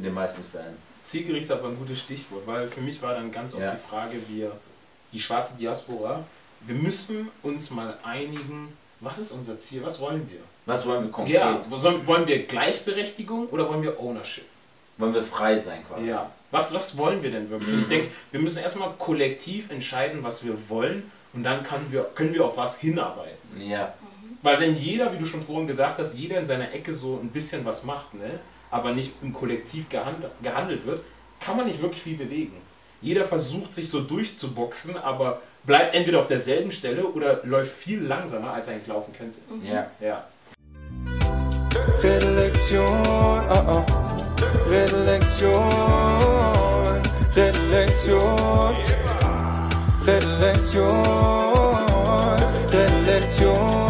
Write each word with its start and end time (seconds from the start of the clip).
in 0.00 0.04
den 0.04 0.14
meisten 0.14 0.42
Fällen. 0.42 0.76
Zielgericht 1.02 1.44
ist 1.44 1.50
aber 1.52 1.68
ein 1.68 1.76
gutes 1.78 2.00
Stichwort, 2.00 2.46
weil 2.46 2.66
für 2.68 2.80
mich 2.80 3.00
war 3.02 3.14
dann 3.14 3.30
ganz 3.30 3.52
oft 3.54 3.62
Ja. 3.62 3.72
die 3.72 3.88
Frage, 3.88 4.16
wir, 4.28 4.52
die 5.12 5.20
schwarze 5.20 5.58
Diaspora, 5.58 6.24
wir 6.66 6.74
müssen 6.74 7.28
uns 7.42 7.70
mal 7.70 7.98
einigen, 8.02 8.72
was 9.00 9.18
ist 9.18 9.32
unser 9.32 9.58
Ziel, 9.60 9.82
was 9.84 10.00
wollen 10.00 10.26
wir? 10.30 10.40
Was 10.66 10.86
wollen 10.86 11.04
wir 11.04 11.10
konkret? 11.10 11.34
Ja, 11.34 11.60
wollen 12.06 12.26
wir 12.26 12.46
Gleichberechtigung 12.46 13.46
oder 13.48 13.68
wollen 13.68 13.82
wir 13.82 13.98
Ownership? 14.00 14.44
Wollen 14.98 15.12
wir 15.14 15.22
frei 15.22 15.58
sein 15.58 15.80
quasi? 15.86 16.06
Ja. 16.06 16.30
Was, 16.50 16.72
was 16.74 16.96
wollen 16.96 17.22
wir 17.22 17.30
denn 17.30 17.48
wirklich? 17.50 17.72
Und 17.72 17.80
Ich 17.80 17.86
Mhm. 17.86 17.90
denke, 17.90 18.08
wir 18.30 18.40
müssen 18.40 18.62
erstmal 18.62 18.90
kollektiv 18.98 19.70
entscheiden, 19.70 20.22
was 20.22 20.44
wir 20.44 20.56
wollen 20.68 21.10
und 21.34 21.42
dann 21.44 21.62
kann 21.62 21.90
wir, 21.92 22.04
können 22.14 22.32
wir 22.34 22.44
auf 22.44 22.56
was 22.56 22.78
hinarbeiten. 22.78 23.60
Ja. 23.60 23.92
Weil 24.42 24.60
wenn 24.60 24.76
jeder, 24.76 25.12
wie 25.12 25.18
du 25.18 25.26
schon 25.26 25.42
vorhin 25.42 25.66
gesagt 25.66 25.98
hast, 25.98 26.14
jeder 26.16 26.38
in 26.38 26.46
seiner 26.46 26.72
Ecke 26.72 26.92
so 26.92 27.18
ein 27.22 27.28
bisschen 27.28 27.64
was 27.64 27.84
macht, 27.84 28.14
ne, 28.14 28.38
aber 28.70 28.92
nicht 28.92 29.12
im 29.22 29.32
Kollektiv 29.32 29.88
gehandelt, 29.88 30.86
wird, 30.86 31.02
kann 31.40 31.56
man 31.56 31.66
nicht 31.66 31.80
wirklich 31.80 32.02
viel 32.02 32.16
bewegen. 32.16 32.54
Jeder 33.02 33.24
versucht 33.24 33.74
sich 33.74 33.88
so 33.88 34.00
durchzuboxen, 34.00 34.96
aber 34.96 35.40
bleibt 35.64 35.94
entweder 35.94 36.18
auf 36.18 36.26
derselben 36.26 36.70
Stelle 36.70 37.04
oder 37.06 37.40
läuft 37.44 37.72
viel 37.72 38.02
langsamer, 38.02 38.52
als 38.52 38.68
er 38.68 38.74
eigentlich 38.74 38.88
laufen 38.88 39.14
könnte. 39.14 39.40
Ja. 39.62 39.90
Ja. 40.00 40.24
Redlektion, 42.02 42.86
ah 43.48 43.84
ah. 43.84 43.84
Redlektion, 44.70 45.52
Redlektion, 47.36 48.76
Redlektion, 50.06 51.76
Redlektion, 52.70 52.70
Redlektion, 52.72 53.89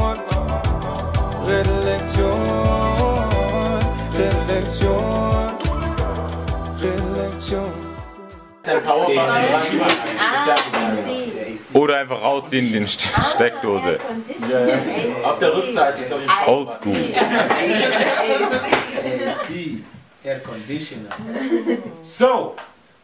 Oder 11.72 11.96
einfach 11.98 12.20
rausziehen 12.20 12.66
in 12.66 12.72
den 12.72 12.86
Ste 12.86 13.08
Steckdose. 13.34 13.88
Air 13.88 13.98
conditioning. 13.98 15.24
Auf 15.24 15.38
der 15.38 15.56
Rückseite 15.56 16.02
ist 16.02 16.12
auf 16.12 16.20
jeden 16.20 16.30
Fall. 16.32 16.48
Oldschool. 16.48 16.96
AC, 19.28 19.78
Air 20.24 20.40
Conditioner. 20.40 21.08
So, 22.02 22.54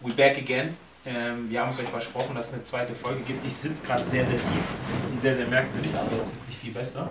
we 0.00 0.12
back 0.12 0.36
again. 0.36 0.76
Ähm, 1.06 1.48
wir 1.48 1.60
haben 1.60 1.70
es 1.70 1.78
euch 1.78 1.88
versprochen, 1.88 2.34
dass 2.34 2.48
es 2.48 2.54
eine 2.54 2.62
zweite 2.64 2.94
Folge 2.94 3.20
gibt. 3.20 3.46
Ich 3.46 3.54
sitze 3.54 3.86
gerade 3.86 4.04
sehr, 4.04 4.26
sehr 4.26 4.38
tief 4.38 4.74
und 5.10 5.20
sehr, 5.20 5.36
sehr 5.36 5.46
merkwürdig, 5.46 5.94
aber 5.94 6.16
jetzt 6.18 6.34
sitze 6.34 6.50
ich 6.50 6.58
viel 6.58 6.72
besser. 6.72 7.08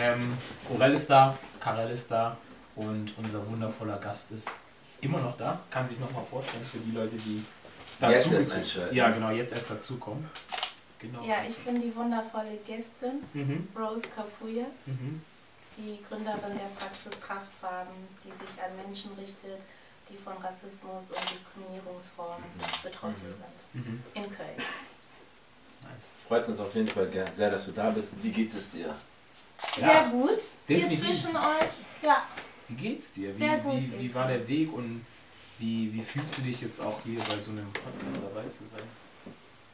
Ähm, 0.00 0.38
Orel 0.72 0.92
ist 0.92 1.10
da, 1.10 1.36
Karel 1.58 1.90
ist 1.90 2.10
da 2.10 2.36
und 2.76 3.12
unser 3.18 3.46
wundervoller 3.48 3.98
Gast 3.98 4.30
ist 4.30 4.60
immer 5.00 5.18
noch 5.18 5.36
da. 5.36 5.58
Kann 5.70 5.88
sich 5.88 5.98
noch 5.98 6.12
mal 6.12 6.22
vorstellen 6.22 6.64
für 6.70 6.78
die 6.78 6.92
Leute, 6.92 7.16
die 7.16 7.44
Jetzt 8.10 8.24
dazu 8.26 8.34
erst 8.34 8.52
einschalten. 8.52 8.94
Ja, 8.96 9.10
genau, 9.10 9.30
jetzt 9.30 9.52
erst 9.52 9.70
dazukommen. 9.70 10.28
Genau. 10.98 11.24
Ja, 11.24 11.36
ich 11.46 11.56
bin 11.58 11.80
die 11.80 11.94
wundervolle 11.94 12.58
Gästin, 12.66 13.22
Mhm, 13.32 13.68
Rose 13.76 14.02
Kafuya, 14.14 14.66
mhm. 14.86 15.20
die 15.76 15.98
Gründerin 16.08 16.56
der 16.56 16.70
Praxis 16.78 17.20
Kraftfarben, 17.20 17.92
die 18.24 18.30
sich 18.30 18.62
an 18.62 18.70
Menschen 18.84 19.12
richtet, 19.14 19.62
die 20.08 20.16
von 20.16 20.34
Rassismus 20.38 21.10
und 21.10 21.20
Diskriminierungsformen 21.30 22.44
betroffen 22.82 23.16
Mhm. 23.28 23.32
sind. 23.32 23.56
Mhm. 23.86 24.02
In 24.14 24.22
Köln. 24.36 24.56
Nice. 25.82 26.10
Freut 26.28 26.48
uns 26.48 26.60
auf 26.60 26.74
jeden 26.74 26.88
Fall 26.88 27.08
sehr, 27.34 27.50
dass 27.50 27.64
du 27.66 27.72
da 27.72 27.90
bist. 27.90 28.12
Wie 28.22 28.30
geht 28.30 28.54
es 28.54 28.70
dir? 28.70 28.94
Sehr 29.76 30.08
gut. 30.10 30.30
Ihr 30.68 30.76
definitiv. 30.76 31.00
zwischen 31.04 31.36
euch, 31.36 31.84
ja. 32.02 32.22
Wie 32.68 32.74
geht's 32.74 33.12
dir? 33.12 33.34
Wie, 33.36 33.38
Sehr 33.38 33.58
gut 33.58 33.74
wie, 33.76 33.92
wie 33.92 33.96
geht's 34.02 34.14
war 34.14 34.28
der 34.28 34.46
Weg 34.46 34.72
und 34.72 35.04
wie, 35.58 35.92
wie 35.92 36.02
fühlst 36.02 36.38
du 36.38 36.42
dich 36.42 36.60
jetzt 36.60 36.80
auch 36.80 37.00
hier 37.04 37.18
bei 37.20 37.36
so 37.36 37.50
einem 37.52 37.70
Podcast 37.72 38.22
dabei 38.22 38.48
zu 38.48 38.64
sein? 38.64 38.86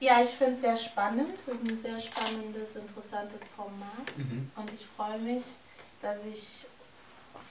Ja, 0.01 0.21
ich 0.21 0.29
finde 0.29 0.55
es 0.55 0.61
sehr 0.61 0.77
spannend. 0.77 1.33
Es 1.37 1.49
ist 1.49 1.61
ein 1.71 1.81
sehr 1.81 1.99
spannendes, 1.99 2.77
interessantes 2.77 3.43
Format. 3.57 4.17
Mhm. 4.17 4.51
Und 4.55 4.73
ich 4.73 4.87
freue 4.97 5.19
mich, 5.19 5.45
dass 6.01 6.25
ich 6.25 6.67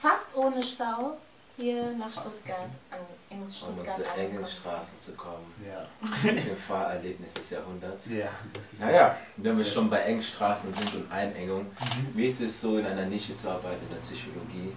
fast 0.00 0.34
ohne 0.34 0.62
Stau 0.62 1.18
hier 1.58 1.90
nach 1.92 2.10
Stuttgart, 2.10 2.70
an, 2.90 3.00
in 3.30 3.42
Um 3.42 3.50
Stuttgart 3.50 3.98
engen 4.16 4.36
angekommen 4.38 4.46
Straßen 4.46 4.98
zu 4.98 5.12
kommen. 5.14 5.52
Ja. 5.66 5.86
Mit 6.32 6.46
dem 6.46 6.56
Fahrerlebnis 6.56 7.34
des 7.34 7.50
Jahrhunderts. 7.50 8.08
ja, 8.10 8.28
das 8.54 8.72
ist 8.72 8.80
Naja, 8.80 9.16
wenn 9.36 9.58
wir 9.58 9.64
schon 9.64 9.90
bei 9.90 9.98
engen 10.02 10.22
Straßen 10.22 10.72
sind 10.72 10.94
und 10.94 11.12
Einengung, 11.12 11.62
Mhm. 11.64 12.10
wie 12.14 12.26
ist 12.28 12.40
es 12.40 12.60
so, 12.60 12.78
in 12.78 12.86
einer 12.86 13.04
Nische 13.06 13.34
zu 13.34 13.50
arbeiten 13.50 13.82
in 13.86 13.90
der 13.92 14.00
Psychologie? 14.00 14.72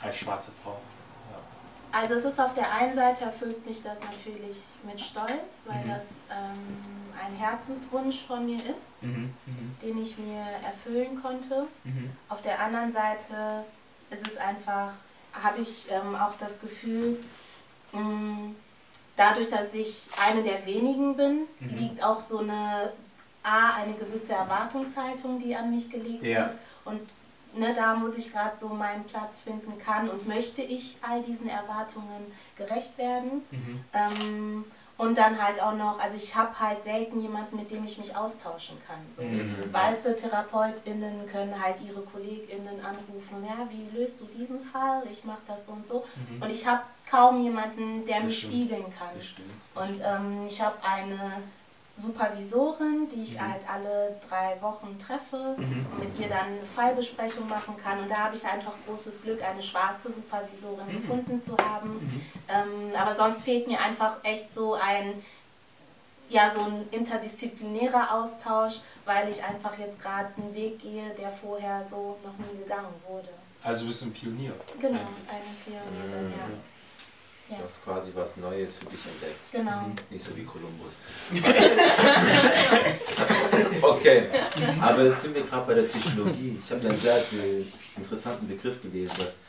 Als 0.00 0.16
schwarze 0.16 0.52
Frau. 0.62 0.80
Also 1.98 2.12
es 2.14 2.24
ist 2.26 2.38
auf 2.38 2.52
der 2.52 2.70
einen 2.70 2.94
Seite 2.94 3.24
erfüllt 3.24 3.64
mich 3.66 3.82
das 3.82 3.98
natürlich 4.00 4.58
mit 4.84 5.00
Stolz, 5.00 5.62
weil 5.64 5.82
Mhm. 5.82 5.88
das 5.88 6.04
ähm, 6.30 6.76
ein 7.24 7.34
Herzenswunsch 7.34 8.20
von 8.26 8.44
mir 8.44 8.58
ist. 8.76 9.02
Mhm. 9.02 9.32
Mhm. 9.46 9.76
den 9.82 10.02
ich 10.02 10.18
mir 10.18 10.44
erfüllen 10.64 11.20
konnte. 11.22 11.66
Mhm. 11.84 12.10
Auf 12.28 12.42
der 12.42 12.60
anderen 12.60 12.92
Seite 12.92 13.64
ist 14.10 14.26
es 14.26 14.36
einfach, 14.36 14.92
habe 15.42 15.60
ich 15.60 15.90
ähm, 15.90 16.14
auch 16.14 16.34
das 16.38 16.60
Gefühl, 16.60 17.18
mh, 17.92 18.50
dadurch, 19.16 19.48
dass 19.48 19.72
ich 19.72 20.08
eine 20.26 20.42
der 20.42 20.66
wenigen 20.66 21.16
bin, 21.16 21.40
Mhm. 21.60 21.76
liegt 21.78 22.02
auch 22.02 22.20
so 22.20 22.38
eine, 22.40 22.92
A, 23.42 23.74
eine 23.82 23.94
gewisse 23.94 24.34
Erwartungshaltung, 24.34 25.38
die 25.38 25.54
an 25.56 25.70
mich 25.74 25.88
gelegt 25.88 26.22
Ja. 26.24 26.46
wird. 26.46 26.58
Und 26.84 27.00
ne, 27.56 27.74
da 27.74 27.94
muss 27.94 28.16
ich 28.16 28.32
gerade 28.32 28.56
so 28.56 28.68
meinen 28.68 29.04
Platz 29.04 29.40
finden 29.40 29.78
kann 29.78 30.08
und 30.08 30.26
möchte 30.26 30.62
ich 30.62 30.98
all 31.02 31.22
diesen 31.22 31.48
Erwartungen 31.48 32.32
gerecht 32.56 32.96
werden. 32.98 33.42
Mhm. 33.50 33.84
Ähm, 33.92 34.64
und 34.98 35.18
dann 35.18 35.40
halt 35.42 35.60
auch 35.60 35.74
noch, 35.74 36.00
also 36.00 36.16
ich 36.16 36.34
habe 36.34 36.58
halt 36.58 36.82
selten 36.82 37.20
jemanden, 37.20 37.56
mit 37.56 37.70
dem 37.70 37.84
ich 37.84 37.98
mich 37.98 38.16
austauschen 38.16 38.78
kann. 38.86 38.96
So. 39.12 39.20
Mhm. 39.22 39.54
Weiße 39.70 40.16
TherapeutInnen 40.16 41.26
können 41.30 41.62
halt 41.62 41.76
ihre 41.82 42.00
KollegInnen 42.00 42.82
anrufen, 42.82 43.44
ja, 43.46 43.68
wie 43.68 43.94
löst 43.94 44.20
du 44.20 44.24
diesen 44.24 44.64
Fall? 44.64 45.02
Ich 45.10 45.22
mache 45.24 45.42
das 45.46 45.66
so 45.66 45.72
und 45.72 45.86
so. 45.86 46.04
Mhm. 46.30 46.42
Und 46.42 46.50
ich 46.50 46.66
habe 46.66 46.80
kaum 47.10 47.42
jemanden, 47.42 48.06
der 48.06 48.16
Das 48.16 48.24
mich 48.24 48.38
stimmt. 48.38 48.52
spiegeln 48.54 48.84
kann. 48.98 49.08
Das 49.12 49.24
stimmt. 49.26 49.50
Und 49.74 50.00
ähm, 50.02 50.46
ich 50.46 50.62
habe 50.62 50.76
eine 50.82 51.42
Supervisorin, 51.98 53.08
die 53.08 53.22
ich 53.22 53.34
Mhm. 53.36 53.40
halt 53.52 53.60
alle 53.72 54.16
drei 54.28 54.60
Wochen 54.60 54.98
treffe 54.98 55.54
Mhm. 55.58 55.86
und 55.90 55.98
mit 56.00 56.18
ihr 56.18 56.28
dann 56.28 56.46
eine 56.46 56.64
Fallbesprechung 56.74 57.48
machen 57.48 57.76
kann. 57.76 58.00
Und 58.00 58.10
da 58.10 58.16
habe 58.24 58.34
ich 58.36 58.44
einfach 58.46 58.72
großes 58.86 59.22
Glück, 59.22 59.42
eine 59.42 59.62
schwarze 59.62 60.12
Supervisorin 60.12 60.86
Mhm. 60.88 60.96
gefunden 61.00 61.40
zu 61.40 61.56
haben. 61.56 61.94
Mhm. 61.94 62.22
Ähm, 62.48 62.96
aber 62.96 63.14
sonst 63.14 63.42
fehlt 63.42 63.66
mir 63.66 63.80
einfach 63.80 64.16
echt 64.22 64.52
so 64.52 64.74
ein, 64.74 65.22
ja, 66.28 66.48
so 66.50 66.60
ein 66.60 66.86
interdisziplinärer 66.90 68.12
Austausch, 68.14 68.80
weil 69.04 69.28
ich 69.28 69.42
einfach 69.42 69.78
jetzt 69.78 70.00
gerade 70.02 70.28
einen 70.36 70.54
Weg 70.54 70.78
gehe, 70.80 71.10
der 71.18 71.30
vorher 71.30 71.82
so 71.82 72.16
noch 72.24 72.36
nie 72.46 72.58
gegangen 72.58 72.92
wurde. 73.08 73.28
Also 73.64 73.86
bist 73.86 74.02
du 74.02 74.06
ein 74.06 74.12
Pionier. 74.12 74.52
Genau, 74.80 74.98
eigentlich. 74.98 75.28
eine 75.28 75.42
Pionierin, 75.64 76.26
Mhm. 76.28 76.60
Ja. 77.48 77.58
Du 77.58 77.64
hast 77.64 77.84
quasi 77.84 78.10
was 78.14 78.36
Neues 78.36 78.74
für 78.74 78.86
dich 78.86 79.00
entdeckt. 79.06 79.52
Genau. 79.52 79.88
Mhm. 79.88 79.94
Nicht 80.10 80.24
so 80.24 80.36
wie 80.36 80.44
Kolumbus. 80.44 80.96
okay, 83.82 84.24
aber 84.80 85.04
jetzt 85.04 85.22
sind 85.22 85.34
wir 85.34 85.42
gerade 85.42 85.66
bei 85.66 85.74
der 85.74 85.82
Psychologie. 85.82 86.58
Ich 86.64 86.70
habe 86.70 86.80
da 86.80 86.88
einen 86.88 87.00
sehr 87.00 87.22
interessanten 87.96 88.48
Begriff 88.48 88.80
gelesen, 88.82 89.12
dass 89.18 89.40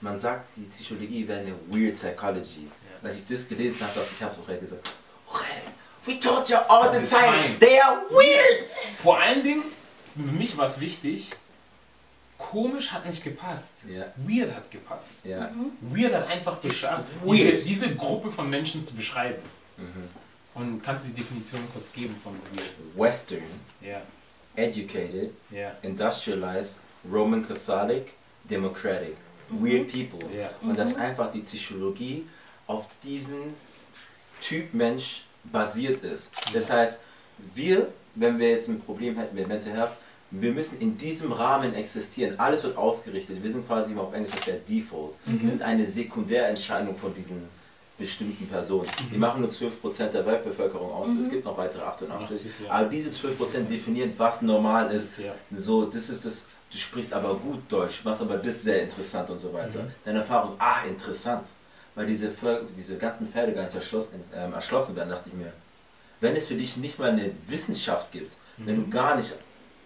man 0.00 0.18
sagt, 0.18 0.56
die 0.56 0.64
Psychologie 0.64 1.26
wäre 1.26 1.40
eine 1.40 1.54
Weird 1.68 1.94
Psychology. 1.94 2.64
Ja. 2.64 3.08
Als 3.08 3.16
ich 3.16 3.26
das 3.26 3.48
gelesen 3.48 3.82
habe, 3.82 4.00
dachte 4.00 4.08
ich, 4.12 4.18
ich 4.18 4.22
habe 4.22 4.34
auch 4.40 4.60
gesagt, 4.60 4.92
we 6.04 6.18
told 6.18 6.48
you 6.48 6.56
all 6.68 6.92
the 6.92 7.06
time. 7.06 7.58
they 7.58 7.80
are 7.80 8.02
weird! 8.10 8.68
Vor 9.02 9.18
allen 9.18 9.42
Dingen, 9.42 9.62
für 10.14 10.20
mich 10.20 10.56
war 10.56 10.64
es 10.64 10.80
wichtig, 10.80 11.30
komisch 12.38 12.92
hat 12.92 13.06
nicht 13.06 13.22
gepasst. 13.22 13.84
Ja. 13.88 14.06
Weird 14.16 14.54
hat 14.54 14.70
gepasst. 14.70 15.24
Ja. 15.24 15.50
Weird 15.80 16.14
hat 16.14 16.28
einfach 16.28 16.60
geschafft, 16.60 17.04
diese, 17.24 17.52
diese 17.64 17.94
Gruppe 17.94 18.30
von 18.30 18.48
Menschen 18.50 18.86
zu 18.86 18.94
beschreiben. 18.94 19.42
Mhm. 19.76 20.08
Und 20.54 20.82
kannst 20.82 21.04
du 21.06 21.10
die 21.10 21.20
Definition 21.20 21.60
kurz 21.72 21.92
geben 21.92 22.16
von 22.22 22.32
Weird? 22.54 22.70
Western, 22.96 23.42
Ja, 23.82 24.00
educated, 24.54 25.32
ja, 25.50 25.72
industrialized, 25.82 26.74
Roman 27.10 27.46
Catholic, 27.46 28.12
democratic. 28.44 29.16
Weird 29.48 29.92
people. 29.92 30.28
ja. 30.36 30.50
Und 30.60 30.76
dass 30.76 30.96
einfach 30.96 31.30
die 31.30 31.40
Psychologie 31.40 32.26
auf 32.66 32.86
diesen 33.04 33.54
Typ 34.40 34.74
Mensch 34.74 35.22
basiert 35.44 36.02
ist. 36.02 36.34
Das 36.52 36.68
heißt, 36.70 37.02
wir, 37.54 37.92
wenn 38.16 38.38
wir 38.38 38.50
jetzt 38.50 38.68
ein 38.68 38.80
Problem 38.80 39.16
hätten 39.16 39.36
mit 39.36 39.46
Mental 39.46 39.72
Health, 39.72 39.92
wir 40.40 40.52
müssen 40.52 40.80
in 40.80 40.96
diesem 40.96 41.32
Rahmen 41.32 41.74
existieren. 41.74 42.38
Alles 42.38 42.62
wird 42.64 42.76
ausgerichtet. 42.76 43.42
Wir 43.42 43.52
sind 43.52 43.66
quasi 43.66 43.94
auf 43.96 44.12
Englisch 44.12 44.34
der 44.46 44.56
Default. 44.56 45.14
Wir 45.24 45.50
sind 45.50 45.62
eine 45.62 45.86
Sekundärentscheidung 45.86 46.96
von 46.96 47.14
diesen 47.14 47.42
bestimmten 47.98 48.46
Personen. 48.46 48.88
Die 49.10 49.16
machen 49.16 49.40
nur 49.40 49.50
12% 49.50 50.08
der 50.08 50.26
Weltbevölkerung 50.26 50.92
aus. 50.92 51.08
Es 51.22 51.30
gibt 51.30 51.44
noch 51.44 51.56
weitere 51.56 51.82
88. 51.82 52.30
80, 52.30 52.50
ja. 52.64 52.70
Aber 52.70 52.88
diese 52.88 53.10
12% 53.10 53.68
definieren, 53.68 54.12
was 54.16 54.42
normal 54.42 54.90
ist. 54.92 55.18
Ja. 55.18 55.34
So, 55.50 55.86
das 55.86 56.10
ist 56.10 56.24
das, 56.24 56.44
du 56.70 56.76
sprichst 56.76 57.14
aber 57.14 57.34
gut 57.34 57.60
Deutsch, 57.68 58.04
machst 58.04 58.20
aber 58.20 58.36
das 58.36 58.62
sehr 58.62 58.82
interessant 58.82 59.30
und 59.30 59.38
so 59.38 59.52
weiter. 59.52 59.82
Mhm. 59.82 59.92
Deine 60.04 60.18
Erfahrung, 60.18 60.56
ah, 60.58 60.84
interessant. 60.86 61.46
weil 61.94 62.06
diese, 62.06 62.30
diese 62.76 62.96
ganzen 62.98 63.26
Pferde 63.26 63.52
gar 63.52 63.64
nicht 63.64 63.74
erschlossen, 63.74 64.22
ähm, 64.34 64.52
erschlossen 64.52 64.94
werden, 64.94 65.08
dachte 65.08 65.30
ich 65.30 65.34
mir, 65.34 65.52
wenn 66.20 66.36
es 66.36 66.46
für 66.46 66.54
dich 66.54 66.76
nicht 66.76 66.98
mal 66.98 67.10
eine 67.10 67.30
Wissenschaft 67.48 68.12
gibt, 68.12 68.34
wenn 68.58 68.76
du 68.76 68.88
gar 68.88 69.16
nicht 69.16 69.34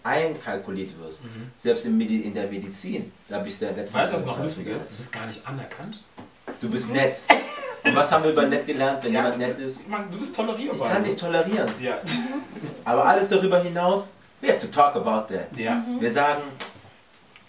einkalkuliert 0.02 0.98
wirst, 0.98 1.24
Mhm. 1.24 1.50
selbst 1.58 1.84
in, 1.86 1.96
Medi 1.98 2.20
in 2.22 2.34
der 2.34 2.48
Medizin, 2.48 3.12
da 3.28 3.36
habe 3.36 3.48
ich 3.48 3.56
sehr 3.56 3.70
letztens... 3.72 3.94
Weißt 3.94 4.12
du, 4.12 4.16
was 4.16 4.24
noch 4.26 4.36
Podcast 4.36 4.56
lustig 4.58 4.66
ist? 4.66 4.66
gehört. 4.78 4.90
Du 4.92 4.96
bist 4.96 5.12
gar 5.12 5.26
nicht 5.26 5.46
anerkannt. 5.46 6.02
Du 6.60 6.70
bist 6.70 6.88
nett. 6.90 7.16
Und 7.82 7.96
was 7.96 8.12
haben 8.12 8.24
wir 8.24 8.32
über 8.32 8.46
nett 8.46 8.66
gelernt, 8.66 9.02
wenn 9.04 9.12
jemand 9.12 9.38
nett 9.38 9.58
ist? 9.58 9.88
Mann, 9.88 10.10
du 10.10 10.18
bist 10.18 10.36
tolerierbar. 10.36 10.86
Ich 10.88 10.92
kann 10.94 11.04
dich 11.04 11.16
tolerieren. 11.16 11.68
Ja. 11.80 11.98
Aber 12.84 13.04
alles 13.06 13.28
darüber 13.28 13.62
hinaus, 13.62 14.12
we 14.40 14.48
have 14.48 14.60
to 14.60 14.66
talk 14.66 14.94
about 14.96 15.32
that. 15.34 15.56
ja. 15.56 15.84
Wir 15.98 16.10
sagen 16.12 16.42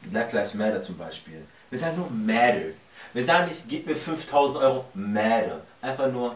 Black 0.04 0.32
Lives 0.34 0.54
Matter 0.54 0.82
zum 0.82 0.98
Beispiel. 0.98 1.42
Wir 1.70 1.80
sagen 1.80 1.98
nur 1.98 2.10
Matter. 2.10 2.72
Wir 3.14 3.24
sagen 3.26 3.48
nicht, 3.50 3.68
gib 3.68 3.86
mir 3.88 3.96
5000 3.96 4.58
Euro, 4.60 4.86
Matter. 4.94 5.62
Einfach 5.82 6.10
nur 6.12 6.36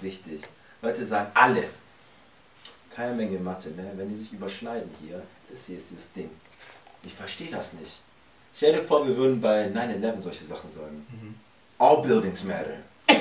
wichtig. 0.00 0.42
Leute 0.82 1.04
sagen 1.06 1.30
alle. 1.34 1.64
Teilmenge 2.94 3.38
Mathe, 3.38 3.70
ne? 3.70 3.90
wenn 3.96 4.08
die 4.08 4.16
sich 4.16 4.32
überschneiden 4.32 4.90
hier, 5.04 5.22
das 5.50 5.66
hier 5.66 5.78
ist 5.78 5.90
dieses 5.90 6.12
Ding. 6.12 6.30
Ich 7.04 7.14
verstehe 7.14 7.50
das 7.50 7.72
nicht. 7.74 8.00
Stell 8.54 8.74
dir 8.74 8.82
vor, 8.82 9.06
wir 9.06 9.16
würden 9.16 9.40
bei 9.40 9.66
9-11 9.68 10.20
solche 10.22 10.44
Sachen 10.44 10.70
sagen. 10.70 11.06
Mhm. 11.10 11.34
All 11.78 12.02
buildings 12.02 12.44
matter. 12.44 12.76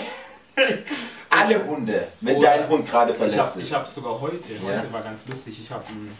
alle 1.29 1.65
Hunde, 1.65 2.07
wenn 2.19 2.35
Oder 2.37 2.57
dein 2.57 2.69
Hund 2.69 2.87
gerade 2.89 3.11
Ich 3.11 3.17
verletzt 3.17 3.39
habe 3.39 3.61
ist. 3.61 3.67
ich 3.67 3.73
hab 3.73 3.87
sogar 3.87 4.19
heute, 4.19 4.53
Ja. 4.53 4.59
heute 4.77 4.91
war 4.93 5.01
ganz 5.01 5.27
lustig, 5.27 5.59
ich 5.61 5.71
habe 5.71 5.85
einen 5.87 6.15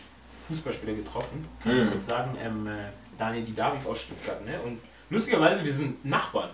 Fußballspieler 0.47 0.93
getroffen, 0.93 1.45
kann 1.61 1.77
ich 1.77 1.83
Mhm. 1.85 1.91
kurz 1.91 2.05
sagen, 2.05 2.37
ähm, 2.41 2.67
äh, 2.67 2.71
Daniel 3.17 3.43
Didaviv 3.43 3.85
aus 3.85 4.01
Stuttgart. 4.01 4.43
Ne? 4.45 4.59
Und 4.61 4.79
lustigerweise, 5.09 5.63
wir 5.63 5.73
sind 5.73 6.03
Nachbarn. 6.05 6.49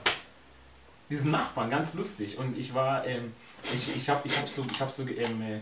Wir 1.08 1.18
sind 1.18 1.32
Nachbarn, 1.32 1.70
ganz 1.70 1.94
lustig. 1.94 2.38
Und 2.38 2.58
ich 2.58 2.74
war, 2.74 3.06
ähm, 3.06 3.34
ich, 3.74 3.96
ich 3.96 4.10
habe 4.10 4.28
ich 4.28 4.38
hab 4.38 4.50
so, 4.50 4.66
ich 4.70 4.82
hab 4.82 4.92
so 4.92 5.04
ähm, 5.04 5.42
äh, 5.42 5.60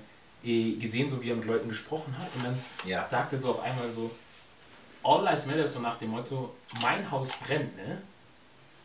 gesehen, 0.80 1.10
so 1.10 1.22
wie 1.22 1.30
er 1.32 1.36
mit 1.36 1.46
Leuten 1.46 1.70
gesprochen 1.70 2.16
hat. 2.18 2.28
Und 2.36 2.46
dann 2.46 2.60
Ja. 2.86 3.04
sagte 3.04 3.36
so 3.38 3.52
auf 3.52 3.64
einmal 3.64 3.90
so, 3.90 4.12
All 5.04 5.24
Lives 5.24 5.46
Matter 5.46 5.68
so 5.68 5.80
nach 5.82 5.98
dem 6.00 6.10
Motto, 6.12 6.56
mein 6.82 7.10
Haus 7.12 7.30
brennt, 7.38 7.76
ne? 7.78 8.02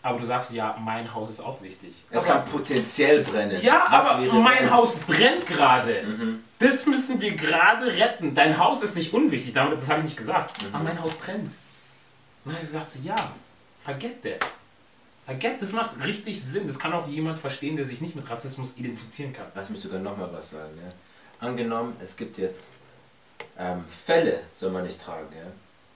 Aber 0.02 0.18
du 0.18 0.24
sagst 0.24 0.52
ja, 0.52 0.76
mein 0.82 1.12
Haus 1.14 1.30
ist 1.30 1.40
auch 1.40 1.60
wichtig. 1.62 2.04
Es 2.10 2.24
Aber- 2.24 2.32
kann 2.40 2.44
potenziell 2.46 3.22
brennen. 3.22 3.60
ja, 3.62 3.84
Was 3.90 4.06
aber 4.12 4.32
mein 4.34 4.62
wenn? 4.64 4.70
Haus 4.70 4.94
brennt 4.96 5.46
gerade. 5.46 6.02
Mhm. 6.02 6.44
Das 6.58 6.86
müssen 6.86 7.20
wir 7.20 7.34
gerade 7.36 7.86
retten. 7.86 8.34
Dein 8.34 8.58
Haus 8.58 8.82
ist 8.82 8.96
nicht 8.96 9.12
unwichtig, 9.12 9.52
damit, 9.54 9.76
das 9.78 9.88
habe 9.90 10.00
ich 10.00 10.04
nicht 10.06 10.16
gesagt. 10.16 10.62
Mhm. 10.62 10.74
Aber 10.74 10.84
mein 10.84 11.00
Haus 11.02 11.14
brennt. 11.16 11.44
Und 11.44 11.52
dann 12.46 12.54
habe 12.54 12.64
ich 12.64 12.70
gesagt, 12.70 12.90
so, 12.90 12.98
ja, 13.02 13.32
forget 13.84 14.22
that. 14.22 14.46
Forget, 15.26 15.60
das 15.60 15.72
macht 15.72 15.90
richtig 16.04 16.42
Sinn. 16.42 16.66
Das 16.66 16.78
kann 16.78 16.92
auch 16.94 17.06
jemand 17.06 17.36
verstehen, 17.38 17.76
der 17.76 17.84
sich 17.84 18.00
nicht 18.00 18.16
mit 18.16 18.28
Rassismus 18.28 18.76
identifizieren 18.78 19.32
kann. 19.34 19.46
Lass 19.54 19.68
mich 19.70 19.80
sogar 19.80 20.00
noch 20.00 20.16
mal 20.16 20.30
was 20.32 20.50
sagen. 20.50 20.72
Ja. 20.82 20.92
Angenommen, 21.40 21.96
es 22.02 22.16
gibt 22.16 22.38
jetzt 22.38 22.68
ähm, 23.58 23.84
Fälle, 24.04 24.40
soll 24.54 24.70
man 24.70 24.84
nicht 24.84 25.00
tragen, 25.00 25.28
ja? 25.34 25.50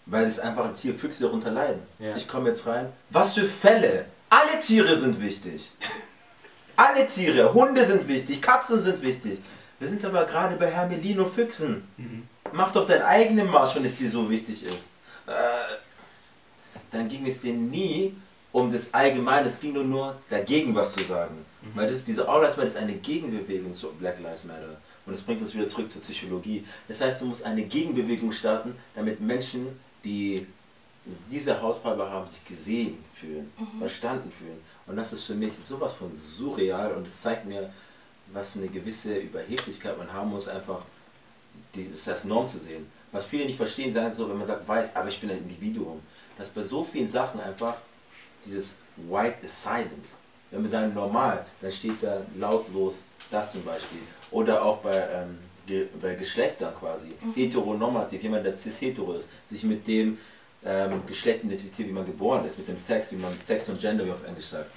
weil 0.06 0.24
es 0.24 0.38
einfach 0.38 0.70
hier 0.76 0.94
Füchse 0.94 1.24
darunter 1.24 1.50
leiden. 1.50 1.82
Ja. 1.98 2.16
Ich 2.16 2.26
komme 2.26 2.48
jetzt 2.48 2.66
rein. 2.66 2.92
Was 3.10 3.34
für 3.34 3.44
Fälle? 3.44 4.06
Alle 4.30 4.58
Tiere 4.60 4.96
sind 4.96 5.20
wichtig. 5.20 5.70
Alle 6.76 7.06
Tiere, 7.06 7.54
Hunde 7.54 7.86
sind 7.86 8.08
wichtig, 8.08 8.42
Katzen 8.42 8.78
sind 8.78 9.00
wichtig. 9.02 9.38
Wir 9.78 9.88
sind 9.88 10.04
aber 10.04 10.24
gerade 10.24 10.56
bei 10.56 10.70
Hermelino 10.70 11.26
Füchsen. 11.26 11.86
Mhm. 11.96 12.28
Mach 12.52 12.72
doch 12.72 12.86
deinen 12.86 13.02
eigenen 13.02 13.48
Marsch, 13.50 13.74
wenn 13.74 13.84
es 13.84 13.96
dir 13.96 14.10
so 14.10 14.28
wichtig 14.28 14.64
ist. 14.64 14.88
Äh, 15.26 15.32
dann 16.90 17.08
ging 17.08 17.26
es 17.26 17.40
dir 17.40 17.52
nie 17.52 18.14
um 18.52 18.70
das 18.70 18.94
Allgemeine, 18.94 19.46
es 19.46 19.60
ging 19.60 19.72
nur, 19.72 19.84
nur 19.84 20.16
dagegen 20.30 20.74
was 20.74 20.92
zu 20.94 21.02
sagen. 21.02 21.44
Weil 21.74 21.86
das 21.86 21.96
ist 21.96 22.08
diese 22.08 22.28
All 22.28 22.42
Lives 22.42 22.56
Matter 22.56 22.68
ist 22.68 22.76
eine 22.76 22.92
Gegenbewegung 22.92 23.74
zu 23.74 23.92
Black 23.94 24.20
Lives 24.20 24.44
Matter. 24.44 24.76
Und 25.06 25.12
das 25.12 25.22
bringt 25.22 25.42
uns 25.42 25.54
wieder 25.54 25.68
zurück 25.68 25.90
zur 25.90 26.00
Psychologie. 26.02 26.64
Das 26.88 27.00
heißt, 27.00 27.22
du 27.22 27.26
musst 27.26 27.44
eine 27.44 27.62
Gegenbewegung 27.62 28.32
starten, 28.32 28.74
damit 28.94 29.20
Menschen, 29.20 29.66
die 30.02 30.46
diese 31.30 31.60
Hautfarbe 31.60 32.08
haben, 32.08 32.26
sich 32.26 32.44
gesehen 32.46 32.98
fühlen, 33.14 33.52
verstanden 33.78 34.30
fühlen. 34.30 34.58
Und 34.86 34.96
das 34.96 35.12
ist 35.12 35.24
für 35.24 35.34
mich 35.34 35.52
sowas 35.64 35.92
von 35.92 36.10
surreal 36.14 36.92
und 36.92 37.06
es 37.06 37.20
zeigt 37.20 37.44
mir, 37.44 37.70
was 38.32 38.52
für 38.52 38.60
eine 38.60 38.68
gewisse 38.68 39.18
Überheblichkeit 39.18 39.98
man 39.98 40.10
haben 40.10 40.30
muss, 40.30 40.48
einfach 40.48 40.82
dieses 41.74 42.08
als 42.08 42.24
Norm 42.24 42.48
zu 42.48 42.58
sehen. 42.58 42.86
Was 43.12 43.26
viele 43.26 43.44
nicht 43.44 43.56
verstehen, 43.56 43.92
sagen 43.92 44.12
so, 44.12 44.28
wenn 44.28 44.38
man 44.38 44.46
sagt 44.46 44.66
weiß, 44.66 44.96
aber 44.96 45.08
ich 45.08 45.20
bin 45.20 45.30
ein 45.30 45.38
Individuum. 45.38 46.00
Dass 46.38 46.48
bei 46.48 46.64
so 46.64 46.82
vielen 46.82 47.08
Sachen 47.08 47.40
einfach 47.40 47.76
dieses 48.44 48.76
White 48.96 49.44
is 49.44 49.62
silent. 49.62 50.16
Wenn 50.54 50.62
wir 50.62 50.70
sagen 50.70 50.94
normal, 50.94 51.44
dann 51.60 51.72
steht 51.72 52.00
da 52.00 52.18
lautlos 52.38 53.04
das 53.30 53.52
zum 53.52 53.64
Beispiel. 53.64 53.98
Oder 54.30 54.64
auch 54.64 54.78
bei, 54.78 54.94
ähm, 54.94 55.38
Ge 55.66 55.88
bei 56.00 56.14
Geschlechtern 56.14 56.72
quasi. 56.78 57.12
Heteronormativ, 57.34 58.22
jemand, 58.22 58.46
der 58.46 58.56
cis-hetero 58.56 59.14
ist, 59.14 59.28
sich 59.50 59.64
mit 59.64 59.86
dem 59.88 60.18
ähm, 60.64 61.02
Geschlecht 61.06 61.42
identifiziert, 61.42 61.88
wie 61.88 61.92
man 61.92 62.06
geboren 62.06 62.46
ist, 62.46 62.56
mit 62.56 62.68
dem 62.68 62.76
Sex, 62.76 63.10
wie 63.10 63.16
man 63.16 63.32
Sex 63.40 63.68
und 63.68 63.80
Gender, 63.80 64.06
wie 64.06 64.12
auf 64.12 64.24
Englisch 64.24 64.46
sagt. 64.46 64.70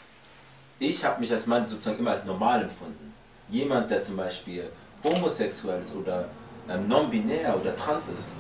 Ich 0.79 1.03
habe 1.06 1.19
mich 1.19 1.31
als 1.31 1.45
Mann 1.45 1.68
sozusagen 1.68 2.00
immer 2.00 2.12
als 2.12 2.25
normal 2.25 2.63
empfunden. 2.63 3.13
Jemand, 3.50 3.91
der 3.91 4.01
zum 4.01 4.18
Beispiel 4.18 4.63
homosexuell 5.03 5.81
ist 5.81 5.95
oder 5.95 6.27
ähm, 6.69 6.88
non-binär 6.88 7.56
oder 7.59 7.75
trans 7.75 8.09
ist, 8.18 8.35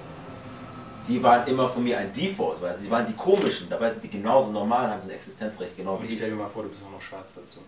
die 1.07 1.21
waren 1.23 1.47
immer 1.47 1.69
von 1.69 1.83
mir 1.83 1.97
ein 1.97 2.11
Default, 2.13 2.61
weil 2.61 2.75
sie 2.75 2.89
waren 2.91 3.05
die 3.05 3.13
komischen, 3.13 3.69
dabei 3.69 3.89
sind 3.89 4.03
die 4.03 4.09
genauso 4.09 4.51
normal 4.51 4.85
und 4.85 4.91
haben 4.91 5.01
so 5.01 5.07
ein 5.09 5.15
Existenzrecht 5.15 5.75
genau 5.77 5.99
wie 6.01 6.05
ich 6.07 6.11
ich. 6.13 6.17
stell 6.19 6.31
dir 6.31 6.35
mal 6.37 6.49
vor, 6.49 6.63
du 6.63 6.69
bist 6.69 6.83
auch 6.85 6.91
noch 6.91 7.01
schwarz 7.01 7.33
dazu. 7.35 7.59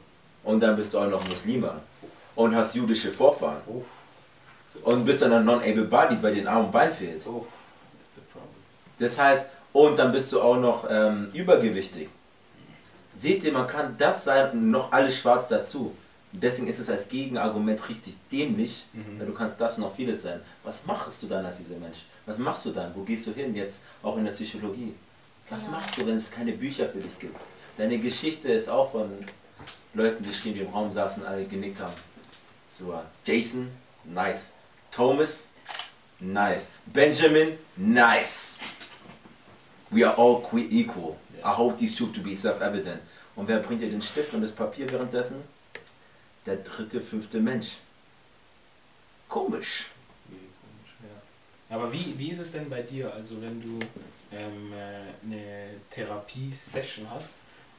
Und 0.43 0.59
dann 0.61 0.75
bist 0.75 0.93
du 0.93 0.99
auch 0.99 1.07
noch 1.09 1.27
Muslima 1.27 1.75
und 2.35 2.55
hast 2.55 2.75
jüdische 2.75 3.11
Vorfahren 3.11 3.57
Oh, 3.67 3.83
und 4.83 5.03
bist 5.05 5.21
dann 5.21 5.33
ein 5.33 5.45
non-able-bodied, 5.45 6.21
weil 6.21 6.33
dir 6.35 6.41
ein 6.41 6.47
Arm 6.47 6.65
und 6.65 6.71
Bein 6.71 6.91
fehlt. 6.91 7.25
oh. 7.27 7.45
Das 8.99 9.17
heißt, 9.17 9.49
und 9.73 9.97
dann 9.97 10.11
bist 10.11 10.31
du 10.33 10.41
auch 10.41 10.57
noch 10.57 10.85
ähm, 10.89 11.29
übergewichtig. 11.33 12.09
Seht 13.17 13.43
ihr, 13.43 13.51
man 13.53 13.67
kann 13.67 13.95
das 13.97 14.23
sein 14.25 14.51
und 14.51 14.71
noch 14.71 14.91
alles 14.91 15.17
schwarz 15.17 15.47
dazu. 15.47 15.93
Und 16.33 16.43
deswegen 16.43 16.67
ist 16.67 16.79
es 16.79 16.89
als 16.89 17.07
Gegenargument 17.09 17.87
richtig 17.89 18.15
dämlich, 18.31 18.85
Mhm. 18.93 19.19
weil 19.19 19.25
du 19.27 19.33
kannst 19.33 19.59
das 19.59 19.77
noch 19.77 19.95
vieles 19.95 20.21
sein. 20.23 20.41
Was 20.63 20.85
machst 20.85 21.23
du 21.23 21.27
dann 21.27 21.45
als 21.45 21.57
dieser 21.57 21.75
Mensch? 21.77 21.99
Was 22.29 22.37
machst 22.37 22.63
du 22.65 22.69
dann? 22.69 22.93
Wo 22.95 23.01
gehst 23.01 23.25
du 23.25 23.31
hin 23.33 23.55
jetzt, 23.55 23.81
auch 24.03 24.15
in 24.15 24.23
der 24.23 24.33
Psychologie? 24.33 24.93
Was 25.49 25.65
Genau. 25.65 25.77
machst 25.77 25.97
du, 25.97 26.05
wenn 26.05 26.13
es 26.13 26.29
keine 26.29 26.51
Bücher 26.51 26.87
für 26.87 26.99
dich 26.99 27.17
gibt? 27.17 27.35
Deine 27.75 27.97
Geschichte 27.97 28.51
ist 28.51 28.69
auch 28.69 28.91
von 28.91 29.25
Leuten 29.95 30.23
geschrieben, 30.23 30.59
die 30.59 30.61
im 30.61 30.71
Raum 30.71 30.91
saßen, 30.91 31.25
alle 31.25 31.45
genickt 31.45 31.79
haben. 31.79 31.95
So, 32.77 32.93
Jason, 33.25 33.71
nice. 34.03 34.53
Thomas, 34.91 35.53
nice. 36.19 36.81
Benjamin, 36.93 37.57
nice. 37.75 38.59
We 39.89 40.07
are 40.07 40.15
all 40.15 40.43
equal. 40.53 41.15
I 41.43 41.49
hope 41.57 41.77
these 41.79 41.95
truths 41.95 42.13
to 42.13 42.21
be 42.21 42.35
self-evident. 42.35 43.01
Und 43.35 43.47
wer 43.47 43.57
bringt 43.57 43.81
dir 43.81 43.89
den 43.89 44.03
Stift 44.03 44.35
und 44.35 44.41
das 44.43 44.51
Papier 44.51 44.87
währenddessen? 44.91 45.37
Der 46.45 46.57
dritte, 46.57 47.01
fünfte 47.01 47.39
Mensch. 47.39 47.77
Komisch. 49.27 49.87
Ja. 49.87 49.98
Aber 51.69 51.91
wie, 51.93 52.17
wie 52.17 52.31
ist 52.31 52.39
es 52.39 52.51
denn 52.51 52.69
bei 52.69 52.81
dir, 52.81 53.13
also 53.13 53.41
wenn 53.41 53.61
du 53.61 53.79
ähm, 54.31 54.73
äh, 54.73 55.25
eine 55.25 55.69
Therapie-Session 55.91 57.07
hast 57.09 57.35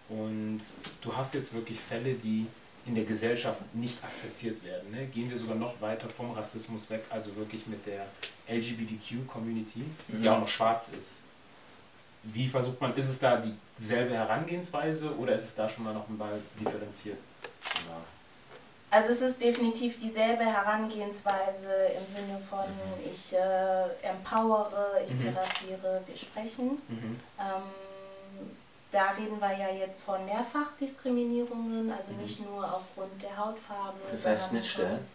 und 0.09 0.61
du 1.01 1.15
hast 1.17 1.35
jetzt 1.35 1.53
wirklich 1.55 1.79
Fälle, 1.81 2.15
die 2.15 2.47
in 2.87 2.95
der 2.95 3.05
Gesellschaft 3.05 3.61
nicht 3.75 4.03
akzeptiert 4.03 4.65
werden. 4.65 4.91
Ne? 4.91 5.07
Gehen 5.07 5.29
wir 5.29 5.37
sogar 5.39 5.57
noch 5.57 5.81
weiter 5.81 6.09
vom 6.09 6.31
Rassismus 6.33 6.89
weg, 6.89 7.05
also 7.11 7.35
wirklich 7.37 7.67
mit 7.67 7.85
der 7.87 8.07
LGBTQ-Community, 8.49 9.85
die 10.09 10.13
Mhm. 10.17 10.29
auch 10.29 10.41
noch 10.41 10.49
schwarz 10.49 10.89
ist. 10.97 11.19
Wie 12.23 12.49
versucht 12.49 12.81
man, 12.81 12.95
ist 12.97 13.09
es 13.09 13.19
da 13.19 13.43
dieselbe 13.79 14.15
Herangehensweise 14.15 15.15
oder 15.17 15.35
ist 15.35 15.45
es 15.45 15.55
da 15.55 15.69
schon 15.69 15.85
mal 15.85 15.95
noch 15.95 16.09
mal 16.09 16.41
differenziert? 16.59 17.19
Ja. 17.89 17.97
Also 18.93 19.11
es 19.11 19.21
ist 19.21 19.41
definitiv 19.41 19.99
dieselbe 19.99 20.45
Herangehensweise 20.45 21.69
im 21.97 22.13
Sinne 22.13 22.39
von 22.39 22.65
ich 23.11 23.33
äh, 23.35 24.09
empowere, 24.09 25.01
ich 25.07 25.13
Mhm. 25.15 25.19
therapiere, 25.23 26.03
wir 26.07 26.17
sprechen. 26.17 26.83
Mhm. 26.89 27.21
Ähm, 27.39 27.63
da 28.91 29.11
reden 29.11 29.41
wir 29.41 29.57
ja 29.57 29.69
jetzt 29.73 30.03
von 30.03 30.25
Mehrfachdiskriminierungen, 30.27 31.93
also 31.93 32.13
Mhm. 32.13 32.23
nicht 32.23 32.45
nur 32.45 32.65
aufgrund 32.65 33.23
der 33.23 33.37
Hautfarbe. 33.37 33.99
Das 34.11 34.27
heißt 34.27 34.49
Schnittstellen. 34.49 35.07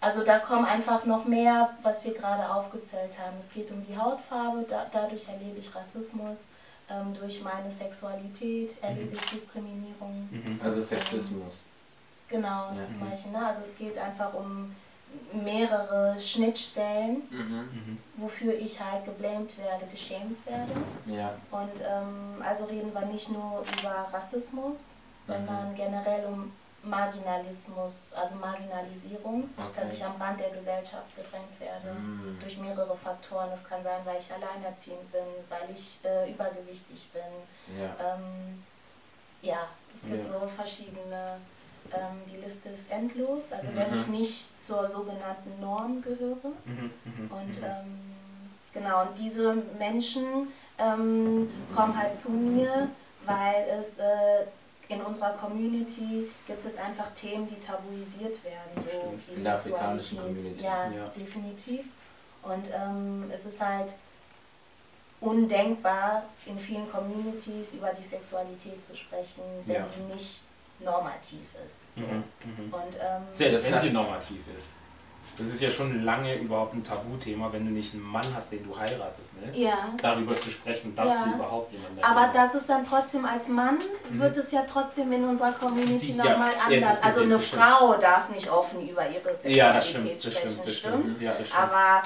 Also 0.00 0.24
da 0.24 0.38
kommen 0.38 0.64
einfach 0.64 1.04
noch 1.04 1.24
mehr, 1.24 1.70
was 1.82 2.04
wir 2.04 2.12
gerade 2.14 2.48
aufgezählt 2.52 3.18
haben. 3.18 3.36
Es 3.38 3.52
geht 3.52 3.70
um 3.72 3.84
die 3.86 3.96
Hautfarbe, 3.96 4.64
da, 4.68 4.86
dadurch 4.92 5.28
erlebe 5.28 5.58
ich 5.58 5.74
Rassismus, 5.74 6.48
ähm, 6.90 7.14
durch 7.14 7.42
meine 7.42 7.70
Sexualität 7.70 8.80
erlebe 8.82 9.14
ich 9.14 9.20
Diskriminierung. 9.30 10.28
Mhm. 10.30 10.60
Also 10.62 10.80
Sexismus. 10.80 11.64
Genau, 12.32 12.72
Ja. 12.74 12.86
zum 12.86 13.00
Beispiel. 13.00 13.30
Ne? 13.32 13.46
Also 13.46 13.60
es 13.60 13.76
geht 13.76 13.96
einfach 13.98 14.32
um 14.32 14.74
mehrere 15.32 16.18
Schnittstellen, 16.18 17.22
Mhm. 17.30 17.68
Mhm. 17.72 17.98
wofür 18.16 18.54
ich 18.54 18.80
halt 18.80 19.04
geblamed 19.04 19.56
werde, 19.58 19.84
geschämt 19.86 20.38
werde. 20.46 20.72
Ja. 21.04 21.34
Und 21.50 21.80
ähm, 21.86 22.42
also 22.42 22.64
reden 22.64 22.92
wir 22.94 23.02
nicht 23.06 23.28
nur 23.28 23.60
über 23.78 24.08
Rassismus, 24.10 24.84
sondern 25.26 25.74
generell 25.74 26.24
um 26.26 26.50
Marginalismus, 26.84 28.10
also 28.14 28.36
Marginalisierung, 28.36 29.50
Okay. 29.56 29.80
dass 29.82 29.92
ich 29.92 30.04
am 30.04 30.20
Rand 30.20 30.40
der 30.40 30.50
Gesellschaft 30.50 31.14
gedrängt 31.14 31.60
werde. 31.60 31.92
Mm. 31.96 32.38
Durch 32.40 32.58
mehrere 32.58 32.96
Faktoren. 32.96 33.50
Es 33.52 33.62
kann 33.62 33.82
sein, 33.84 34.00
weil 34.04 34.18
ich 34.18 34.32
alleinerziehend 34.32 35.12
bin, 35.12 35.22
weil 35.48 35.70
ich 35.72 36.00
äh, 36.04 36.28
übergewichtig 36.32 37.10
bin. 37.12 37.78
Ja. 37.78 37.90
Ähm, 38.14 38.64
ja, 39.42 39.66
es 39.94 40.00
gibt 40.02 40.24
Ja. 40.24 40.40
so 40.40 40.46
verschiedene. 40.48 41.36
Ähm, 41.94 42.22
die 42.30 42.36
Liste 42.38 42.70
ist 42.70 42.90
endlos. 42.90 43.52
Also 43.52 43.70
Mhm. 43.70 43.76
wenn 43.76 43.94
ich 43.94 44.06
nicht 44.08 44.62
zur 44.62 44.86
sogenannten 44.86 45.60
Norm 45.60 46.00
gehöre. 46.02 46.52
Mhm, 46.64 46.90
mhm, 47.04 47.30
Und 47.30 47.58
mhm. 47.58 47.64
ähm, 47.64 48.00
genau, 48.72 49.02
und 49.02 49.18
diese 49.18 49.54
Menschen 49.78 50.48
ähm, 50.78 51.50
kommen 51.74 51.96
halt 51.96 52.14
zu 52.16 52.30
mir, 52.30 52.88
weil 53.24 53.66
es 53.80 53.98
äh, 53.98 54.46
in 54.88 55.00
unserer 55.00 55.30
Community 55.34 56.28
gibt 56.46 56.64
es 56.64 56.76
einfach 56.76 57.08
Themen, 57.14 57.46
die 57.46 57.58
tabuisiert 57.60 58.42
werden, 58.44 58.72
so 58.80 59.14
In 59.34 59.44
der 59.44 59.54
afrikanischen 59.54 60.16
Sexualität. 60.18 60.58
Community. 60.58 60.64
Ja, 60.64 60.90
Ja. 60.90 61.08
definitiv. 61.16 61.84
Und 62.42 62.68
ähm, 62.74 63.30
es 63.32 63.44
ist 63.46 63.60
halt 63.64 63.94
undenkbar, 65.20 66.24
in 66.46 66.58
vielen 66.58 66.90
Communities 66.90 67.74
über 67.74 67.92
die 67.92 68.02
Sexualität 68.02 68.84
zu 68.84 68.96
sprechen, 68.96 69.42
wenn 69.66 69.76
Ja. 69.76 69.86
die 69.96 70.12
nicht 70.14 70.42
normativ 70.84 71.40
ist. 71.66 71.80
Mhm, 71.96 72.04
mhm. 72.44 72.72
Und 72.72 72.94
ähm, 73.00 73.22
Selbst 73.34 73.58
Das 73.58 73.72
wenn 73.72 73.80
sie 73.80 73.90
normativ 73.90 74.38
ist. 74.56 74.76
Das 75.38 75.46
ist 75.46 75.62
ja 75.62 75.70
schon 75.70 76.04
lange 76.04 76.34
überhaupt 76.36 76.74
ein 76.74 76.84
Tabuthema, 76.84 77.50
wenn 77.50 77.64
du 77.64 77.72
nicht 77.72 77.94
einen 77.94 78.02
Mann 78.02 78.26
hast, 78.34 78.52
den 78.52 78.62
du 78.68 78.78
heiratest, 78.78 79.40
ne? 79.40 79.48
ja. 79.58 79.88
Darüber 80.02 80.36
zu 80.36 80.50
sprechen, 80.50 80.94
dass 80.94 81.10
Ja. 81.10 81.24
du 81.24 81.34
überhaupt 81.36 81.72
jemanden 81.72 82.04
Aber 82.04 82.26
hast. 82.26 82.34
das 82.34 82.54
ist 82.56 82.68
dann 82.68 82.84
trotzdem 82.84 83.24
als 83.24 83.48
Mann, 83.48 83.78
wird 84.10 84.36
es 84.36 84.52
ja 84.52 84.62
trotzdem 84.70 85.10
in 85.10 85.24
unserer 85.24 85.52
Community 85.52 85.92
Mhm. 85.94 85.98
Die- 86.00 86.16
ja, 86.18 86.32
nochmal 86.32 86.50
ja, 86.70 86.76
anders. 86.76 86.96
das 87.00 87.02
also 87.02 87.22
eine 87.22 87.34
das 87.34 87.46
stimmt. 87.46 87.62
Frau 87.62 87.94
darf 87.94 88.28
nicht 88.28 88.50
offen 88.50 88.86
über 88.86 89.08
ihre 89.08 89.22
Sexualität 89.24 89.56
Ja, 89.56 89.72
das 89.72 89.88
stimmt, 89.88 90.14
das 90.16 90.22
sprechen, 90.34 90.48
stimmt, 90.50 90.66
das 90.66 90.74
stimmt. 90.76 91.22
Ja, 91.22 91.32
das 91.32 91.48
stimmt. 91.48 91.62
Aber 91.62 92.02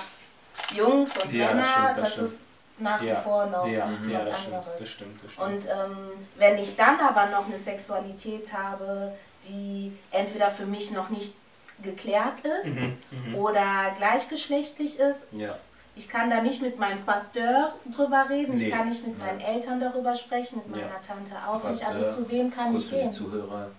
Jungs 0.76 1.10
und 1.16 1.32
Ja, 1.32 1.46
das 1.46 1.54
Männer, 1.54 1.66
stimmt, 1.68 1.88
das 1.88 1.96
das, 1.96 2.12
stimmt. 2.12 2.26
ist 2.28 2.36
nach 2.78 3.00
wie 3.02 3.06
Ja, 3.06 3.14
vor 3.16 3.46
noch 3.46 3.66
ja, 3.66 3.86
Mhm. 3.86 4.10
ja, 4.10 4.18
was 4.18 4.24
das 4.26 4.38
stimmt, 4.40 4.54
anderes. 4.56 4.76
das 4.78 4.88
stimmt, 4.88 5.24
das 5.24 5.32
stimmt. 5.32 5.46
Und 5.48 5.66
ähm, 5.66 5.96
wenn 6.36 6.58
ich 6.58 6.76
dann 6.76 7.00
aber 7.00 7.26
noch 7.26 7.46
eine 7.46 7.56
Sexualität 7.56 8.52
habe, 8.52 9.12
die 9.48 9.92
entweder 10.10 10.50
für 10.50 10.66
mich 10.66 10.90
noch 10.90 11.08
nicht 11.10 11.34
geklärt 11.82 12.40
ist 12.40 12.66
Mhm, 12.66 12.96
mhm. 13.10 13.34
oder 13.34 13.92
gleichgeschlechtlich 13.96 14.98
ist, 14.98 15.28
Ja, 15.32 15.54
ich 15.94 16.08
kann 16.08 16.28
da 16.30 16.40
nicht 16.42 16.60
mit 16.62 16.78
meinem 16.78 17.04
Pasteur 17.04 17.72
drüber 17.94 18.26
reden, 18.28 18.54
Nee. 18.54 18.66
ich 18.66 18.70
kann 18.72 18.88
nicht 18.88 19.06
mit 19.06 19.18
meinen 19.18 19.40
Eltern 19.40 19.80
darüber 19.80 20.14
sprechen, 20.14 20.60
mit 20.66 20.76
Ja. 20.76 20.86
meiner 20.86 21.00
Tante 21.00 21.32
auch 21.46 21.62
Pasteur, 21.62 21.88
nicht. 21.94 22.02
Also 22.04 22.22
zu 22.24 22.30
wem 22.30 22.50
kann 22.50 22.74
ich 22.76 22.90
gehen? 22.90 23.10
Zuhörer, 23.12 23.70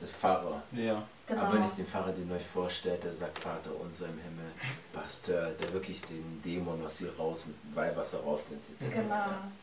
das 0.00 0.10
Pfarrer. 0.10 0.62
ja. 0.72 1.02
Genau. 1.30 1.42
Aber 1.42 1.58
nicht 1.60 1.78
den 1.78 1.86
Pfarrer, 1.86 2.10
den 2.12 2.30
euch 2.32 2.44
vorstellt, 2.44 3.04
der 3.04 3.14
sagt, 3.14 3.38
Vater 3.38 3.70
unser 3.80 4.06
im 4.06 4.18
Himmel, 4.18 4.50
Pasteur, 4.92 5.50
der 5.62 5.72
wirklich 5.72 6.02
den 6.02 6.42
Dämon 6.44 6.84
aus 6.84 7.00
ihr 7.00 7.16
raus, 7.16 7.46
mit 7.46 7.56
Weihwasser 7.76 8.18
rausnimmt. 8.18 8.62
etc. 8.70 8.92
Genau. 8.96 9.14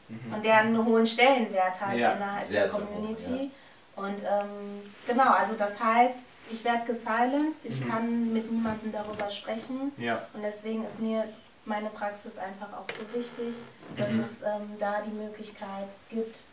Mhm. 0.07 0.33
Und 0.33 0.45
der 0.45 0.57
einen 0.59 0.85
hohen 0.85 1.05
Stellenwert 1.05 1.81
hat 1.81 1.97
Ja, 1.97 2.13
innerhalb 2.13 2.45
sehr, 2.45 2.61
der 2.61 2.69
sehr 2.69 2.79
hoch, 2.79 2.85
Community. 2.89 3.51
Und 3.97 4.21
ähm, 4.23 4.81
genau, 5.05 5.31
also 5.33 5.55
das 5.55 5.77
heißt, 5.77 6.15
ich 6.49 6.63
werde 6.63 6.85
gesilenced, 6.85 7.65
ich 7.65 7.81
Mhm. 7.83 7.89
kann 7.89 8.33
mit 8.33 8.49
niemandem 8.49 8.91
darüber 8.93 9.29
sprechen. 9.29 9.91
Ja, 9.97 10.25
Und 10.33 10.43
deswegen 10.43 10.85
ist 10.85 11.01
mir 11.01 11.25
meine 11.65 11.89
Praxis 11.89 12.37
einfach 12.37 12.71
auch 12.71 12.85
so 12.97 13.17
wichtig, 13.19 13.55
dass 13.97 14.09
Mhm. 14.11 14.21
es 14.21 14.41
ähm, 14.41 14.69
da 14.79 15.01
die 15.01 15.11
Möglichkeit 15.11 15.89
gibt, 16.09 16.43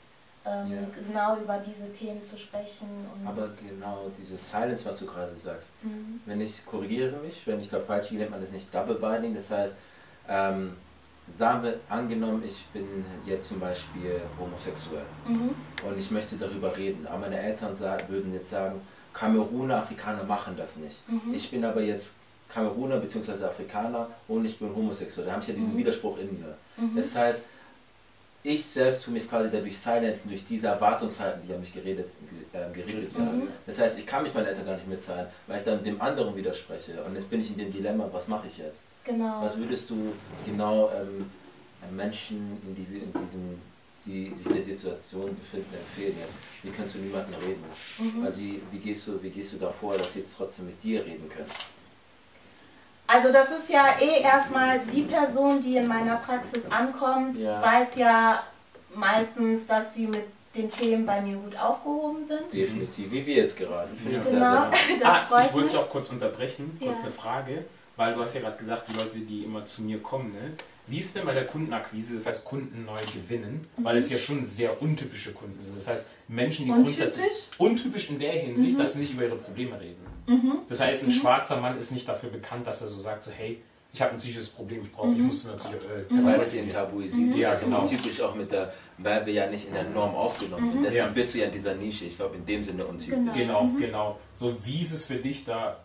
ähm, 0.47 0.73
Ja. 0.73 0.79
genau 1.09 1.37
über 1.43 1.59
diese 1.59 1.91
Themen 1.93 2.23
zu 2.23 2.37
sprechen. 2.37 2.87
Und 3.15 3.27
Aber 3.27 3.49
genau, 3.67 4.11
dieses 4.19 4.51
Silence, 4.51 4.85
was 4.85 4.99
du 4.99 5.07
gerade 5.07 5.35
sagst, 5.35 5.73
Mhm. 5.83 6.21
wenn 6.27 6.41
ich 6.41 6.65
korrigiere 6.67 7.17
mich, 7.19 7.47
wenn 7.47 7.61
ich 7.61 7.69
da 7.69 7.81
falsch 7.81 8.11
liege, 8.11 8.23
nennt 8.23 8.33
man 8.33 8.41
das 8.41 8.53
nicht 8.53 8.73
Double 8.75 8.97
Binding. 8.97 9.35
Das 9.35 9.51
heißt, 9.51 9.75
ähm, 10.29 10.75
sagen 11.29 11.63
wir, 11.63 11.81
angenommen, 11.89 12.43
ich 12.47 12.67
bin 12.75 12.85
jetzt 13.25 13.49
zum 13.49 13.59
Beispiel 13.61 14.21
homosexuell 14.39 15.05
Mhm. 15.27 15.55
und 15.87 15.99
ich 15.99 16.11
möchte 16.11 16.37
darüber 16.37 16.77
reden, 16.77 17.07
aber 17.07 17.19
meine 17.21 17.39
Eltern 17.41 17.75
sa- 17.75 17.97
würden 18.09 18.33
jetzt 18.35 18.51
sagen, 18.51 18.81
Kameruner, 19.15 19.77
Afrikaner 19.79 20.25
machen 20.25 20.55
das 20.57 20.77
nicht. 20.77 20.97
Mhm. 21.09 21.33
Ich 21.33 21.51
bin 21.51 21.65
aber 21.65 21.81
jetzt 21.81 22.15
Kameruner 22.49 22.99
bzw. 22.99 23.45
Afrikaner 23.45 24.09
und 24.29 24.45
ich 24.45 24.59
bin 24.59 24.75
homosexuell. 24.75 25.27
Da 25.27 25.33
habe 25.33 25.43
ich 25.43 25.49
ja 25.49 25.55
diesen 25.55 25.73
Mhm. 25.73 25.79
Widerspruch 25.79 26.19
in 26.19 26.39
mir. 26.41 26.55
Mhm. 26.77 26.97
Das 26.97 27.15
heißt, 27.17 27.45
ich 28.47 28.63
selbst 28.65 29.03
tue 29.05 29.15
mich 29.15 29.29
quasi 29.29 29.51
dadurch 29.51 29.77
silenzen, 29.79 30.29
durch 30.31 30.45
diese 30.45 30.67
Erwartungshaltung, 30.69 31.41
die 31.49 31.55
an 31.55 31.61
mich 31.61 31.73
geredet, 31.73 32.09
ge- 32.31 32.61
äh, 32.61 32.71
gerichtet 32.73 33.15
Mhm. 33.15 33.19
werden. 33.19 33.49
Das 33.67 33.79
heißt, 33.79 33.99
ich 33.99 34.07
kann 34.07 34.23
mich 34.23 34.35
meinen 34.35 34.47
Eltern 34.47 34.67
gar 34.67 34.75
nicht 34.75 34.87
mitteilen, 34.87 35.27
weil 35.47 35.59
ich 35.59 35.65
dann 35.65 35.83
dem 35.83 35.99
anderen 36.01 36.37
widerspreche. 36.37 37.03
Und 37.03 37.15
jetzt 37.15 37.31
bin 37.31 37.41
ich 37.41 37.51
in 37.51 37.57
dem 37.59 37.73
Dilemma, 37.73 38.07
was 38.13 38.29
mache 38.29 38.47
ich 38.47 38.59
jetzt? 38.59 38.83
Genau. 39.05 39.41
Was 39.43 39.57
würdest 39.57 39.89
du 39.89 40.13
genau 40.45 40.91
ähm, 40.91 41.31
Menschen, 41.97 42.59
in, 42.67 42.75
die, 42.75 42.99
in 42.99 43.13
diesem, 43.15 43.59
die 44.05 44.35
sich 44.35 44.47
der 44.47 44.63
Situation 44.63 45.35
befinden, 45.35 45.75
empfehlen 45.75 46.17
jetzt? 46.21 46.37
Wie 46.63 46.71
kannst 46.71 46.97
du 46.97 46.99
niemanden 46.99 47.33
reden? 47.35 47.65
Mhm. 47.99 48.25
Also 48.27 48.39
wie, 48.41 48.61
wie, 48.71 48.79
gehst 48.79 49.07
du, 49.09 49.23
wie 49.23 49.31
gehst 49.31 49.55
du 49.55 49.57
da 49.57 49.71
vor, 49.71 49.97
dass 49.97 50.13
sie 50.13 50.19
jetzt 50.21 50.37
trotzdem 50.37 50.67
mit 50.67 50.83
dir 50.83 51.03
reden 51.03 51.29
können? 51.31 51.49
Also 53.15 53.31
das 53.31 53.49
ist 53.53 53.71
ja 53.71 53.95
eh 54.01 54.23
erstmal 54.23 54.81
die 54.93 55.03
Person, 55.03 55.61
die 55.61 55.77
in 55.77 55.87
meiner 55.87 56.17
Praxis 56.17 56.67
ankommt, 56.67 57.39
Ja. 57.39 57.63
weiß 57.63 57.95
ja 57.95 58.43
meistens, 58.93 59.67
dass 59.69 59.95
sie 59.95 60.09
mit 60.09 60.25
den 60.57 60.69
Themen 60.69 61.07
bei 61.07 61.21
mir 61.21 61.37
gut 61.37 61.57
aufgehoben 61.57 62.25
sind. 62.27 62.53
Definitiv, 62.53 63.13
wie 63.13 63.25
wir 63.25 63.37
jetzt 63.37 63.57
gerade. 63.57 63.89
Finde 63.95 64.19
ich 64.19 64.25
sehr, 64.25 64.33
Genau, 64.35 64.63
sehr 64.73 64.99
das 65.01 65.31
ah, 65.31 65.45
ich 65.47 65.53
wollte 65.53 65.69
dich 65.69 65.79
auch 65.79 65.89
kurz 65.91 66.11
unterbrechen, 66.11 66.77
kurz 66.83 66.99
Ja. 66.99 67.05
eine 67.05 67.13
Frage, 67.13 67.65
weil 67.97 68.15
du 68.15 68.21
hast 68.21 68.35
ja 68.35 68.41
gerade 68.41 68.57
gesagt, 68.57 68.89
die 68.89 68.97
Leute, 68.97 69.19
die 69.19 69.45
immer 69.45 69.65
zu 69.65 69.83
mir 69.83 69.99
kommen, 70.03 70.33
ne? 70.33 70.53
Wie 70.89 70.99
ist 70.99 71.15
denn 71.17 71.25
bei 71.25 71.35
der 71.35 71.47
Kundenakquise, 71.47 72.15
das 72.17 72.27
heißt 72.27 72.45
Kunden 72.45 72.85
neu 72.85 72.99
gewinnen, 73.15 73.67
weil 73.79 73.97
es 73.97 74.11
ja 74.11 74.19
schon 74.19 74.45
sehr 74.45 74.83
untypische 74.83 75.33
Kunden 75.33 75.63
sind. 75.63 75.79
Das 75.79 75.87
heißt 75.89 76.09
Menschen, 76.27 76.67
die 76.67 76.73
Untypisch? 76.73 76.97
grundsätzlich 76.99 77.49
untypisch 77.59 78.11
in 78.11 78.19
der 78.19 78.33
Hinsicht, 78.33 78.79
dass 78.79 78.93
sie 78.95 79.01
nicht 79.01 79.15
über 79.15 79.23
ihre 79.25 79.37
Probleme 79.37 79.81
reden. 79.81 80.05
Das 80.69 80.81
heißt, 80.81 81.05
ein 81.05 81.13
schwarzer 81.13 81.61
Mann 81.61 81.79
ist 81.79 81.91
nicht 81.93 82.09
dafür 82.09 82.31
bekannt, 82.31 82.67
dass 82.67 82.83
er 82.83 82.89
so 82.89 82.99
sagt, 82.99 83.25
so 83.25 83.31
hey, 83.31 83.61
ich 83.93 84.03
habe 84.03 84.11
ein 84.13 84.19
psychisches 84.19 84.51
Problem, 84.51 84.83
ich 84.83 84.91
brauche, 84.91 85.13
ich 85.13 85.19
muss 85.21 85.45
natürlich 85.47 85.77
äh, 86.11 86.25
Weil 86.25 86.39
das 86.39 86.53
eben 86.55 86.69
tabuisiert 86.69 87.29
wird. 87.29 87.39
Ja, 87.39 87.51
Also 87.51 87.67
genau. 87.67 87.83
Untypisch 87.83 88.21
auch 88.23 88.35
mit 88.35 88.51
der, 88.51 88.73
weil 88.99 89.25
wir 89.25 89.33
ja 89.33 89.47
nicht 89.49 89.69
in 89.69 89.75
der 89.75 89.85
Norm 89.85 90.17
aufgenommen 90.17 90.73
sind. 90.73 90.83
Deswegen 90.83 91.05
Ja. 91.07 91.11
bist 91.13 91.35
du 91.35 91.39
ja 91.39 91.47
in 91.47 91.53
dieser 91.53 91.75
Nische. 91.75 92.05
Ich 92.07 92.17
glaube, 92.17 92.35
in 92.37 92.45
dem 92.45 92.65
Sinne 92.65 92.85
untypisch. 92.87 93.15
Genau. 93.17 93.33
Genau, 93.35 93.71
genau. 93.79 94.19
So 94.35 94.57
wie 94.67 94.83
ist 94.83 94.93
es 94.93 95.07
für 95.07 95.15
dich 95.17 95.45
da 95.45 95.77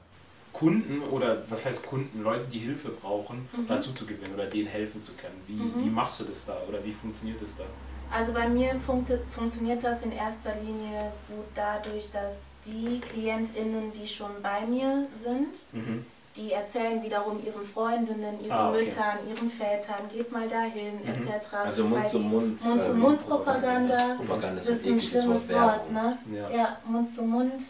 Kunden 0.53 1.03
oder 1.11 1.43
was 1.49 1.67
heißt 1.67 1.85
Kunden, 1.85 2.23
Leute, 2.23 2.45
die 2.51 2.57
Hilfe 2.59 2.89
brauchen, 2.89 3.47
dazu 3.67 3.93
zu 3.93 4.07
gewinnen 4.07 4.33
oder 4.33 4.47
denen 4.47 4.67
helfen 4.67 5.03
zu 5.03 5.11
können? 5.13 5.39
Wie, 5.45 5.59
wie 5.85 5.89
machst 5.91 6.19
du 6.19 6.23
das 6.23 6.45
da 6.47 6.57
oder 6.67 6.83
wie 6.83 6.91
funktioniert 6.91 7.39
das 7.41 7.55
da? 7.57 7.63
Also 8.11 8.33
bei 8.33 8.49
mir 8.49 8.73
funkt, 8.87 9.11
funktioniert 9.29 9.83
das 9.83 10.01
in 10.01 10.11
erster 10.11 10.55
Linie 10.65 11.11
gut 11.27 11.45
dadurch, 11.53 12.09
dass 12.11 12.41
die 12.65 12.99
KlientInnen, 12.99 13.91
die 13.93 14.07
schon 14.07 14.31
bei 14.41 14.61
mir 14.65 15.07
sind, 15.13 15.59
Mhm. 15.71 16.05
die 16.35 16.51
erzählen 16.51 17.01
wiederum 17.03 17.43
ihren 17.45 17.63
Freundinnen, 17.65 18.39
ihren 18.41 18.51
Ah, 18.51 18.69
okay. 18.69 18.85
Müttern, 18.85 19.17
ihren 19.33 19.49
Vätern, 19.49 20.07
geht 20.13 20.31
mal 20.31 20.47
dahin, 20.47 20.99
etc. 21.05 21.53
Also 21.65 21.83
Mund 21.85 22.03
Weil 22.03 22.09
zu 22.09 22.17
die- 22.19 22.23
Mund. 22.25 22.65
Mund 22.65 22.81
zu 22.81 22.93
Mund 22.93 23.25
Propaganda. 23.27 23.97
Propaganda 24.17 24.59
ist 24.59 24.69
ist 24.69 24.85
ein 24.85 24.91
Wort. 24.93 25.01
schlimmes 25.01 25.49
Wort, 25.49 25.59
Werbung. 25.91 25.93
ne? 25.93 26.17
Ja. 26.33 26.49
Ja, 26.49 26.77
Mund 26.85 27.07
zu 27.09 27.23
Mund 27.23 27.61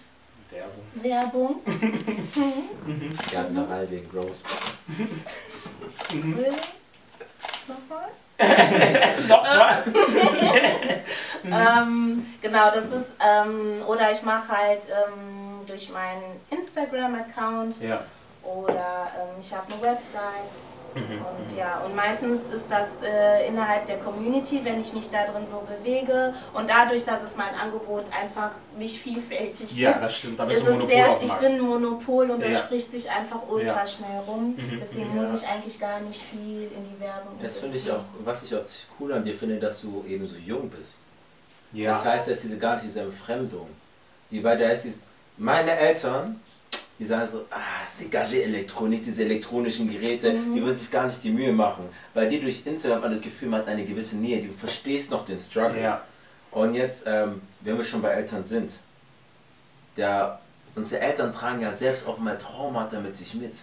Werbung. 0.51 0.84
Werbung. 0.96 1.55
Gärtnerei 3.31 3.89
wegen 3.89 4.10
Rose. 4.17 4.43
Really? 6.12 6.50
Nochmal? 7.67 8.10
Nochmal. 9.27 9.84
ähm, 11.43 12.25
genau, 12.41 12.72
das 12.72 12.86
ist, 12.86 13.12
ähm, 13.19 13.84
oder 13.86 14.12
ich 14.12 14.24
mache 14.24 14.50
halt 14.50 14.88
ähm, 14.89 15.65
durch 15.67 15.89
meinen 15.89 16.39
Instagram-Account 16.50 17.81
Ja. 17.81 18.01
oder 18.43 19.12
ähm, 19.17 19.36
ich 19.39 19.53
habe 19.53 19.65
eine 19.74 19.81
Website. 19.81 20.53
Mhm. 20.96 21.22
Und 21.25 21.55
ja, 21.58 21.79
und 21.86 21.96
meistens 21.96 22.50
ist 22.51 22.69
das 22.69 22.88
äh, 23.03 23.48
innerhalb 23.48 23.86
der 23.86 23.98
Community, 23.98 24.62
wenn 24.63 24.79
ich 24.81 24.93
mich 24.93 25.10
da 25.10 25.25
drin 25.25 25.46
so 25.48 25.62
bewege. 25.62 26.34
Und 26.53 26.69
dadurch, 26.69 27.05
dass 27.05 27.22
es 27.24 27.36
mein 27.36 27.53
Angebot 27.55 28.05
einfach 28.12 28.51
nicht 28.77 29.00
vielfältig 29.00 29.75
Ja, 29.75 29.93
gibt, 29.93 30.05
das 30.05 30.15
stimmt. 30.17 30.39
Da 30.39 30.46
bist 30.46 30.60
ist 30.60 30.65
du 30.67 30.72
es 30.72 30.77
Monopol 30.77 30.96
sehr, 30.96 31.08
ich 31.24 31.34
bin 31.34 31.51
ein 31.53 31.60
Monopol 31.62 32.31
und 32.31 32.41
das 32.43 32.53
Ja. 32.53 32.60
spricht 32.60 32.91
sich 32.91 33.10
einfach 33.10 33.39
ultra 33.50 33.81
Ja. 33.81 33.88
schnell 33.88 34.19
rum. 34.27 34.55
Mhm. 34.58 34.77
Deswegen 34.79 35.10
Ja. 35.15 35.22
muss 35.24 35.41
ich 35.41 35.48
eigentlich 35.48 35.79
gar 35.79 36.00
nicht 36.01 36.22
viel 36.22 36.63
in 36.63 36.84
die 36.96 37.00
Werbung 37.00 37.34
Das 37.41 37.58
finde 37.60 37.77
ich 37.77 37.91
auch, 37.91 38.01
was 38.24 38.43
ich 38.43 38.55
auch 38.55 38.62
cool 39.00 39.13
an 39.13 39.24
dir 39.24 39.34
finde, 39.34 39.58
dass 39.60 39.81
du 39.81 40.03
eben 40.08 40.27
so 40.27 40.36
jung 40.38 40.69
bist. 40.69 41.01
Ja. 41.72 41.91
Das 41.91 42.05
heißt, 42.05 42.27
dass 42.29 42.39
diese 42.41 42.58
gar 42.58 42.74
nicht 42.74 42.86
diese 42.86 43.01
Entfremdung. 43.01 43.67
Die, 44.31 44.43
weil 44.43 44.58
da 44.58 44.69
ist 44.69 44.84
diese, 44.84 45.00
meine 45.38 45.72
Eltern, 45.77 46.39
die 47.00 47.06
sagen 47.06 47.25
so, 47.25 47.46
ah, 47.50 47.88
c'est 47.88 48.10
gagé 48.10 48.44
Elektronik, 48.44 49.03
diese 49.03 49.24
elektronischen 49.24 49.89
Geräte, 49.89 50.34
die 50.34 50.62
würden 50.62 50.75
sich 50.75 50.91
gar 50.91 51.08
nicht 51.08 51.24
die 51.24 51.29
Mühe 51.29 51.53
machen. 51.53 51.86
Weil 52.13 52.27
dir 52.27 52.41
durch 52.41 52.65
Instagram 52.65 53.01
man 53.01 53.12
das 53.12 53.22
Gefühl, 53.22 53.48
man 53.48 53.62
hat 53.62 53.70
eine 53.70 53.86
gewisse 53.86 54.18
Nähe, 54.18 54.41
du 54.44 54.51
verstehst 54.53 55.10
noch 55.10 55.24
den 55.24 55.39
Struggle. 55.39 55.82
Ja. 55.82 56.01
Und 56.51 56.74
jetzt, 56.74 57.06
ähm, 57.08 57.41
wenn 57.62 57.77
wir 57.77 57.86
schon 57.86 58.01
bei 58.01 58.10
Eltern 58.10 58.44
sind, 58.44 58.79
der, 59.96 60.39
unsere 60.75 61.01
Eltern 61.01 61.32
tragen 61.32 61.62
ja 61.62 61.74
selbst 61.74 62.06
auch 62.06 62.20
mal 62.20 62.38
Traumata 62.38 63.00
mit 63.00 63.15
sich 63.15 63.34
mit, 63.34 63.53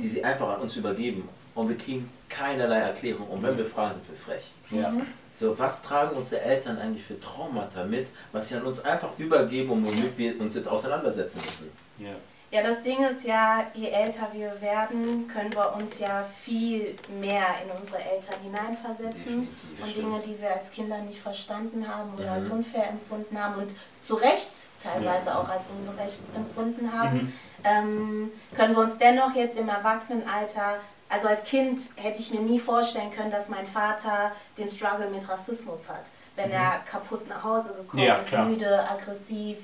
die 0.00 0.08
sie 0.08 0.24
einfach 0.24 0.48
an 0.48 0.60
uns 0.60 0.76
übergeben. 0.76 1.28
Und 1.54 1.68
wir 1.68 1.76
kriegen 1.76 2.08
keinerlei 2.28 2.78
Erklärung. 2.78 3.28
Und 3.28 3.42
wenn 3.42 3.58
wir 3.58 3.66
fragen, 3.66 3.94
sind 3.94 4.08
wir 4.08 4.16
frech. 4.16 4.50
Ja. 4.70 4.92
So, 5.36 5.58
was 5.58 5.82
tragen 5.82 6.16
unsere 6.16 6.40
Eltern 6.42 6.78
eigentlich 6.78 7.04
für 7.04 7.20
Traumata 7.20 7.84
mit, 7.84 8.08
was 8.32 8.48
sie 8.48 8.54
an 8.54 8.62
uns 8.62 8.80
einfach 8.80 9.10
übergeben 9.18 9.70
und 9.70 9.86
womit 9.86 10.16
wir 10.16 10.40
uns 10.40 10.54
jetzt 10.54 10.68
auseinandersetzen 10.68 11.40
müssen? 11.44 11.68
Ja. 11.98 12.14
Ja, 12.50 12.62
das 12.62 12.82
Ding 12.82 13.04
ist 13.04 13.24
ja, 13.24 13.64
je 13.74 13.88
älter 13.88 14.28
wir 14.32 14.60
werden, 14.60 15.26
können 15.26 15.52
wir 15.54 15.74
uns 15.74 15.98
ja 15.98 16.22
viel 16.42 16.94
mehr 17.20 17.46
in 17.64 17.76
unsere 17.76 17.98
Eltern 18.00 18.36
hineinversetzen 18.44 19.12
Definitiv, 19.48 19.82
und. 19.82 19.96
Dinge, 19.96 20.20
die 20.24 20.40
wir 20.40 20.52
als 20.54 20.70
Kinder 20.70 20.98
nicht 20.98 21.18
verstanden 21.20 21.88
haben 21.88 22.14
oder 22.14 22.26
Mhm. 22.26 22.30
als 22.32 22.46
unfair 22.46 22.88
empfunden 22.90 23.42
haben 23.42 23.56
und 23.60 23.74
zu 23.98 24.14
Recht 24.14 24.52
teilweise 24.80 25.36
auch 25.36 25.48
als 25.48 25.66
ungerecht 25.66 26.20
empfunden 26.36 26.92
haben, 26.92 27.32
ähm, 27.64 28.30
können 28.54 28.76
wir 28.76 28.82
uns 28.84 28.98
dennoch 28.98 29.34
jetzt 29.34 29.58
im 29.58 29.68
Erwachsenenalter, 29.68 30.76
also 31.08 31.26
als 31.26 31.42
Kind 31.42 31.80
hätte 31.96 32.20
ich 32.20 32.30
mir 32.32 32.40
nie 32.40 32.60
vorstellen 32.60 33.10
können, 33.10 33.32
dass 33.32 33.48
mein 33.48 33.66
Vater 33.66 34.30
den 34.58 34.68
Struggle 34.68 35.08
mit 35.10 35.28
Rassismus 35.28 35.88
hat, 35.88 36.02
wenn 36.36 36.52
er 36.52 36.80
kaputt 36.88 37.28
nach 37.28 37.42
Hause 37.42 37.68
gekommen 37.74 38.02
Mhm. 38.02 38.08
Ja, 38.08 38.16
ist, 38.16 38.28
klar. 38.28 38.44
müde, 38.46 38.88
aggressiv, 38.88 39.58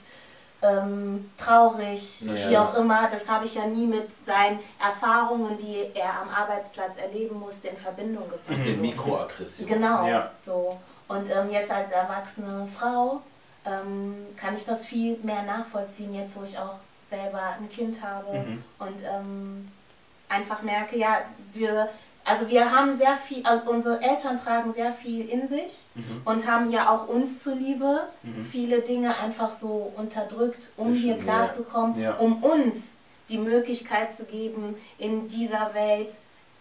ähm, 0.62 1.30
traurig, 1.36 2.20
Ja. 2.22 2.48
wie 2.50 2.58
auch 2.58 2.74
immer. 2.74 3.08
Das 3.10 3.28
habe 3.28 3.44
ich 3.44 3.54
ja 3.54 3.66
nie 3.66 3.86
mit 3.86 4.08
seinen 4.26 4.58
Erfahrungen, 4.78 5.56
die 5.56 5.86
er 5.94 6.20
am 6.20 6.28
Arbeitsplatz 6.28 6.96
erleben 6.98 7.38
musste, 7.38 7.68
in 7.68 7.76
Verbindung 7.76 8.24
gebracht. 8.24 8.48
Mit 8.48 8.66
den 8.66 8.74
So. 8.76 8.80
Mikroaggressionen. 8.82 9.72
Genau, 9.74 10.06
Ja. 10.06 10.30
so. 10.42 10.78
Und 11.08 11.30
ähm, 11.30 11.50
jetzt 11.50 11.72
als 11.72 11.92
erwachsene 11.92 12.66
Frau 12.66 13.20
ähm, 13.64 14.26
kann 14.36 14.54
ich 14.54 14.64
das 14.64 14.86
viel 14.86 15.18
mehr 15.22 15.42
nachvollziehen, 15.42 16.14
jetzt 16.14 16.36
wo 16.38 16.42
ich 16.44 16.58
auch 16.58 16.76
selber 17.06 17.40
ein 17.58 17.68
Kind 17.68 18.02
habe 18.02 18.38
Mhm. 18.38 18.64
und 18.78 19.02
ähm, 19.04 19.68
einfach 20.28 20.62
merke, 20.62 20.96
ja, 20.96 21.18
wir, 21.52 21.88
also 22.30 22.48
wir 22.48 22.70
haben 22.70 22.94
sehr 22.94 23.14
viel, 23.16 23.44
also 23.44 23.68
unsere 23.70 24.00
Eltern 24.00 24.36
tragen 24.36 24.70
sehr 24.72 24.92
viel 24.92 25.28
in 25.28 25.48
sich 25.48 25.84
Mhm. 25.94 26.22
und 26.24 26.46
haben 26.50 26.70
ja 26.70 26.88
auch 26.90 27.08
uns 27.08 27.42
zuliebe 27.42 28.02
Mhm. 28.22 28.42
viele 28.44 28.80
Dinge 28.80 29.16
einfach 29.18 29.52
so 29.52 29.92
unterdrückt, 29.96 30.70
um 30.76 30.94
hier 30.94 31.18
klarzukommen, 31.18 32.00
Ja. 32.00 32.14
um 32.16 32.42
uns 32.42 32.76
die 33.28 33.38
Möglichkeit 33.38 34.12
zu 34.12 34.24
geben, 34.24 34.76
in 34.98 35.28
dieser 35.28 35.74
Welt 35.74 36.12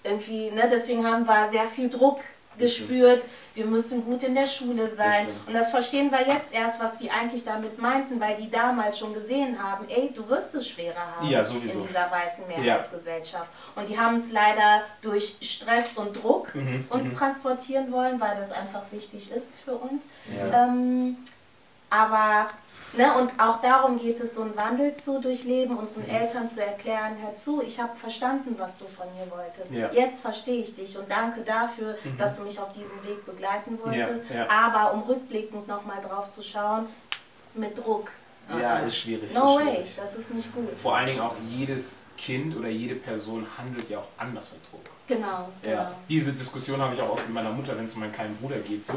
irgendwie, 0.04 0.50
ne, 0.52 0.68
deswegen 0.72 1.06
haben 1.06 1.26
wir 1.28 1.46
sehr 1.46 1.68
viel 1.68 1.90
Druck. 1.90 2.20
Gespürt, 2.60 3.26
wir 3.56 3.66
müssen 3.66 4.06
gut 4.06 4.22
in 4.24 4.36
der 4.36 4.46
Schule 4.46 4.90
sein. 4.90 5.24
stimmt. 5.24 5.48
Und 5.48 5.54
das 5.54 5.72
verstehen 5.72 6.12
wir 6.12 6.20
jetzt 6.28 6.54
erst, 6.54 6.80
was 6.80 6.98
die 6.98 7.10
eigentlich 7.10 7.44
damit 7.44 7.80
meinten, 7.80 8.20
weil 8.20 8.36
die 8.36 8.52
damals 8.52 9.00
schon 9.00 9.14
gesehen 9.14 9.62
haben, 9.62 9.86
ey, 9.90 10.12
du 10.14 10.28
wirst 10.30 10.54
es 10.56 10.68
schwerer 10.68 11.16
haben 11.18 11.28
Ja, 11.28 11.42
in 11.42 11.62
dieser 11.62 12.12
weißen 12.12 12.46
Mehrheitsgesellschaft. 12.48 13.50
Und 13.76 13.88
die 13.88 13.98
haben 13.98 14.16
es 14.16 14.32
leider 14.32 14.84
durch 15.02 15.38
Stress 15.42 15.90
und 15.96 16.22
Druck 16.22 16.54
Mhm, 16.54 16.86
uns 16.90 17.04
mhm. 17.06 17.14
transportieren 17.14 17.92
wollen, 17.92 18.20
weil 18.20 18.38
das 18.38 18.52
einfach 18.52 18.84
wichtig 18.92 19.32
ist 19.32 19.62
für 19.62 19.74
uns. 19.76 20.04
Ja. 20.36 20.66
Ähm, 20.66 21.18
aber, 21.90 22.50
ne, 22.94 23.14
und 23.20 23.32
auch 23.38 23.62
darum 23.62 23.98
geht 24.00 24.20
es, 24.20 24.36
so 24.36 24.42
einen 24.42 24.56
Wandel 24.56 24.94
zu 24.96 25.20
durchleben, 25.20 25.78
unseren 25.78 26.08
Eltern 26.08 26.50
zu 26.50 26.64
erklären, 26.64 27.16
hör 27.22 27.36
zu, 27.36 27.62
ich 27.62 27.80
habe 27.80 27.96
verstanden, 27.96 28.56
was 28.58 28.78
du 28.78 28.86
von 28.86 29.06
mir 29.16 29.30
wolltest. 29.32 29.72
Ja. 29.72 29.88
Mhm. 29.88 29.96
Jetzt 29.96 30.22
verstehe 30.22 30.62
ich 30.62 30.76
dich 30.76 30.98
und 30.98 31.10
danke 31.10 31.42
dafür, 31.42 31.98
dass 32.18 32.38
du 32.38 32.44
mich 32.44 32.60
auf 32.60 32.74
diesem 32.74 33.04
Weg 33.06 33.26
begleiten 33.26 33.78
wolltest. 33.84 34.30
Ja, 34.30 34.36
ja. 34.36 34.50
Aber 34.50 34.94
um 34.94 35.04
rückblickend 35.04 35.68
nochmal 35.68 36.02
drauf 36.02 36.32
zu 36.32 36.42
schauen, 36.42 36.88
mit 37.54 37.78
Druck. 37.78 38.12
Ja, 38.60 38.80
ist 38.80 38.98
schwierig. 38.98 39.32
No 39.34 39.60
ist 39.60 39.66
way, 39.66 39.74
schwierig. 39.76 39.92
das 39.96 40.16
ist 40.16 40.34
nicht 40.34 40.54
gut. 40.54 40.70
Vor 40.82 40.96
allen 40.98 41.08
Dingen 41.08 41.20
auch 41.20 41.36
jedes 41.48 42.02
Kind 42.18 42.56
oder 42.58 42.70
jede 42.70 42.96
Person 42.96 43.46
handelt 43.58 43.90
ja 43.90 44.00
auch 44.00 44.08
anders 44.18 44.52
mit 44.52 44.62
Druck. 44.72 44.90
Genau, 45.08 45.50
genau. 45.62 45.76
Ja. 45.76 45.92
Diese 46.08 46.34
Diskussion 46.34 46.82
habe 46.82 46.96
ich 46.96 47.02
auch 47.02 47.10
oft 47.10 47.26
mit 47.26 47.34
meiner 47.34 47.52
Mutter, 47.52 47.78
wenn 47.78 47.86
es 47.86 47.94
um 47.94 48.02
meinen 48.02 48.12
kleinen 48.12 48.36
Bruder 48.38 48.58
geht. 48.58 48.86
So. 48.86 48.94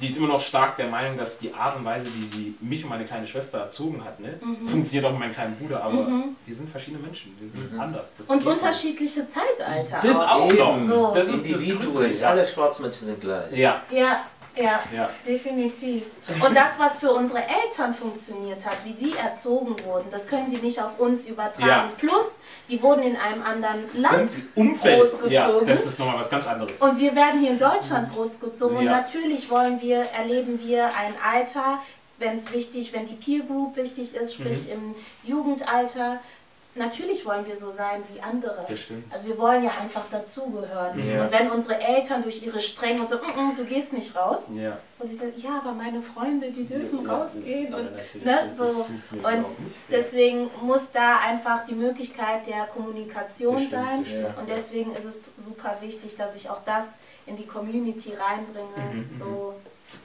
Sie 0.00 0.06
ist 0.06 0.16
immer 0.16 0.28
noch 0.28 0.40
stark 0.40 0.78
der 0.78 0.86
Meinung, 0.88 1.18
dass 1.18 1.38
die 1.38 1.52
Art 1.52 1.76
und 1.76 1.84
Weise, 1.84 2.06
wie 2.14 2.24
sie 2.26 2.54
mich 2.62 2.82
und 2.84 2.88
meine 2.88 3.04
kleine 3.04 3.26
Schwester 3.26 3.58
erzogen 3.58 4.02
hat, 4.02 4.18
ne, 4.18 4.40
funktioniert 4.66 5.04
auch 5.04 5.10
mit 5.10 5.20
meinem 5.20 5.32
kleinen 5.32 5.56
Bruder. 5.56 5.82
Aber 5.84 6.04
Mhm. 6.04 6.36
wir 6.46 6.54
sind 6.54 6.70
verschiedene 6.70 7.02
Menschen, 7.02 7.36
wir 7.38 7.46
sind 7.46 7.78
anders. 7.78 8.14
Das 8.16 8.26
Und 8.28 8.46
unterschiedliche 8.46 9.28
Zeitalter. 9.28 10.00
Das 10.02 10.16
auch. 10.22 10.30
auch 10.46 10.52
noch. 10.54 10.78
So. 10.88 11.12
Das 11.14 11.26
ist 11.28 11.44
das 11.44 11.52
Individuen, 11.60 11.84
Größte. 11.84 12.08
nicht 12.08 12.24
alle 12.24 12.46
Schwarzmenschen 12.46 13.06
sind 13.08 13.20
gleich. 13.20 13.52
Ja, 13.54 13.82
Ja, 13.90 14.24
ja. 14.56 14.80
ja. 14.94 15.10
Definitiv. 15.26 16.04
Und 16.44 16.56
das, 16.56 16.78
was 16.78 16.98
für 16.98 17.12
unsere 17.12 17.40
Eltern 17.40 17.92
funktioniert 17.92 18.64
hat, 18.64 18.78
wie 18.84 18.94
sie 18.94 19.14
erzogen 19.16 19.76
wurden, 19.84 20.06
das 20.10 20.26
können 20.26 20.48
sie 20.48 20.56
nicht 20.56 20.80
auf 20.82 20.98
uns 20.98 21.28
übertragen. 21.28 21.68
Ja. 21.68 21.90
Plus, 21.98 22.24
die 22.70 22.80
wurden 22.82 23.02
in 23.02 23.16
einem 23.16 23.42
anderen 23.42 23.80
Land 23.94 24.30
Umfeld. 24.54 24.98
großgezogen. 25.00 25.30
Ja, 25.32 25.50
das 25.66 25.86
ist 25.86 25.98
nochmal 25.98 26.18
was 26.18 26.30
ganz 26.30 26.46
anderes. 26.46 26.78
und 26.80 26.98
wir 26.98 27.14
werden 27.14 27.40
hier 27.40 27.50
in 27.50 27.58
Deutschland 27.58 28.12
großgezogen. 28.14 28.76
Und 28.78 28.84
Ja. 28.84 28.92
natürlich 28.92 29.50
wollen 29.50 29.80
wir, 29.82 29.98
erleben 30.16 30.60
wir 30.64 30.86
ein 30.96 31.14
Alter, 31.22 31.78
wenn 32.18 32.36
es 32.36 32.52
wichtig, 32.52 32.92
wenn 32.92 33.06
die 33.06 33.14
Peer 33.14 33.40
Group 33.44 33.76
wichtig 33.76 34.14
ist, 34.14 34.34
sprich 34.34 34.66
Mhm. 34.68 34.94
im 35.24 35.30
Jugendalter. 35.30 36.20
Natürlich 36.76 37.26
wollen 37.26 37.44
wir 37.46 37.56
so 37.56 37.68
sein 37.68 38.02
wie 38.12 38.20
andere. 38.20 38.64
Also 39.10 39.26
wir 39.26 39.38
wollen 39.38 39.64
ja 39.64 39.72
einfach 39.72 40.08
dazugehören. 40.08 41.04
Ja. 41.04 41.24
Und 41.24 41.32
wenn 41.32 41.50
unsere 41.50 41.80
Eltern 41.80 42.22
durch 42.22 42.44
ihre 42.46 42.60
Strenge 42.60 43.00
und 43.00 43.08
so, 43.08 43.16
"Mm, 43.16 43.48
mm, 43.52 43.56
du 43.56 43.64
gehst 43.64 43.92
nicht 43.92 44.14
raus, 44.14 44.42
Ja. 44.54 44.78
und 45.00 45.08
sie 45.08 45.16
sagt, 45.16 45.36
ja, 45.38 45.58
aber 45.58 45.72
meine 45.72 46.00
Freunde, 46.00 46.50
die 46.52 46.64
dürfen 46.64 47.04
Ja, 47.04 47.16
rausgehen. 47.18 47.72
ja, 47.72 47.76
und, 47.76 48.24
ne, 48.24 48.50
so. 48.56 48.86
und 49.26 49.46
deswegen 49.90 50.48
muss 50.62 50.90
da 50.92 51.18
einfach 51.18 51.64
die 51.64 51.74
Möglichkeit 51.74 52.46
der 52.46 52.66
Kommunikation 52.66 53.68
sein. 53.68 54.06
Und 54.38 54.48
deswegen 54.48 54.94
ist 54.94 55.04
es 55.06 55.20
super 55.36 55.76
wichtig, 55.80 56.16
dass 56.16 56.36
ich 56.36 56.48
auch 56.50 56.62
das 56.64 56.86
in 57.26 57.36
die 57.36 57.46
Community 57.46 58.14
reinbringe. 58.14 58.94
Mhm, 58.94 59.18
so, 59.18 59.54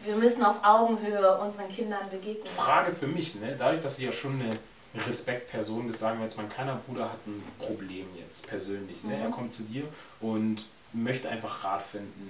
wir 0.03 0.15
müssen 0.15 0.43
auf 0.43 0.55
Augenhöhe 0.63 1.37
unseren 1.37 1.69
Kindern 1.69 2.09
begegnen. 2.09 2.47
Frage 2.47 2.91
für 2.91 3.07
mich, 3.07 3.35
ne? 3.35 3.55
dadurch, 3.57 3.81
dass 3.81 3.97
du 3.97 4.03
ja 4.03 4.11
schon 4.11 4.33
eine 4.41 4.57
Respektperson 5.05 5.87
bist, 5.87 5.99
sagen 5.99 6.19
wir 6.19 6.25
jetzt, 6.25 6.37
mein 6.37 6.49
kleiner 6.49 6.79
Bruder 6.87 7.05
hat 7.05 7.25
ein 7.27 7.43
Problem 7.59 8.05
jetzt 8.17 8.47
persönlich. 8.47 9.03
Ne? 9.03 9.15
Mhm. 9.15 9.21
Er 9.21 9.29
kommt 9.29 9.53
zu 9.53 9.63
dir 9.63 9.83
und 10.19 10.63
möchte 10.93 11.29
einfach 11.29 11.63
Rat 11.63 11.81
finden. 11.81 12.29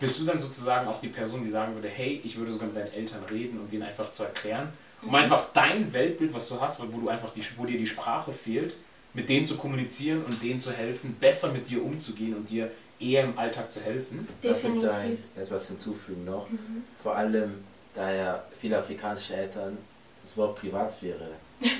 Bist 0.00 0.20
du 0.20 0.24
dann 0.24 0.40
sozusagen 0.40 0.88
auch 0.88 1.00
die 1.00 1.08
Person, 1.08 1.42
die 1.44 1.50
sagen 1.50 1.74
würde, 1.74 1.88
hey, 1.88 2.20
ich 2.24 2.36
würde 2.36 2.52
sogar 2.52 2.68
mit 2.68 2.76
deinen 2.76 2.92
Eltern 2.92 3.22
reden 3.30 3.60
und 3.60 3.70
denen 3.70 3.84
einfach 3.84 4.12
zu 4.12 4.24
erklären, 4.24 4.72
um 5.02 5.14
einfach 5.14 5.46
dein 5.52 5.92
Weltbild, 5.92 6.32
was 6.32 6.48
du 6.48 6.60
hast, 6.60 6.80
wo 6.80 6.98
du 6.98 7.08
einfach 7.08 7.32
die, 7.32 7.42
wo 7.56 7.64
dir 7.64 7.78
die 7.78 7.86
Sprache 7.86 8.32
fehlt, 8.32 8.74
mit 9.14 9.28
denen 9.28 9.46
zu 9.46 9.56
kommunizieren 9.56 10.24
und 10.24 10.42
denen 10.42 10.58
zu 10.58 10.72
helfen, 10.72 11.16
besser 11.20 11.52
mit 11.52 11.68
dir 11.68 11.82
umzugehen 11.84 12.34
und 12.34 12.50
dir 12.50 12.70
eher 12.98 13.24
im 13.24 13.38
Alltag 13.38 13.70
zu 13.70 13.80
helfen? 13.82 14.26
Lass 14.42 14.62
mich 14.62 14.80
da 14.80 14.88
Definitiv. 14.88 15.24
etwas 15.36 15.68
hinzufügen 15.68 16.24
noch. 16.24 16.48
Mhm. 16.50 16.84
Vor 17.02 17.14
allem, 17.16 17.64
da 17.94 18.12
ja 18.12 18.42
viele 18.58 18.78
afrikanische 18.78 19.34
Eltern 19.36 19.78
das 20.22 20.36
Wort 20.36 20.56
Privatsphäre 20.56 21.30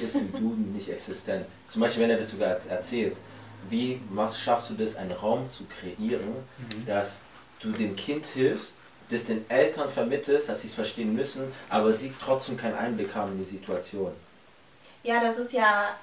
ist 0.03 0.17
im 0.17 0.33
Duden 0.33 0.73
nicht 0.73 0.89
existent. 0.89 1.47
Zum 1.67 1.81
Beispiel, 1.83 2.03
wenn 2.03 2.11
er 2.11 2.19
das 2.19 2.31
sogar 2.31 2.49
erzählt, 2.49 3.17
wie 3.69 4.01
machst, 4.11 4.41
schaffst 4.41 4.71
du 4.71 4.75
das, 4.75 4.97
einen 4.97 5.13
Raum 5.13 5.47
zu 5.47 5.65
kreieren, 5.65 6.35
dass 6.87 7.21
du 7.61 7.73
dem 7.73 7.97
Kind 7.97 8.27
hilfst, 8.27 8.75
das 9.11 9.25
den 9.25 9.49
Eltern 9.51 9.89
vermittelst, 9.89 10.49
dass 10.49 10.63
sie 10.63 10.69
es 10.69 10.75
verstehen 10.75 11.15
müssen, 11.15 11.53
aber 11.69 11.93
sie 11.93 12.13
trotzdem 12.23 12.57
keinen 12.57 12.75
Einblick 12.75 13.15
haben 13.15 13.33
in 13.33 13.39
die 13.39 13.45
Situation. 13.45 14.13
Ja, 15.03 15.21
das 15.21 15.39
ist 15.39 15.53
ja 15.53 15.97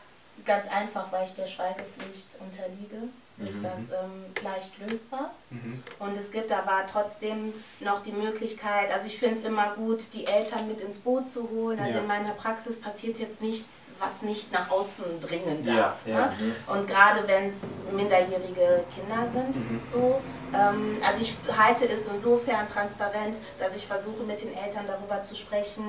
ganz 0.46 0.68
einfach, 0.68 1.12
weil 1.12 1.26
ich 1.26 1.34
der 1.34 1.46
Schweigepflicht 1.46 2.38
unterliege. 2.40 3.10
Ist 3.39 3.58
Mhm. 3.58 3.63
das 3.63 3.80
ähm, 3.80 4.26
leicht 4.43 4.78
lösbar? 4.80 5.32
Mhm. 5.50 5.82
Und 6.00 6.15
es 6.15 6.30
gibt 6.32 6.52
aber 6.52 6.86
trotzdem 6.91 7.52
noch 7.80 8.02
die 8.04 8.12
Möglichkeit, 8.12 8.91
also 8.91 9.08
ich 9.08 9.17
finde 9.17 9.39
es 9.39 9.43
immer 9.46 9.74
gut, 9.76 10.13
die 10.13 10.28
Eltern 10.28 10.67
mit 10.67 10.82
ins 10.82 11.00
Boot 11.00 11.28
zu 11.28 11.50
holen. 11.50 11.80
Also 11.80 11.96
Ja. 11.96 12.02
in 12.02 12.08
meiner 12.08 12.32
Praxis 12.34 12.80
passiert 12.80 13.17
jetzt 13.17 13.41
nichts, 13.41 13.91
was 14.00 14.22
nicht 14.22 14.52
nach 14.54 14.69
außen 14.69 15.19
dringen 15.19 15.65
Ja, 15.65 15.76
darf. 15.76 15.96
ja. 16.06 16.26
Ne? 16.28 16.34
Und 16.67 16.88
gerade 16.88 17.28
wenn 17.28 17.50
es 17.50 17.56
minderjährige 17.91 18.84
Kinder 18.93 19.26
sind, 19.26 19.56
Mhm. 19.56 19.82
so. 19.91 20.22
Ähm, 20.54 20.98
also 21.04 21.22
ich 21.22 21.36
halte 21.58 21.89
es 21.89 22.06
insofern 22.06 22.69
transparent, 22.69 23.39
dass 23.58 23.76
ich 23.76 23.88
versuche 23.88 24.22
mit 24.24 24.41
den 24.41 24.56
Eltern 24.56 24.86
darüber 24.86 25.24
zu 25.24 25.36
sprechen, 25.36 25.86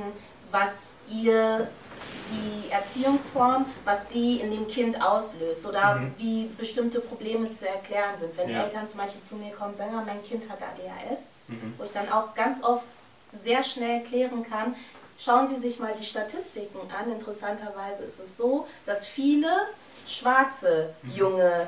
was 0.50 0.74
ihr 1.12 1.68
die 2.30 2.70
Erziehungsform, 2.70 3.66
was 3.84 4.06
die 4.08 4.40
in 4.40 4.50
dem 4.50 4.66
Kind 4.66 5.00
auslöst 5.02 5.66
oder 5.66 5.96
Mhm. 5.96 6.14
wie 6.18 6.44
bestimmte 6.58 7.00
Probleme 7.00 7.50
zu 7.50 7.68
erklären 7.68 8.16
sind. 8.16 8.36
Wenn 8.36 8.48
Ja. 8.50 8.64
Eltern 8.64 8.86
zum 8.88 9.00
Beispiel 9.00 9.22
zu 9.22 9.36
mir 9.36 9.52
kommen 9.52 9.70
und 9.70 9.76
sagen, 9.76 9.94
"Ah, 9.94 10.02
mein 10.04 10.22
Kind 10.22 10.48
hat 10.50 10.58
ADHS, 10.62 11.20
Mhm. 11.48 11.74
wo 11.76 11.84
ich 11.84 11.90
dann 11.90 12.10
auch 12.10 12.34
ganz 12.34 12.62
oft 12.62 12.84
sehr 13.42 13.62
schnell 13.62 14.02
klären 14.02 14.42
kann, 14.42 14.74
schauen 15.18 15.46
Sie 15.46 15.56
sich 15.56 15.78
mal 15.80 15.94
die 15.98 16.04
Statistiken 16.04 16.78
an. 16.90 17.10
Interessanterweise 17.12 18.02
ist 18.04 18.20
es 18.20 18.36
so, 18.36 18.66
dass 18.86 19.06
viele 19.06 19.48
schwarze 20.06 20.90
junge 21.04 21.66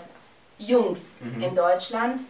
Jungs 0.58 1.00
Mhm. 1.20 1.42
in 1.42 1.54
Deutschland 1.54 2.22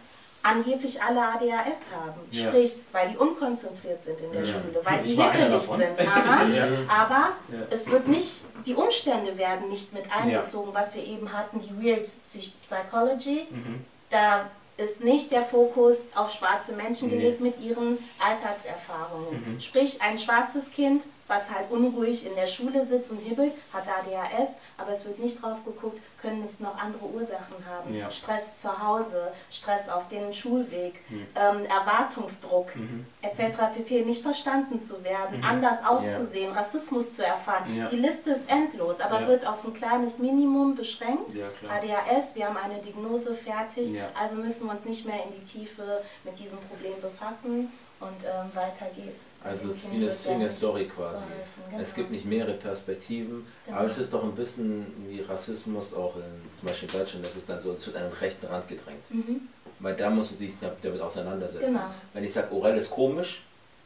angeblich 0.47 1.01
alle 1.01 1.21
ADHS 1.21 1.79
haben. 1.95 2.19
Ja. 2.31 2.47
Sprich, 2.47 2.77
weil 2.91 3.09
die 3.09 3.17
unkonzentriert 3.17 4.03
sind 4.03 4.19
in 4.21 4.31
der 4.31 4.43
Ja. 4.43 4.47
Schule, 4.47 4.79
weil 4.83 4.99
die 5.03 5.15
hibbelig 5.15 5.63
sind. 5.63 5.99
Aha. 6.07 6.43
Ja. 6.47 6.67
Aber 6.87 7.29
es 7.69 7.89
wird 7.89 8.07
nicht, 8.07 8.45
die 8.65 8.73
Umstände 8.75 9.37
werden 9.37 9.69
nicht 9.69 9.93
mit 9.93 10.11
einbezogen, 10.11 10.73
was 10.73 10.95
wir 10.95 11.03
eben 11.03 11.31
hatten, 11.33 11.59
die 11.59 11.85
Weird 11.85 12.05
Psych- 12.25 12.53
Psychology. 12.65 13.47
Mhm. 13.49 13.85
Da 14.09 14.49
ist 14.77 15.03
nicht 15.03 15.31
der 15.31 15.41
Fokus 15.43 16.03
auf 16.15 16.31
schwarze 16.31 16.73
Menschen 16.73 17.09
Nee. 17.09 17.15
gelegt 17.17 17.41
mit 17.41 17.59
ihren 17.59 17.97
Alltagserfahrungen. 18.23 19.53
Mhm. 19.55 19.59
Sprich, 19.59 20.01
ein 20.01 20.17
schwarzes 20.17 20.71
Kind, 20.71 21.03
was 21.27 21.49
halt 21.49 21.69
unruhig 21.69 22.25
in 22.25 22.35
der 22.35 22.45
Schule 22.47 22.85
sitzt 22.87 23.11
und 23.11 23.17
hibbelt, 23.19 23.53
hat 23.73 23.83
ADHS, 23.87 24.57
aber 24.77 24.91
es 24.91 25.05
wird 25.05 25.19
nicht 25.19 25.41
drauf 25.41 25.57
geguckt, 25.65 25.99
können 26.21 26.41
es 26.43 26.59
noch 26.59 26.77
andere 26.77 27.05
Ursachen 27.05 27.55
haben. 27.69 27.93
Ja. 27.95 28.09
Stress 28.09 28.57
zu 28.61 28.81
Hause, 28.81 29.31
Stress 29.51 29.89
auf 29.89 30.07
den 30.07 30.33
Schulweg, 30.33 30.95
Mhm. 31.09 31.27
ähm, 31.35 31.65
Erwartungsdruck 31.65 32.75
Mhm. 32.75 33.05
etc. 33.21 33.57
pp. 33.75 34.05
nicht 34.05 34.21
verstanden 34.21 34.79
zu 34.79 35.03
werden, 35.03 35.43
anders 35.43 35.77
auszusehen, 35.85 36.51
Rassismus 36.53 37.15
zu 37.15 37.25
erfahren. 37.25 37.75
Ja. 37.75 37.87
Die 37.89 37.97
Liste 37.97 38.31
ist 38.31 38.49
endlos, 38.49 38.99
aber 38.99 39.21
Ja. 39.21 39.27
wird 39.27 39.45
auf 39.45 39.63
ein 39.65 39.73
kleines 39.73 40.19
Minimum 40.19 40.75
beschränkt. 40.75 41.33
Ja. 41.33 41.47
ADHS, 41.69 42.35
wir 42.35 42.47
haben 42.47 42.57
eine 42.57 42.79
Diagnose 42.81 43.33
fertig, 43.35 43.91
Ja. 43.91 44.09
also 44.19 44.35
müssen 44.35 44.65
wir 44.67 44.73
uns 44.73 44.85
nicht 44.85 45.05
mehr 45.05 45.23
in 45.23 45.33
die 45.39 45.43
Tiefe 45.43 46.01
mit 46.23 46.37
diesem 46.39 46.57
Problem 46.59 46.99
befassen 47.01 47.71
und 47.99 48.23
ähm, 48.23 48.49
weiter 48.53 48.85
geht's. 48.95 49.23
Also 49.49 49.69
es 49.69 49.77
ist 49.77 49.83
wie 49.85 49.95
eine 49.95 49.99
wird 50.01 50.11
ja 50.11 50.17
Single 50.17 50.47
nicht 50.47 50.57
Story 50.57 50.85
quasi. 50.85 51.23
geholfen, 51.23 51.81
Es 51.81 51.93
genau. 51.93 51.95
gibt 51.95 52.11
nicht 52.11 52.25
mehrere 52.25 52.53
Perspektiven, 52.53 53.45
Genau. 53.65 53.77
aber 53.77 53.89
es 53.89 53.97
ist 53.97 54.13
doch 54.13 54.23
ein 54.23 54.35
bisschen 54.35 54.85
wie 55.07 55.21
Rassismus 55.21 55.93
auch 55.93 56.15
in 56.15 56.23
zum 56.59 56.67
Beispiel 56.67 56.89
in 56.89 56.99
Deutschland, 56.99 57.25
das 57.25 57.35
ist 57.35 57.49
dann 57.49 57.59
so, 57.59 57.71
es 57.73 57.85
wird 57.85 57.95
an 57.97 58.03
den 58.03 58.13
rechten 58.13 58.45
Rand 58.47 58.67
gedrängt. 58.67 59.09
Mhm. 59.09 59.41
Weil 59.79 59.95
da 59.95 60.09
musst 60.09 60.31
du 60.31 60.35
dich 60.43 60.53
damit 60.59 61.01
auseinandersetzen. 61.01 61.67
Genau. 61.67 61.85
Wenn 62.13 62.23
ich 62.23 62.33
sage, 62.33 62.51
Orel 62.53 62.77
ist 62.77 62.89
komisch, 62.89 63.43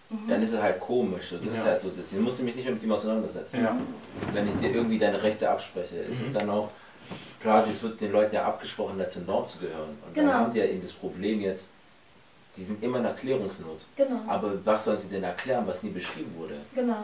Mhm. 0.09 0.27
dann 0.27 0.43
ist 0.43 0.51
es 0.53 0.61
halt 0.61 0.79
komisch. 0.79 1.29
So, 1.29 1.37
Das 1.37 1.53
ist 1.53 1.59
Ja. 1.59 1.71
halt 1.71 1.81
so, 1.81 1.89
das, 1.95 2.09
du 2.09 2.17
musst 2.17 2.41
mich 2.43 2.53
nicht 2.55 2.65
mehr 2.65 2.73
mit 2.73 2.83
ihm 2.83 2.91
auseinandersetzen. 2.91 3.63
Ja. 3.63 3.77
Wenn 4.33 4.47
ich 4.47 4.55
dir 4.55 4.69
irgendwie 4.71 4.97
deine 4.99 5.21
Rechte 5.23 5.49
abspreche, 5.49 5.97
ist 5.97 6.19
Mhm. 6.19 6.25
es 6.27 6.33
dann 6.33 6.49
auch 6.49 6.69
quasi, 7.41 7.69
es 7.71 7.81
wird 7.81 7.99
den 8.01 8.11
Leuten 8.11 8.35
ja 8.35 8.43
abgesprochen, 8.45 8.97
da 8.99 9.07
zur 9.07 9.23
Norm 9.23 9.47
zu 9.47 9.59
gehören. 9.59 9.89
Und 10.05 10.13
Genau. 10.13 10.31
dann 10.31 10.39
haben 10.41 10.51
die 10.51 10.59
ja 10.59 10.65
eben 10.65 10.81
das 10.81 10.91
Problem 10.93 11.39
jetzt, 11.41 11.67
die 12.55 12.63
sind 12.63 12.83
immer 12.83 12.99
in 12.99 13.05
Erklärungsnot. 13.05 13.85
Genau, 13.95 14.21
Aber 14.27 14.53
was 14.65 14.85
sollen 14.85 14.97
sie 14.97 15.07
denn 15.09 15.23
erklären, 15.23 15.65
was 15.65 15.83
nie 15.83 15.91
beschrieben 15.91 16.33
wurde? 16.37 16.55
genau, 16.73 17.03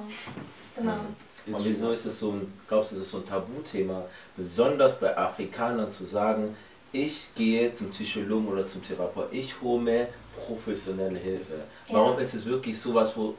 genau. 0.76 1.00
Und 1.46 1.64
wieso 1.64 1.92
ist 1.92 2.06
es 2.06 2.20
so 2.20 2.32
ein, 2.32 2.54
glaubst 2.68 2.92
du, 2.92 2.98
es 2.98 3.04
ist 3.04 3.12
so 3.12 3.18
ein 3.20 3.26
Tabuthema, 3.26 4.04
besonders 4.36 5.00
bei 5.00 5.18
Afrikanern 5.18 5.90
zu 5.90 6.06
sagen, 6.06 6.58
ich 6.92 7.30
gehe 7.36 7.72
zum 7.72 7.90
Psychologen 7.92 8.50
oder 8.50 8.66
zum 8.66 8.84
Therapeut, 8.84 9.30
ich 9.32 9.62
hole 9.62 9.82
mir 9.82 10.08
professionelle 10.46 11.18
Hilfe. 11.18 11.56
Ja. 11.88 11.96
Warum 11.96 12.20
ist 12.20 12.34
es 12.34 12.46
wirklich 12.46 12.78
sowas, 12.78 13.16
wo 13.16 13.36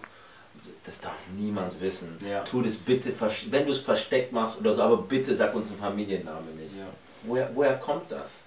das 0.85 1.01
darf 1.01 1.17
niemand 1.37 1.81
wissen. 1.81 2.19
Ja. 2.27 2.43
Tu 2.43 2.63
das 2.63 2.77
bitte, 2.77 3.13
wenn 3.51 3.67
du 3.67 3.73
es 3.73 3.81
versteckt 3.81 4.33
machst 4.33 4.61
oder 4.61 4.73
so, 4.73 4.83
aber 4.83 4.97
bitte 4.99 5.35
sag 5.35 5.55
uns 5.55 5.69
den 5.69 5.79
Familiennamen 5.79 6.57
nicht. 6.57 6.77
Ja. 6.77 6.87
Woher, 7.23 7.51
woher 7.55 7.77
kommt 7.77 8.11
das? 8.11 8.45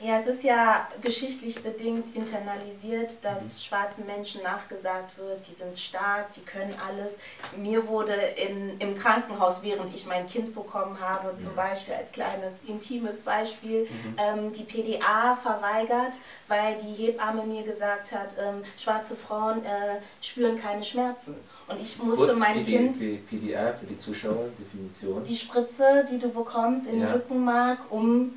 Ja, 0.00 0.16
es 0.16 0.26
ist 0.28 0.44
ja 0.44 0.86
geschichtlich 1.02 1.60
bedingt 1.60 2.14
internalisiert, 2.14 3.24
dass 3.24 3.42
Mhm. 3.42 3.62
schwarzen 3.66 4.06
Menschen 4.06 4.44
nachgesagt 4.44 5.18
wird, 5.18 5.44
die 5.48 5.52
sind 5.52 5.76
stark, 5.76 6.32
die 6.34 6.40
können 6.42 6.72
alles. 6.88 7.18
Mir 7.56 7.84
wurde 7.88 8.12
in, 8.12 8.78
im 8.78 8.94
Krankenhaus, 8.94 9.60
während 9.64 9.92
ich 9.92 10.06
mein 10.06 10.28
Kind 10.28 10.54
bekommen 10.54 11.00
habe, 11.00 11.32
Mhm. 11.32 11.38
zum 11.38 11.56
Beispiel 11.56 11.94
als 11.94 12.12
kleines 12.12 12.62
intimes 12.68 13.18
Beispiel, 13.22 13.88
ähm, 14.18 14.52
die 14.52 14.62
PDA 14.62 15.34
verweigert, 15.34 16.14
weil 16.46 16.76
die 16.78 16.92
Hebamme 16.94 17.42
mir 17.42 17.64
gesagt 17.64 18.12
hat, 18.12 18.34
ähm, 18.38 18.62
schwarze 18.78 19.16
Frauen 19.16 19.64
äh, 19.64 19.98
spüren 20.20 20.60
keine 20.62 20.84
Schmerzen. 20.84 21.34
Und 21.66 21.80
ich 21.80 21.98
musste 22.00 22.26
Kurz 22.26 22.38
mein 22.38 22.54
PD, 22.58 22.76
Kind 22.76 22.98
P- 23.00 23.16
PDR 23.28 23.74
für 23.74 23.86
die 23.86 23.96
Zuschauer, 23.96 24.44
Definition. 24.58 25.24
die 25.24 25.34
Spritze, 25.36 26.04
die 26.08 26.20
du 26.20 26.28
bekommst 26.28 26.86
in 26.86 27.00
den 27.00 27.08
Ja. 27.08 27.14
Rückenmark, 27.14 27.80
um 27.90 28.32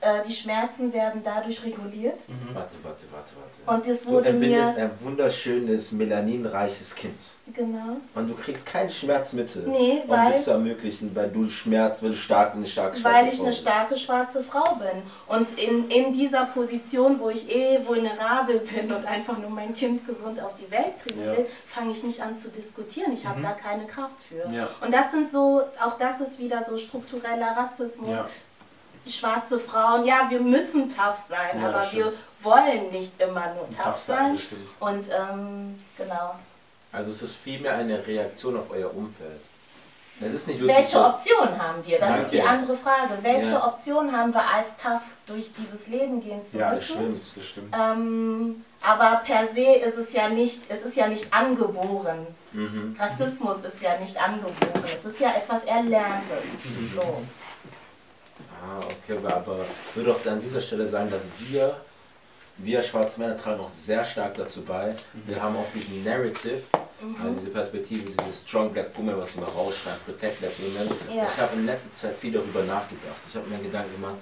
äh, 0.00 0.22
die 0.28 0.32
Schmerzen 0.32 0.92
werden 0.92 1.22
dadurch 1.24 1.64
reguliert. 1.64 2.20
Warte, 2.52 2.76
warte, 2.82 3.04
warte, 3.10 3.32
warte. 3.64 3.86
Und 3.86 3.86
Du 4.06 4.10
wurde 4.12 4.28
entbindest 4.28 4.76
mir 4.76 4.84
ein 4.84 4.90
wunderschönes, 5.00 5.92
melaninreiches 5.92 6.94
Kind. 6.94 7.14
genau. 7.52 7.96
Und 8.14 8.28
du 8.28 8.34
kriegst 8.34 8.66
kein 8.66 8.88
Schmerzmittel, 8.88 9.66
Nee, 9.66 10.02
um 10.04 10.08
weil- 10.10 10.28
das 10.32 10.44
zu 10.44 10.50
ermöglichen, 10.50 11.14
weil 11.16 11.30
du 11.30 11.48
Schmerz, 11.48 12.02
weil 12.02 12.10
du 12.10 12.16
stark 12.16 12.54
eine 12.54 12.66
starke 12.66 12.96
schwarze 12.98 13.16
Weil 13.16 13.28
ich 13.32 13.36
Frau 13.38 13.44
eine 13.44 13.52
starke 13.52 13.96
schwarze 13.96 14.42
Frau 14.42 14.74
bin. 14.76 15.02
Und 15.28 15.58
in, 15.58 15.90
in 15.90 16.12
dieser 16.12 16.44
Position, 16.46 17.18
wo 17.18 17.30
ich 17.30 17.50
eh 17.54 17.80
vulnerabel 17.86 18.58
bin 18.60 18.92
und 18.92 19.04
einfach 19.06 19.38
nur 19.38 19.50
mein 19.50 19.74
Kind 19.74 20.06
gesund 20.06 20.40
auf 20.42 20.54
die 20.56 20.70
Welt 20.70 20.94
kriegen 21.04 21.20
Ja. 21.24 21.36
will, 21.38 21.46
fange 21.64 21.92
ich 21.92 22.02
nicht 22.02 22.20
an 22.22 22.36
zu 22.36 22.50
diskutieren. 22.50 23.12
Ich 23.12 23.26
habe 23.26 23.40
da 23.40 23.52
keine 23.52 23.86
Kraft 23.86 24.16
für. 24.28 24.46
Ja. 24.54 24.68
Und 24.80 24.92
das 24.92 25.10
sind 25.10 25.30
so, 25.30 25.62
auch 25.84 25.96
das 25.98 26.20
ist 26.20 26.38
wieder 26.38 26.62
so 26.62 26.76
struktureller 26.76 27.56
Rassismus. 27.56 28.08
Ja. 28.10 28.28
Schwarze 29.08 29.58
Frauen, 29.58 30.04
ja, 30.04 30.26
wir 30.28 30.40
müssen 30.40 30.88
tough 30.88 31.16
sein, 31.28 31.60
Ja, 31.60 31.68
aber 31.68 31.78
das 31.80 31.92
wir 31.92 32.12
wollen 32.42 32.90
nicht 32.90 33.20
immer 33.20 33.54
nur 33.54 33.68
tough, 33.70 33.84
Tough 33.84 33.96
sein, 33.98 34.36
sein. 34.36 34.46
das. 34.80 34.88
Und 34.88 35.08
ähm, 35.12 35.78
genau. 35.96 36.34
Also 36.92 37.10
es 37.10 37.22
ist 37.22 37.36
vielmehr 37.36 37.74
eine 37.76 38.04
Reaktion 38.06 38.56
auf 38.56 38.70
euer 38.70 38.92
Umfeld. 38.94 39.40
Es 40.18 40.32
ist 40.32 40.48
nicht 40.48 40.58
wirklich 40.60 40.78
Welche 40.78 40.92
so, 40.96 41.04
Option 41.04 41.58
haben 41.62 41.84
wir? 41.84 41.98
Das 41.98 42.20
ist 42.20 42.30
die 42.32 42.38
Danke. 42.38 42.50
andere 42.50 42.74
Frage. 42.78 43.18
Welche 43.20 43.50
Ja. 43.50 43.66
Option 43.66 44.10
haben 44.16 44.32
wir 44.32 44.42
als 44.50 44.78
tough 44.78 45.02
durch 45.26 45.52
dieses 45.52 45.88
Leben 45.88 46.22
gehen 46.22 46.42
zu 46.42 46.56
Ja, 46.56 46.70
das 46.70 46.80
müssen? 46.80 46.94
stimmt, 46.94 47.22
das 47.36 47.46
stimmt. 47.46 47.74
Ähm, 47.78 48.64
aber 48.80 49.20
per 49.26 49.46
se 49.52 49.60
ist 49.74 49.98
es 49.98 50.14
ja 50.14 50.30
nicht, 50.30 50.62
es 50.70 50.82
ist 50.82 50.96
ja 50.96 51.06
nicht 51.08 51.30
angeboren. 51.34 52.26
Mhm. 52.52 52.96
Rassismus 52.98 53.58
ist 53.58 53.82
ja 53.82 53.98
nicht 53.98 54.16
angeboren. 54.18 54.84
Es 54.94 55.04
ist 55.04 55.20
ja 55.20 55.34
etwas 55.36 55.64
Erlerntes. 55.64 56.46
Mhm. 56.64 56.92
So. 56.94 57.22
Ah, 58.66 58.82
okay, 58.82 59.18
aber 59.24 59.64
ich 59.90 59.96
würde 59.96 60.12
auch 60.12 60.26
an 60.26 60.40
dieser 60.40 60.60
Stelle 60.60 60.86
sagen, 60.86 61.10
dass 61.10 61.22
wir, 61.38 61.76
wir 62.58 62.82
schwarze 62.82 63.20
Männer 63.20 63.36
tragen 63.36 63.60
auch 63.60 63.68
sehr 63.68 64.04
stark 64.04 64.34
dazu 64.34 64.62
bei. 64.62 64.94
Wir 65.26 65.40
haben 65.40 65.56
auch 65.56 65.66
diesen 65.74 66.02
Narrative, 66.02 66.62
also 67.22 67.38
diese 67.38 67.50
Perspektive, 67.50 68.10
dieses 68.10 68.42
Strong 68.42 68.72
Black 68.72 68.96
Woman, 68.96 69.18
was 69.18 69.34
sie 69.34 69.40
mal 69.40 69.50
rausschreiben, 69.50 70.00
Protect 70.04 70.40
Black 70.40 70.52
Women. 70.58 71.16
Ja. 71.16 71.24
Ich 71.24 71.38
habe 71.38 71.54
in 71.54 71.66
letzter 71.66 71.94
Zeit 71.94 72.16
viel 72.16 72.32
darüber 72.32 72.62
nachgedacht. 72.64 73.16
Ich 73.28 73.36
habe 73.36 73.46
mir 73.48 73.58
Gedanken 73.58 73.92
gemacht, 73.92 74.16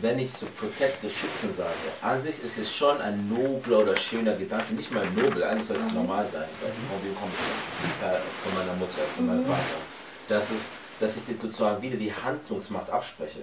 wenn 0.00 0.18
ich 0.18 0.32
so 0.32 0.46
Protect, 0.46 1.00
beschützen 1.02 1.52
sage, 1.52 1.70
an 2.02 2.20
sich 2.20 2.42
ist 2.42 2.58
es 2.58 2.74
schon 2.74 3.00
ein 3.00 3.28
nobler 3.28 3.80
oder 3.80 3.96
schöner 3.96 4.34
Gedanke, 4.34 4.74
nicht 4.74 4.90
mal 4.90 5.06
nobel, 5.10 5.44
eigentlich 5.44 5.66
sollte 5.66 5.84
es 5.86 5.92
normal 5.92 6.26
sein, 6.32 6.44
weil 6.60 6.70
von 6.70 7.04
wem 7.06 7.14
kommt 7.14 7.32
es? 7.32 8.06
Äh, 8.06 8.18
von 8.42 8.54
meiner 8.58 8.76
Mutter, 8.78 9.02
von 9.14 9.26
meinem 9.26 9.44
Vater. 9.44 9.78
Das 10.28 10.50
ist, 10.50 10.66
dass 10.98 11.16
ich 11.16 11.24
dir 11.24 11.36
sozusagen 11.38 11.80
wieder 11.82 11.96
die 11.96 12.12
Handlungsmacht 12.12 12.90
abspreche. 12.90 13.40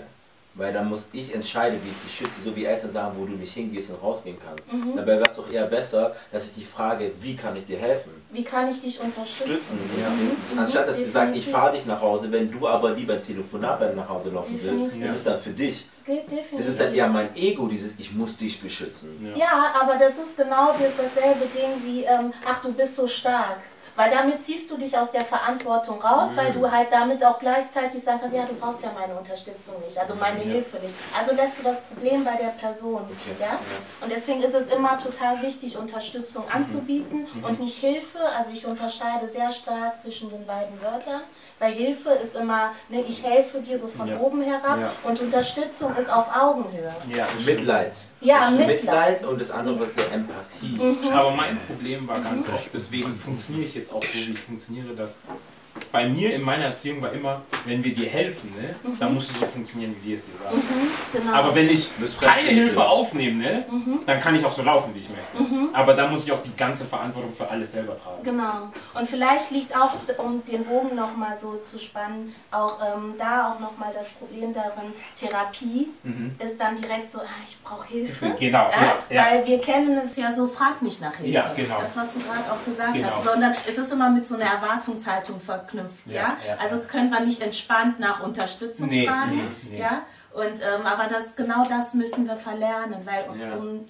Weil 0.56 0.72
dann 0.72 0.88
muss 0.88 1.08
ich 1.13 1.34
entscheiden, 1.34 1.80
wie 1.84 1.89
ich 1.89 1.98
dich 2.04 2.16
schütze, 2.16 2.42
so 2.44 2.56
wie 2.56 2.66
Eltern 2.66 2.92
sagen, 2.92 3.16
wo 3.18 3.26
du 3.26 3.34
nicht 3.34 3.54
hingehst 3.54 3.89
und 3.89 4.02
rausgehen 4.02 4.38
kannst. 4.39 4.68
Dabei 4.96 5.18
wäre 5.18 5.28
es 5.28 5.36
doch 5.36 5.52
eher 5.52 5.66
besser, 5.66 6.16
dass 6.32 6.46
ich 6.46 6.54
dich 6.54 6.68
frage, 6.68 7.12
wie 7.22 7.36
kann 7.36 7.56
ich 7.56 7.66
dir 7.66 7.80
helfen? 7.80 8.12
Wie 8.32 8.44
kann 8.44 8.70
ich 8.70 8.82
dich 8.82 9.00
unterstützen? 9.00 9.46
Stützen. 9.46 9.80
Ja. 10.00 10.10
Mhm. 10.10 10.60
Anstatt 10.60 10.88
dass 10.88 10.98
sie 10.98 11.10
sagen, 11.10 11.34
ich 11.34 11.48
fahre 11.48 11.76
dich 11.76 11.86
nach 11.86 12.02
Hause, 12.02 12.32
wenn 12.32 12.52
du 12.52 12.68
aber 12.68 12.92
lieber 12.92 13.13
ein 13.13 13.24
Telefonat 13.24 13.80
bei 13.80 13.89
mir 13.89 13.96
nach 13.96 14.10
Hause 14.10 14.30
laufen 14.30 14.54
willst, 14.54 14.82
Definitiv. 14.82 15.04
das 15.04 15.16
ist 15.16 15.28
dann 15.28 15.39
für 15.39 15.52
dich. 15.52 15.86
Geht 16.06 16.30
definitiv. 16.30 16.58
Das 16.58 16.68
ist 16.68 16.80
dann 16.80 16.94
eher 16.94 17.08
mein 17.08 17.36
Ego, 17.36 17.68
dieses 17.68 17.98
Ich 17.98 18.13
muss 18.13 18.36
dich 18.36 18.62
beschützen. 18.62 19.34
Ja, 19.36 19.74
aber 19.82 19.96
das 19.96 20.18
ist 20.18 20.36
genau 20.38 20.74
das, 20.74 20.92
dasselbe 20.98 21.46
Ding 21.46 21.82
wie, 21.84 22.04
ähm, 22.04 22.32
ach, 22.46 22.62
du 22.62 22.74
bist 22.74 22.96
so 22.96 23.08
stark. 23.08 23.60
Weil 23.96 24.10
damit 24.10 24.44
ziehst 24.44 24.70
du 24.72 24.78
dich 24.78 24.98
aus 24.98 25.12
der 25.12 25.22
Verantwortung 25.24 26.02
raus, 26.02 26.30
weil 26.36 26.50
Mhm. 26.50 26.54
du 26.62 26.72
halt 26.72 26.92
damit 26.92 27.24
auch 27.24 27.38
gleichzeitig 27.38 28.02
sagen 28.04 28.20
kannst, 28.22 28.36
ja, 28.36 28.44
du 28.46 28.56
brauchst 28.56 28.84
ja 28.84 28.90
meine 28.98 29.14
Unterstützung 29.16 29.76
nicht, 29.86 29.98
also 29.98 30.16
meine 30.16 30.40
Hilfe 30.40 30.78
nicht. 30.78 30.96
Also 31.18 31.36
lässt 31.36 31.60
du 31.60 31.64
das 31.64 31.82
Problem 31.82 32.24
bei 32.24 32.36
der 32.36 32.50
Person. 32.60 33.02
Okay, 33.04 33.36
Ja? 33.40 33.46
ja. 33.48 33.58
Und 34.02 34.12
deswegen 34.12 34.42
ist 34.42 34.56
es 34.56 34.68
immer 34.74 34.98
total 34.98 35.42
wichtig, 35.42 35.78
Unterstützung 35.78 36.44
anzubieten 36.52 37.28
Mhm. 37.34 37.44
und 37.44 37.60
nicht 37.60 37.78
Hilfe. 37.78 38.20
Also 38.36 38.52
ich 38.52 38.66
unterscheide 38.66 39.28
sehr 39.28 39.52
stark 39.52 40.00
zwischen 40.02 40.30
den 40.30 40.46
beiden 40.46 40.82
Wörtern. 40.82 41.22
Weil 41.60 41.72
Hilfe 41.74 42.10
ist 42.10 42.36
immer, 42.36 42.72
ne, 42.90 43.02
ich 43.08 43.24
helfe 43.24 43.62
dir 43.62 43.78
so 43.78 43.88
von 43.88 44.08
Ja. 44.08 44.18
oben 44.18 44.42
herab 44.42 44.80
Ja. 44.80 44.92
und 45.04 45.22
Unterstützung 45.22 45.96
ist 45.96 46.10
auf 46.10 46.26
Augenhöhe. 46.36 46.92
Ja. 47.08 47.26
Mitleid. 47.46 47.96
Ja, 48.24 48.50
Mitleid. 48.50 48.68
Mitleid 48.68 49.26
und 49.26 49.42
das 49.42 49.52
andere 49.52 49.80
was 49.80 49.90
ist 49.90 50.00
ja 50.00 50.16
Empathie. 50.16 50.78
Mhm. 50.82 51.12
Aber 51.12 51.32
mein 51.32 51.60
Problem 51.68 52.08
war 52.08 52.20
ganz 52.20 52.48
oft, 52.50 52.74
deswegen 52.74 53.14
funktioniere 53.14 53.66
ich 53.68 53.76
jetzt 53.76 53.94
auch 53.94 54.04
so, 54.04 54.14
wie 54.14 54.32
ich 54.32 54.40
funktioniere, 54.40 54.96
dass 54.96 55.22
bei 55.92 56.08
mir 56.08 56.34
in 56.36 56.42
meiner 56.42 56.66
Erziehung 56.66 57.02
war 57.02 57.12
immer, 57.12 57.42
wenn 57.66 57.84
wir 57.84 57.94
dir 57.94 58.08
helfen, 58.10 58.54
ne, 58.60 58.76
dann 59.00 59.14
musst 59.14 59.32
du 59.32 59.40
so 59.40 59.46
funktionieren, 59.46 59.96
wie 60.02 60.10
wir 60.10 60.16
es 60.16 60.26
dir 60.26 60.38
sagen. 60.38 60.62
Genau. 61.12 61.34
Aber 61.34 61.56
wenn 61.56 61.70
ich 61.70 61.90
keine. 62.20 62.50
Hilfe 62.50 62.86
aufnehme, 62.86 63.44
ne, 63.44 63.66
dann 64.06 64.20
kann 64.20 64.36
ich 64.36 64.44
auch 64.46 64.52
so 64.52 64.62
laufen, 64.64 64.94
wie 64.94 65.00
ich 65.00 65.10
möchte. 65.10 65.74
Aber 65.74 65.94
dann 65.94 66.12
muss 66.12 66.26
ich 66.26 66.32
auch 66.32 66.42
die 66.42 66.56
ganze 66.56 66.86
Verantwortung 66.86 67.34
für 67.34 67.50
alles 67.50 67.72
selber 67.72 67.96
tragen. 67.98 68.24
Genau. 68.24 68.70
Und 68.94 69.08
vielleicht 69.08 69.52
liegt 69.52 69.76
auch, 69.76 69.92
um 70.18 70.44
den 70.46 70.66
Bogen 70.66 70.96
nochmal 70.96 71.34
so 71.36 71.58
zu 71.58 71.80
spannen, 71.80 72.34
auch 72.52 72.78
ähm, 72.82 73.14
da 73.18 73.52
auch 73.54 73.60
nochmal 73.60 73.92
das 73.94 74.10
Problem 74.10 74.54
darin, 74.54 74.94
Therapie 75.16 75.90
ist 76.40 76.60
dann 76.60 76.76
direkt 76.76 77.10
so, 77.10 77.20
ah, 77.20 77.26
ich 77.48 77.58
brauche 77.64 77.88
Hilfe. 77.88 78.26
Mhm. 78.26 78.38
Genau, 78.40 78.70
ja, 78.70 78.96
ja. 79.10 79.26
Weil 79.26 79.48
wir 79.48 79.60
kennen 79.62 79.98
es 79.98 80.16
ja 80.18 80.34
so, 80.34 80.48
frag 80.48 80.82
mich 80.82 81.00
nach 81.02 81.16
Hilfe. 81.16 81.32
Ja, 81.32 81.54
genau. 81.56 81.80
Das, 81.80 81.96
was 81.96 82.14
du 82.14 82.20
gerade 82.20 82.52
auch 82.52 82.64
gesagt 82.66 82.94
Genau. 82.94 83.08
hast. 83.08 83.24
Sondern 83.24 83.52
es 83.54 83.68
ist 83.68 83.92
immer 83.92 84.10
mit 84.10 84.28
so 84.28 84.36
einer 84.36 84.46
Erwartungshaltung 84.46 85.40
verknüpft. 85.40 85.62
Ja, 86.06 86.13
Ja, 86.13 86.38
ja. 86.47 86.58
Also 86.60 86.80
können 86.80 87.10
wir 87.12 87.19
nicht 87.21 87.41
entspannt 87.41 87.99
nach 87.99 88.21
Unterstützung 88.23 88.88
Nee, 88.89 89.08
fragen. 89.08 89.32
nee, 89.63 89.69
nee. 89.71 89.80
Ja? 89.80 90.04
Und, 90.34 90.60
ähm, 90.62 90.86
aber 90.86 91.08
das, 91.08 91.36
genau 91.36 91.63
das 91.69 91.93
müssen 91.93 92.26
wir 92.28 92.36
verlernen, 92.36 93.02
weil 93.06 93.30
um, 93.30 93.39
Ja. 93.39 93.56
um 93.56 93.86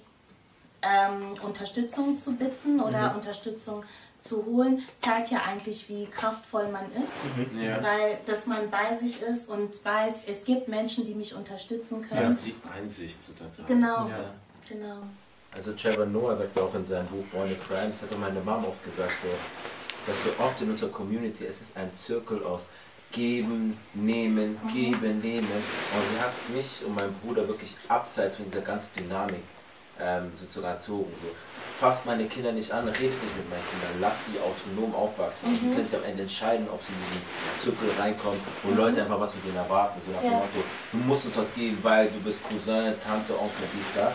ähm, 0.82 1.36
Unterstützung 1.42 2.18
zu 2.18 2.32
bitten 2.36 2.80
oder 2.80 3.10
Mhm. 3.10 3.16
Unterstützung 3.16 3.84
zu 4.20 4.44
holen, 4.46 4.82
zeigt 5.00 5.30
ja 5.30 5.42
eigentlich, 5.46 5.88
wie 5.88 6.06
kraftvoll 6.06 6.68
man 6.68 6.84
ist, 6.92 7.52
Mhm. 7.52 7.62
Ja. 7.62 7.82
weil 7.82 8.18
dass 8.26 8.46
man 8.46 8.70
bei 8.70 8.94
sich 8.94 9.22
ist 9.22 9.48
und 9.48 9.82
weiß, 9.84 10.14
es 10.26 10.44
gibt 10.44 10.68
Menschen, 10.68 11.06
die 11.06 11.14
mich 11.14 11.34
unterstützen 11.34 12.06
können. 12.08 12.38
Die 12.44 12.54
Einsicht 12.74 13.22
sozusagen. 13.22 13.66
Genau, 13.66 14.08
Ja. 14.08 14.30
genau. 14.68 14.96
Also 15.54 15.72
Trevor 15.72 16.06
Noah 16.06 16.34
sagt 16.36 16.58
auch 16.58 16.74
in 16.74 16.84
seinem 16.84 17.06
Buch 17.06 17.24
Born 17.32 17.48
in 17.48 17.58
Crimes, 17.60 18.02
hat 18.02 18.12
auch 18.12 18.18
meine 18.18 18.40
Mom 18.40 18.64
oft 18.66 18.82
gesagt, 18.84 19.12
so, 19.22 19.28
dass 20.06 20.16
wir 20.24 20.44
oft 20.44 20.60
in 20.60 20.70
unserer 20.70 20.90
Community, 20.90 21.46
es 21.46 21.60
ist 21.60 21.76
ein 21.76 21.90
Circle 21.92 22.42
aus 22.44 22.68
geben, 23.12 23.78
nehmen, 23.94 24.58
geben, 24.72 25.20
nehmen. 25.20 25.46
Und 25.46 26.02
sie 26.12 26.20
hat 26.20 26.32
mich 26.54 26.84
und 26.84 26.94
meinen 26.94 27.14
Bruder 27.14 27.46
wirklich 27.46 27.76
abseits 27.88 28.36
von 28.36 28.44
dieser 28.46 28.60
ganzen 28.60 28.94
Dynamik 28.96 29.42
ähm, 30.00 30.30
sozusagen 30.34 30.74
erzogen. 30.74 31.12
So. 31.22 31.28
Fasst 31.84 32.06
meine 32.06 32.24
Kinder 32.24 32.50
nicht 32.50 32.72
an, 32.72 32.88
redet 32.88 33.12
nicht 33.22 33.36
mit 33.36 33.50
meinen 33.50 33.60
Kindern, 33.68 34.00
lasst 34.00 34.32
sie 34.32 34.40
autonom 34.40 34.94
aufwachsen. 34.94 35.50
Sie 35.50 35.68
können 35.68 35.84
sich 35.84 35.94
am 35.94 36.02
Ende 36.04 36.22
entscheiden, 36.22 36.66
ob 36.72 36.80
sie 36.82 36.94
in 36.96 37.00
diesen 37.04 37.20
Circle 37.60 37.92
reinkommen, 38.00 38.40
wo 38.62 38.72
Leute 38.72 39.02
einfach 39.02 39.20
was 39.20 39.34
mit 39.34 39.44
ihnen 39.44 39.56
erwarten. 39.56 40.00
So 40.00 40.10
nach 40.12 40.22
dem 40.22 40.32
Ja. 40.32 40.38
Motto, 40.38 40.64
du 40.92 40.96
musst 41.04 41.26
uns 41.26 41.36
was 41.36 41.52
geben, 41.52 41.76
weil 41.82 42.08
du 42.08 42.20
bist 42.20 42.40
Cousin, 42.48 42.94
Tante, 43.04 43.36
Onkel, 43.36 43.68
dies, 43.76 43.84
das. 43.94 44.14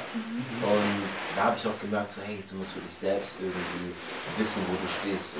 Und 0.65 1.05
da 1.35 1.43
habe 1.43 1.57
ich 1.61 1.67
auch 1.67 1.79
gemerkt, 1.79 2.11
so, 2.11 2.21
hey, 2.25 2.43
du 2.49 2.55
musst 2.55 2.71
für 2.71 2.79
dich 2.81 2.95
selbst 2.95 3.37
irgendwie 3.37 3.93
wissen, 4.41 4.65
wo 4.65 4.73
du 4.73 4.89
stehst. 4.89 5.35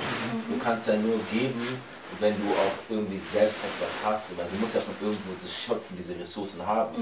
Du 0.48 0.56
kannst 0.62 0.86
ja 0.86 0.94
nur 0.94 1.18
geben, 1.32 1.82
wenn 2.20 2.34
du 2.38 2.46
auch 2.54 2.94
irgendwie 2.94 3.18
selbst 3.18 3.58
etwas 3.58 3.90
hast. 4.06 4.38
Weil 4.38 4.46
du 4.54 4.56
musst 4.62 4.76
ja 4.76 4.80
von 4.80 4.94
irgendwo 5.02 5.34
das 5.42 5.50
schöpfen, 5.50 5.96
diese 5.98 6.14
Ressourcen 6.16 6.64
haben. 6.64 6.94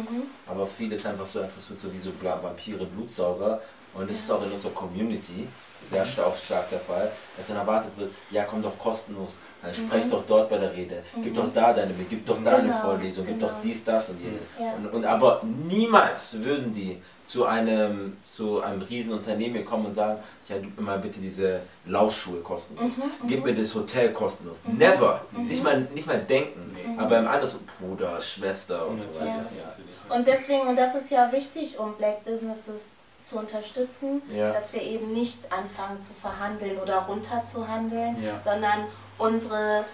Aber 0.47 0.67
viel 0.67 0.91
ist 0.91 1.05
einfach 1.05 1.27
so, 1.27 1.41
einfach 1.41 1.61
so 1.61 1.93
wie 1.93 1.99
so 1.99 2.13
Vampire, 2.17 2.87
Blutsauger. 2.87 3.61
Und 3.99 4.09
es 4.09 4.21
ist 4.21 4.31
auch 4.31 4.43
in 4.45 4.53
unserer 4.53 4.73
Community 4.73 5.49
sehr 5.85 6.05
stark, 6.05 6.37
stark 6.37 6.71
der 6.71 6.81
Fall, 6.81 7.11
dass 7.37 7.49
dann 7.49 7.57
erwartet 7.57 7.93
wird, 7.97 8.11
ja 8.31 8.45
komm 8.45 8.63
doch 8.63 8.77
kostenlos, 8.79 9.39
dann 9.63 9.73
sprech 9.73 10.05
doch 10.11 10.25
dort 10.27 10.51
bei 10.51 10.59
der 10.59 10.73
Rede, 10.73 11.03
gib 11.23 11.35
doch 11.35 11.53
da 11.53 11.73
deine, 11.73 11.95
gib 12.09 12.27
doch 12.27 12.43
da 12.43 12.57
eine 12.57 12.69
Genau, 12.69 12.81
Vorlesung, 12.81 13.25
gib 13.27 13.39
genau. 13.39 13.49
doch 13.49 13.55
dies, 13.63 13.85
das 13.85 14.09
und 14.09 14.21
jenes. 14.21 14.43
Ja. 14.59 14.75
Und, 14.75 14.87
und 14.93 15.05
aber 15.05 15.43
niemals 15.45 16.43
würden 16.43 16.73
die 16.73 17.01
zu 17.25 17.47
einem, 17.47 18.17
zu 18.23 18.61
einem 18.61 18.83
riesen 18.83 19.13
Unternehmen 19.13 19.65
kommen 19.65 19.87
und 19.87 19.95
sagen, 19.95 20.19
ja, 20.49 20.57
gib 20.59 20.77
mir 20.79 20.85
mal 20.85 20.99
bitte 20.99 21.21
diese 21.21 21.61
Lauschschuhe 21.87 22.41
kostenlos, 22.41 22.95
gib 23.27 23.45
mir 23.45 23.55
das 23.55 23.75
Hotel 23.75 24.13
kostenlos. 24.13 24.59
Never. 24.67 25.23
Nicht, 25.33 25.63
mal, 25.63 25.87
nicht 25.95 26.07
mal 26.07 26.19
denken. 26.21 26.73
Aber 26.99 27.19
im 27.19 27.29
anderen 27.29 27.49
so 27.49 27.59
Bruder, 27.79 28.21
Schwester 28.21 28.87
und 28.87 29.01
so 29.01 29.21
weiter. 29.21 29.27
ja, 29.27 29.65
natürlich. 29.67 29.95
Und 30.09 30.27
deswegen, 30.27 30.67
und 30.67 30.77
das 30.77 30.95
ist 30.95 31.11
ja 31.11 31.31
wichtig, 31.31 31.79
um 31.79 31.95
Black 31.95 32.25
Businesses 32.25 32.97
zu 33.29 33.39
unterstützen, 33.39 34.23
Ja. 34.33 34.53
dass 34.53 34.73
wir 34.73 34.83
eben 34.83 35.13
nicht 35.13 35.53
anfangen 35.53 36.03
zu 36.03 36.13
verhandeln 36.15 36.79
oder 36.79 36.99
runterzuhandeln, 37.01 38.23
Ja. 38.23 38.41
sondern 38.43 38.85
unsere, 39.19 39.85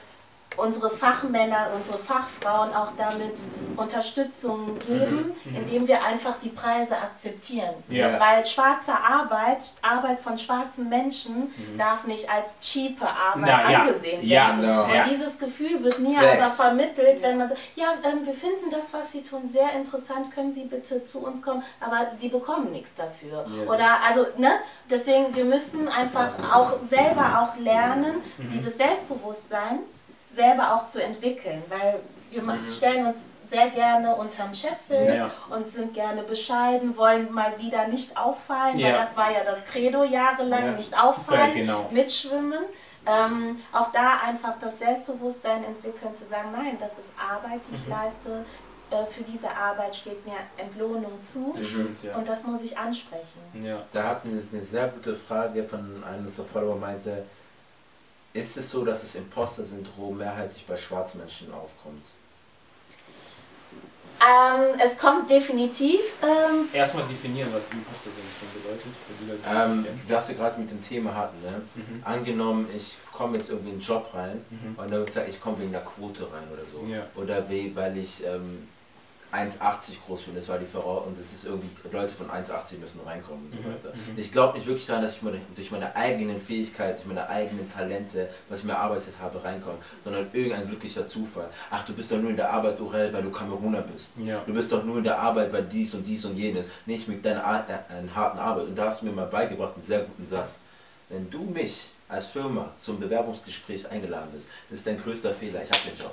unsere 0.57 0.91
Fachmänner, 0.91 1.69
unsere 1.75 1.99
Fachfrauen 1.99 2.75
auch 2.75 2.89
damit 2.97 3.35
Unterstützung 3.77 4.79
geben, 4.87 5.33
indem 5.55 5.87
wir 5.87 6.03
einfach 6.03 6.39
die 6.43 6.49
Preise 6.49 6.97
akzeptieren. 6.97 7.75
Mhm. 7.89 7.95
Ja. 7.97 8.21
Weil 8.21 8.45
schwarze 8.45 8.93
Arbeit, 8.93 9.63
Arbeit 9.83 10.21
von 10.21 10.39
schwarzen 10.39 10.89
Menschen 10.89 11.53
darf 11.77 12.05
nicht 12.07 12.29
als 12.31 12.55
cheape 12.61 13.07
Arbeit 13.07 13.37
Mhm. 13.37 13.43
Na, 13.47 13.71
ja. 13.71 13.79
angesehen 13.81 14.17
werden. 14.19 14.29
Ja, 14.29 14.55
Genau. 14.55 14.85
Und 14.85 14.95
Ja. 14.95 15.05
dieses 15.09 15.39
Gefühl 15.39 15.83
wird 15.83 15.99
mir 15.99 16.19
Facts. 16.19 16.61
aber 16.61 16.69
vermittelt, 16.69 17.23
wenn 17.23 17.39
man 17.39 17.49
sagt, 17.49 17.61
ja, 17.77 17.95
ähm, 18.05 18.25
wir 18.25 18.35
finden 18.35 18.71
das, 18.71 18.93
was 18.95 19.13
Sie 19.13 19.23
tun, 19.23 19.47
sehr 19.47 19.73
interessant, 19.73 20.31
können 20.35 20.53
Sie 20.53 20.65
bitte 20.65 21.03
zu 21.05 21.19
uns 21.19 21.43
kommen, 21.43 21.63
aber 21.81 22.09
Sie 22.17 22.29
bekommen 22.29 22.71
nichts 22.73 22.95
dafür. 22.95 23.45
Ja. 23.49 23.73
Oder, 23.73 23.89
also, 24.07 24.27
ne, 24.39 24.53
deswegen, 24.89 25.35
wir 25.35 25.45
müssen 25.45 25.89
einfach 25.89 26.31
auch 26.55 26.75
selber 26.83 27.41
auch 27.53 27.59
lernen, 27.61 28.17
Mhm. 28.39 28.51
dieses 28.51 28.77
Selbstbewusstsein 28.77 29.81
selber 30.35 30.75
auch 30.75 30.87
zu 30.87 31.03
entwickeln, 31.03 31.63
weil 31.69 32.01
wir 32.31 32.43
ma- 32.43 32.59
stellen 32.71 33.07
uns 33.07 33.17
sehr 33.47 33.69
gerne 33.69 34.15
unterm 34.17 34.55
Scheffel 34.55 35.03
Mhm. 35.13 35.17
Ja. 35.17 35.31
und 35.51 35.69
sind 35.69 35.93
gerne 35.95 36.23
bescheiden, 36.23 36.97
wollen 36.97 37.31
mal 37.33 37.59
wieder 37.59 37.87
nicht 37.89 38.17
auffallen, 38.17 38.75
weil 38.77 38.81
Ja. 38.93 38.99
das 38.99 39.17
war 39.17 39.31
ja 39.31 39.45
das 39.45 39.67
Credo 39.67 40.03
jahrelang, 40.03 40.65
Ja. 40.67 40.71
nicht 40.73 40.99
auffallen, 40.99 41.49
Ja, 41.51 41.55
genau. 41.55 41.87
mitschwimmen. 41.91 42.65
Ähm, 43.07 43.61
auch 43.71 43.93
da 43.93 44.21
einfach 44.27 44.55
das 44.61 44.79
Selbstbewusstsein 44.79 45.63
entwickeln, 45.65 46.15
zu 46.15 46.25
sagen, 46.25 46.49
nein, 46.57 46.79
das 46.81 46.99
ist 46.99 47.11
Arbeit, 47.19 47.61
die 47.67 47.73
Mhm. 47.73 47.77
ich 47.77 47.87
leiste. 47.89 48.45
Äh, 48.91 49.07
für 49.07 49.23
diese 49.25 49.49
Arbeit 49.55 49.95
steht 49.95 50.25
mir 50.27 50.35
Entlohnung 50.57 51.13
zu 51.23 51.53
Das 51.57 51.67
stimmt, 51.67 52.03
ja. 52.03 52.17
und 52.17 52.27
das 52.29 52.45
muss 52.45 52.63
ich 52.63 52.77
ansprechen. 52.79 53.41
ja. 53.63 53.83
Da 53.93 54.05
hatten 54.05 54.31
wir 54.33 54.43
eine 54.53 54.63
sehr 54.63 54.89
gute 54.89 55.15
Frage 55.15 55.65
von 55.65 56.03
einem 56.05 56.27
unserer 56.27 56.47
Follower 56.47 56.77
meinte, 56.77 57.25
ist 58.35 58.57
es 58.59 58.71
so, 58.71 58.85
dass 58.85 59.01
das 59.01 59.15
Imposter-Syndrom 59.15 60.19
mehrheitlich 60.19 60.67
bei 60.67 60.77
schwarzen 60.77 61.19
Menschen 61.21 61.53
aufkommt? 61.55 62.05
Ähm, 64.21 64.79
es 64.83 64.97
kommt 64.99 65.29
definitiv. 65.29 66.01
Ähm, 66.23 66.69
Erstmal 66.73 67.05
definieren, 67.07 67.49
was 67.53 67.71
Imposter-Syndrom 67.71 68.53
bedeutet. 68.55 68.93
Für 69.07 69.25
die 69.25 69.31
Leute, 69.31 69.41
die 69.43 69.55
das 69.55 69.67
Ähm, 69.67 70.01
was 70.09 70.29
wir 70.29 70.35
gerade 70.35 70.61
mit 70.61 70.71
dem 70.71 70.83
Thema 70.83 71.15
hatten, 71.15 71.41
ne? 71.43 71.63
Mhm. 71.75 72.03
angenommen, 72.05 72.69
ich 72.75 72.97
komme 73.13 73.37
jetzt 73.37 73.51
irgendwie 73.51 73.69
in 73.71 73.75
einen 73.75 73.83
Job 73.83 74.09
rein 74.15 74.45
Mhm. 74.51 74.69
und 74.79 74.91
dann 74.91 74.91
wird 74.99 75.07
gesagt, 75.07 75.29
ich 75.29 75.41
komme 75.41 75.61
wegen 75.61 75.73
der 75.73 75.83
Quote 75.83 76.23
rein 76.33 76.45
oder 76.53 76.65
so. 76.65 76.85
Ja. 76.91 77.07
Oder 77.17 77.49
we- 77.49 77.71
weil 77.75 77.97
ich 77.99 78.25
ähm, 78.25 78.67
1,80 79.35 79.97
groß 80.07 80.23
bin, 80.23 80.35
das 80.37 80.49
war 80.49 80.59
die 80.59 80.65
Voraussetzung 80.67 81.13
und 81.13 81.21
es 81.21 81.33
ist 81.33 81.45
irgendwie, 81.45 81.69
Leute 81.93 82.15
von 82.15 82.29
1,80 82.31 82.79
müssen 82.79 83.01
reinkommen 83.05 83.45
und 83.47 83.51
so 83.51 83.59
Mhm, 83.59 83.65
weiter. 83.75 83.93
mhm. 83.95 84.17
Ich 84.19 84.31
glaube 84.31 84.57
nicht 84.57 84.67
wirklich 84.67 84.87
daran, 84.87 85.03
dass 85.03 85.13
ich 85.17 85.23
meine, 85.23 85.41
durch 85.57 85.71
meine 85.73 85.95
eigenen 85.97 86.41
Fähigkeiten, 86.41 86.97
durch 86.97 87.07
meine 87.07 87.29
eigenen 87.29 87.69
Talente, 87.69 88.29
was 88.49 88.61
ich 88.61 88.65
mir 88.67 88.73
erarbeitet 88.75 89.15
habe, 89.21 89.43
reinkomme, 89.43 89.79
sondern 90.05 90.29
irgendein 90.33 90.69
glücklicher 90.69 91.05
Zufall. 91.07 91.49
Ach, 91.71 91.85
du 91.85 91.93
bist 91.95 92.13
doch 92.13 92.19
nur 92.19 92.31
in 92.31 92.37
der 92.37 92.51
Arbeit, 92.51 92.81
Urel, 92.81 93.13
weil 93.13 93.23
du 93.23 93.31
Kameruner 93.31 93.83
bist. 93.83 94.13
Ja. 94.25 94.41
Du 94.47 94.55
bist 94.55 94.71
doch 94.71 94.85
nur 94.85 94.99
in 94.99 95.05
der 95.05 95.19
Arbeit, 95.19 95.53
weil 95.53 95.65
dies 95.65 95.95
und 95.95 96.05
dies 96.07 96.25
und 96.25 96.37
jenes. 96.37 96.69
Nicht 96.87 97.09
mit 97.09 97.25
deiner 97.25 97.45
Ar 97.45 97.67
äh, 97.69 97.93
einer 97.93 98.15
harten 98.15 98.39
Arbeit. 98.39 98.67
Und 98.69 98.77
da 98.77 98.87
hast 98.87 99.03
du 99.03 99.07
mir 99.07 99.13
mal 99.13 99.27
beigebracht, 99.27 99.75
einen 99.75 99.85
sehr 99.85 100.01
guten 100.01 100.25
Satz. 100.25 100.61
Wenn 101.09 101.29
du 101.29 101.43
mich 101.45 101.91
als 102.09 102.27
Firma 102.27 102.71
zum 102.77 102.99
Bewerbungsgespräch 103.01 103.91
eingeladen 103.91 104.29
bist, 104.33 104.49
das 104.71 104.79
ist 104.79 104.87
dein 104.87 104.99
größter 105.01 105.33
Fehler. 105.33 105.63
Ich 105.63 105.71
habe 105.71 105.81
den 105.91 105.99
Job. 105.99 106.13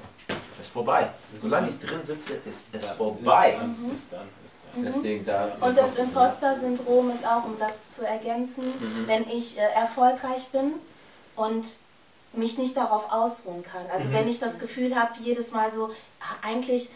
Es 0.59 0.67
ist 0.67 0.73
vorbei. 0.73 1.09
Solange 1.39 1.69
ich 1.69 1.79
drin 1.79 1.99
sitze, 2.03 2.33
ist 2.49 2.67
es 2.73 2.85
Ja, 2.85 2.93
vorbei. 2.93 3.51
Ist 3.51 3.59
dann, 3.59 3.93
ist 3.93 4.07
dann, 4.11 4.27
ist 4.45 4.57
dann. 4.73 4.83
Deswegen 4.83 5.25
da. 5.25 5.51
und 5.59 5.77
das 5.77 5.95
Imposter-Syndrom 5.97 7.11
ist 7.11 7.25
auch, 7.25 7.45
um 7.45 7.57
das 7.59 7.79
zu 7.93 8.05
ergänzen, 8.05 8.63
Mhm. 8.65 9.07
wenn 9.07 9.29
ich 9.29 9.57
äh, 9.57 9.61
erfolgreich 9.75 10.47
bin 10.49 10.73
und 11.35 11.65
mich 12.33 12.57
nicht 12.57 12.77
darauf 12.77 13.11
ausruhen 13.11 13.63
kann. 13.63 13.85
Also 13.93 14.07
Mhm. 14.07 14.13
wenn 14.13 14.27
ich 14.27 14.39
das 14.39 14.57
Gefühl 14.59 14.95
habe, 14.95 15.11
jedes 15.19 15.51
Mal 15.51 15.69
so, 15.69 15.89
ah, 16.21 16.47
eigentlich, 16.47 16.89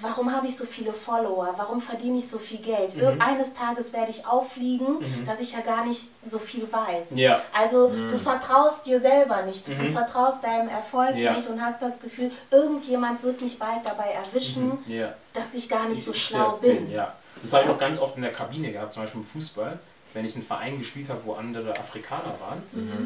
warum 0.00 0.32
habe 0.32 0.46
ich 0.46 0.56
so 0.56 0.64
viele 0.64 0.92
Follower? 0.92 1.54
Warum 1.56 1.80
verdiene 1.80 2.18
ich 2.18 2.28
so 2.28 2.38
viel 2.38 2.58
Geld? 2.58 2.96
Mhm. 2.96 3.02
Irgendeines 3.02 3.52
Tages 3.52 3.92
werde 3.92 4.10
ich 4.10 4.26
auffliegen, 4.26 4.96
dass 5.26 5.40
ich 5.40 5.52
ja 5.52 5.60
gar 5.60 5.84
nicht 5.84 6.08
so 6.26 6.38
viel 6.38 6.66
weiß. 6.70 7.08
Ja. 7.14 7.42
Also 7.52 7.88
du 7.88 8.16
vertraust 8.18 8.86
dir 8.86 9.00
selber 9.00 9.42
nicht, 9.42 9.66
du 9.68 9.72
Mhm. 9.72 9.92
vertraust 9.92 10.42
deinem 10.42 10.68
Erfolg 10.68 11.14
Ja. 11.16 11.32
nicht 11.34 11.46
und 11.48 11.60
hast 11.60 11.82
das 11.82 11.98
Gefühl, 12.00 12.30
irgendjemand 12.50 13.22
wird 13.22 13.40
mich 13.40 13.58
bald 13.58 13.84
dabei 13.84 14.10
erwischen, 14.12 14.78
Ja. 14.86 15.12
dass 15.32 15.54
ich 15.54 15.68
gar 15.68 15.88
nicht 15.88 16.02
so 16.02 16.12
Ich 16.12 16.24
schlau 16.24 16.58
sehr 16.62 16.74
bin. 16.74 16.90
Ja. 16.90 17.12
Das 17.40 17.52
habe 17.52 17.64
ich 17.64 17.70
auch 17.70 17.78
ganz 17.78 18.00
oft 18.00 18.16
in 18.16 18.22
der 18.22 18.32
Kabine 18.32 18.70
gehabt, 18.72 18.92
zum 18.92 19.02
Beispiel 19.02 19.20
im 19.20 19.26
Fußball. 19.26 19.78
Wenn 20.14 20.24
ich 20.24 20.34
einen 20.34 20.44
Verein 20.44 20.78
gespielt 20.78 21.08
habe, 21.08 21.20
wo 21.24 21.34
andere 21.34 21.70
Afrikaner 21.70 22.34
waren, 22.40 22.62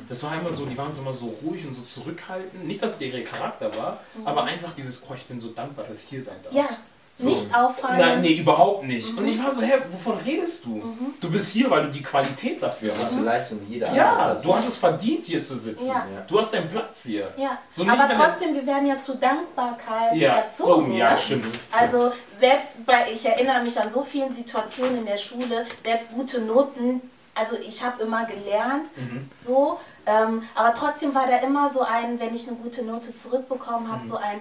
das 0.08 0.22
war 0.22 0.38
immer 0.38 0.52
so, 0.52 0.66
die 0.66 0.76
waren 0.76 0.94
so 0.94 1.02
immer 1.02 1.12
so 1.12 1.36
ruhig 1.42 1.66
und 1.66 1.74
so 1.74 1.82
zurückhaltend. 1.82 2.66
Nicht, 2.66 2.82
dass 2.82 2.94
es 2.94 3.00
ihr 3.00 3.24
Charakter 3.24 3.76
war, 3.76 4.00
aber 4.24 4.44
einfach 4.44 4.72
dieses, 4.74 5.02
oh, 5.08 5.14
ich 5.14 5.24
bin 5.24 5.40
so 5.40 5.48
dankbar, 5.48 5.84
dass 5.86 6.02
ich 6.02 6.08
hier 6.08 6.22
sein 6.22 6.36
darf. 6.42 6.52
Ja, 6.52 6.78
So. 7.18 7.30
Nicht 7.30 7.54
auffallen. 7.54 7.98
Nein, 7.98 8.20
nee, 8.20 8.34
überhaupt 8.34 8.84
nicht. 8.84 9.10
Mhm. 9.12 9.18
Und 9.18 9.28
ich 9.28 9.42
war 9.42 9.50
so, 9.50 9.62
hä, 9.62 9.72
wovon 9.90 10.18
redest 10.18 10.66
du? 10.66 10.82
Du 11.18 11.30
bist 11.30 11.48
hier, 11.50 11.70
weil 11.70 11.84
du 11.84 11.88
die 11.90 12.02
Qualität 12.02 12.62
dafür 12.62 12.90
Das 12.90 13.04
hast. 13.04 13.12
ist 13.12 13.20
Leistung 13.24 13.60
jeder 13.66 13.90
Ja, 13.94 14.12
andere. 14.16 14.42
du 14.42 14.54
hast 14.54 14.68
es 14.68 14.76
verdient, 14.76 15.24
hier 15.24 15.42
zu 15.42 15.56
sitzen. 15.56 15.86
Ja. 15.88 16.04
Du 16.28 16.38
hast 16.38 16.52
deinen 16.52 16.68
Platz 16.68 17.04
hier. 17.04 17.32
Ja, 17.38 17.56
So 17.72 17.84
nicht, 17.84 17.92
aber 17.98 18.12
er- 18.12 18.18
trotzdem, 18.30 18.54
wir 18.54 18.66
werden 18.66 18.86
ja 18.86 18.98
zu 18.98 19.14
Dankbarkeit 19.16 20.14
Ja, 20.16 20.34
erzogen. 20.36 20.90
so, 20.92 20.96
ja, 20.98 21.12
ne? 21.12 21.18
stimmt. 21.18 21.46
Also 21.72 22.12
selbst 22.36 22.84
bei, 22.84 23.10
ich 23.10 23.24
erinnere 23.24 23.62
mich 23.62 23.80
an 23.80 23.90
so 23.90 24.02
vielen 24.02 24.30
Situationen 24.30 24.98
in 24.98 25.06
der 25.06 25.16
Schule, 25.16 25.64
selbst 25.82 26.12
gute 26.12 26.40
Noten, 26.42 27.00
also 27.34 27.56
ich 27.56 27.82
habe 27.82 28.02
immer 28.02 28.26
gelernt, 28.26 28.88
Mhm. 28.96 29.30
so, 29.46 29.78
ähm, 30.06 30.42
aber 30.54 30.74
trotzdem 30.74 31.14
war 31.14 31.26
da 31.26 31.38
immer 31.38 31.68
so 31.70 31.80
ein, 31.80 32.18
wenn 32.20 32.34
ich 32.34 32.46
eine 32.46 32.56
gute 32.58 32.82
Note 32.84 33.14
zurückbekommen 33.16 33.90
habe, 33.90 34.02
so 34.02 34.16
ein, 34.16 34.40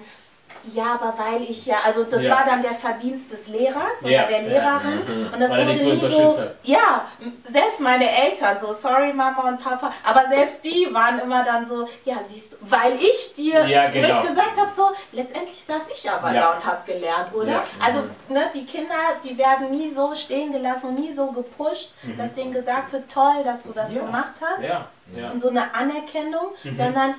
ja, 0.74 0.94
aber 1.00 1.14
weil 1.18 1.44
ich 1.44 1.66
ja, 1.66 1.78
also 1.86 2.04
das 2.04 2.22
Mhm. 2.22 2.28
Ja. 2.28 2.36
war 2.38 2.46
dann 2.46 2.62
der 2.62 2.74
Verdienst 2.74 3.32
des 3.32 3.48
Lehrers 3.48 4.02
oder 4.02 4.10
Ja, 4.12 4.24
der 4.26 4.42
ja, 4.42 4.48
Lehrerin 4.50 5.30
und 5.34 5.40
das 5.40 5.52
Weil 5.52 5.68
wurde 5.68 5.76
so 5.80 5.90
nie 5.94 6.00
so, 6.00 6.40
ja, 6.64 7.06
selbst 7.44 7.82
meine 7.82 8.10
Eltern, 8.10 8.58
so 8.60 8.72
sorry 8.74 9.14
Mama 9.14 9.48
und 9.50 9.64
Papa, 9.64 9.92
aber 10.04 10.24
selbst 10.30 10.64
die 10.64 10.88
waren 10.92 11.20
immer 11.20 11.44
dann 11.44 11.66
so, 11.66 11.88
ja 12.06 12.16
siehst 12.26 12.54
du, 12.54 12.58
weil 12.62 12.96
ich 12.96 13.34
dir, 13.36 13.64
genau. 13.92 14.08
ich 14.08 14.28
gesagt 14.30 14.58
habe, 14.58 14.70
so 14.70 14.90
letztendlich 15.12 15.64
saß 15.64 15.84
ich 15.94 16.10
aber 16.10 16.32
da 16.34 16.54
und 16.54 16.66
habe 16.66 16.80
gelernt, 16.92 17.34
oder? 17.34 17.52
Ja. 17.52 17.64
Also 17.84 18.04
ne, 18.30 18.50
die 18.54 18.66
Kinder, 18.66 18.96
die 19.24 19.38
werden 19.38 19.72
nie 19.72 19.88
so 19.90 20.14
stehen 20.16 20.52
gelassen 20.52 20.88
und 20.90 21.00
nie 21.00 21.14
so 21.14 21.28
gepusht, 21.32 21.94
dass 22.18 22.34
denen 22.34 22.54
gesagt 22.54 22.92
wird, 22.94 23.12
toll, 23.12 23.44
dass 23.44 23.62
du 23.64 23.72
das 23.72 23.90
Mhm. 23.90 24.00
Gemacht 24.00 24.34
hast 24.42 24.62
Ja, 24.64 24.88
ja. 25.16 25.32
und 25.32 25.40
so 25.40 25.50
eine 25.50 25.74
Anerkennung, 25.74 26.50
sondern 26.76 27.14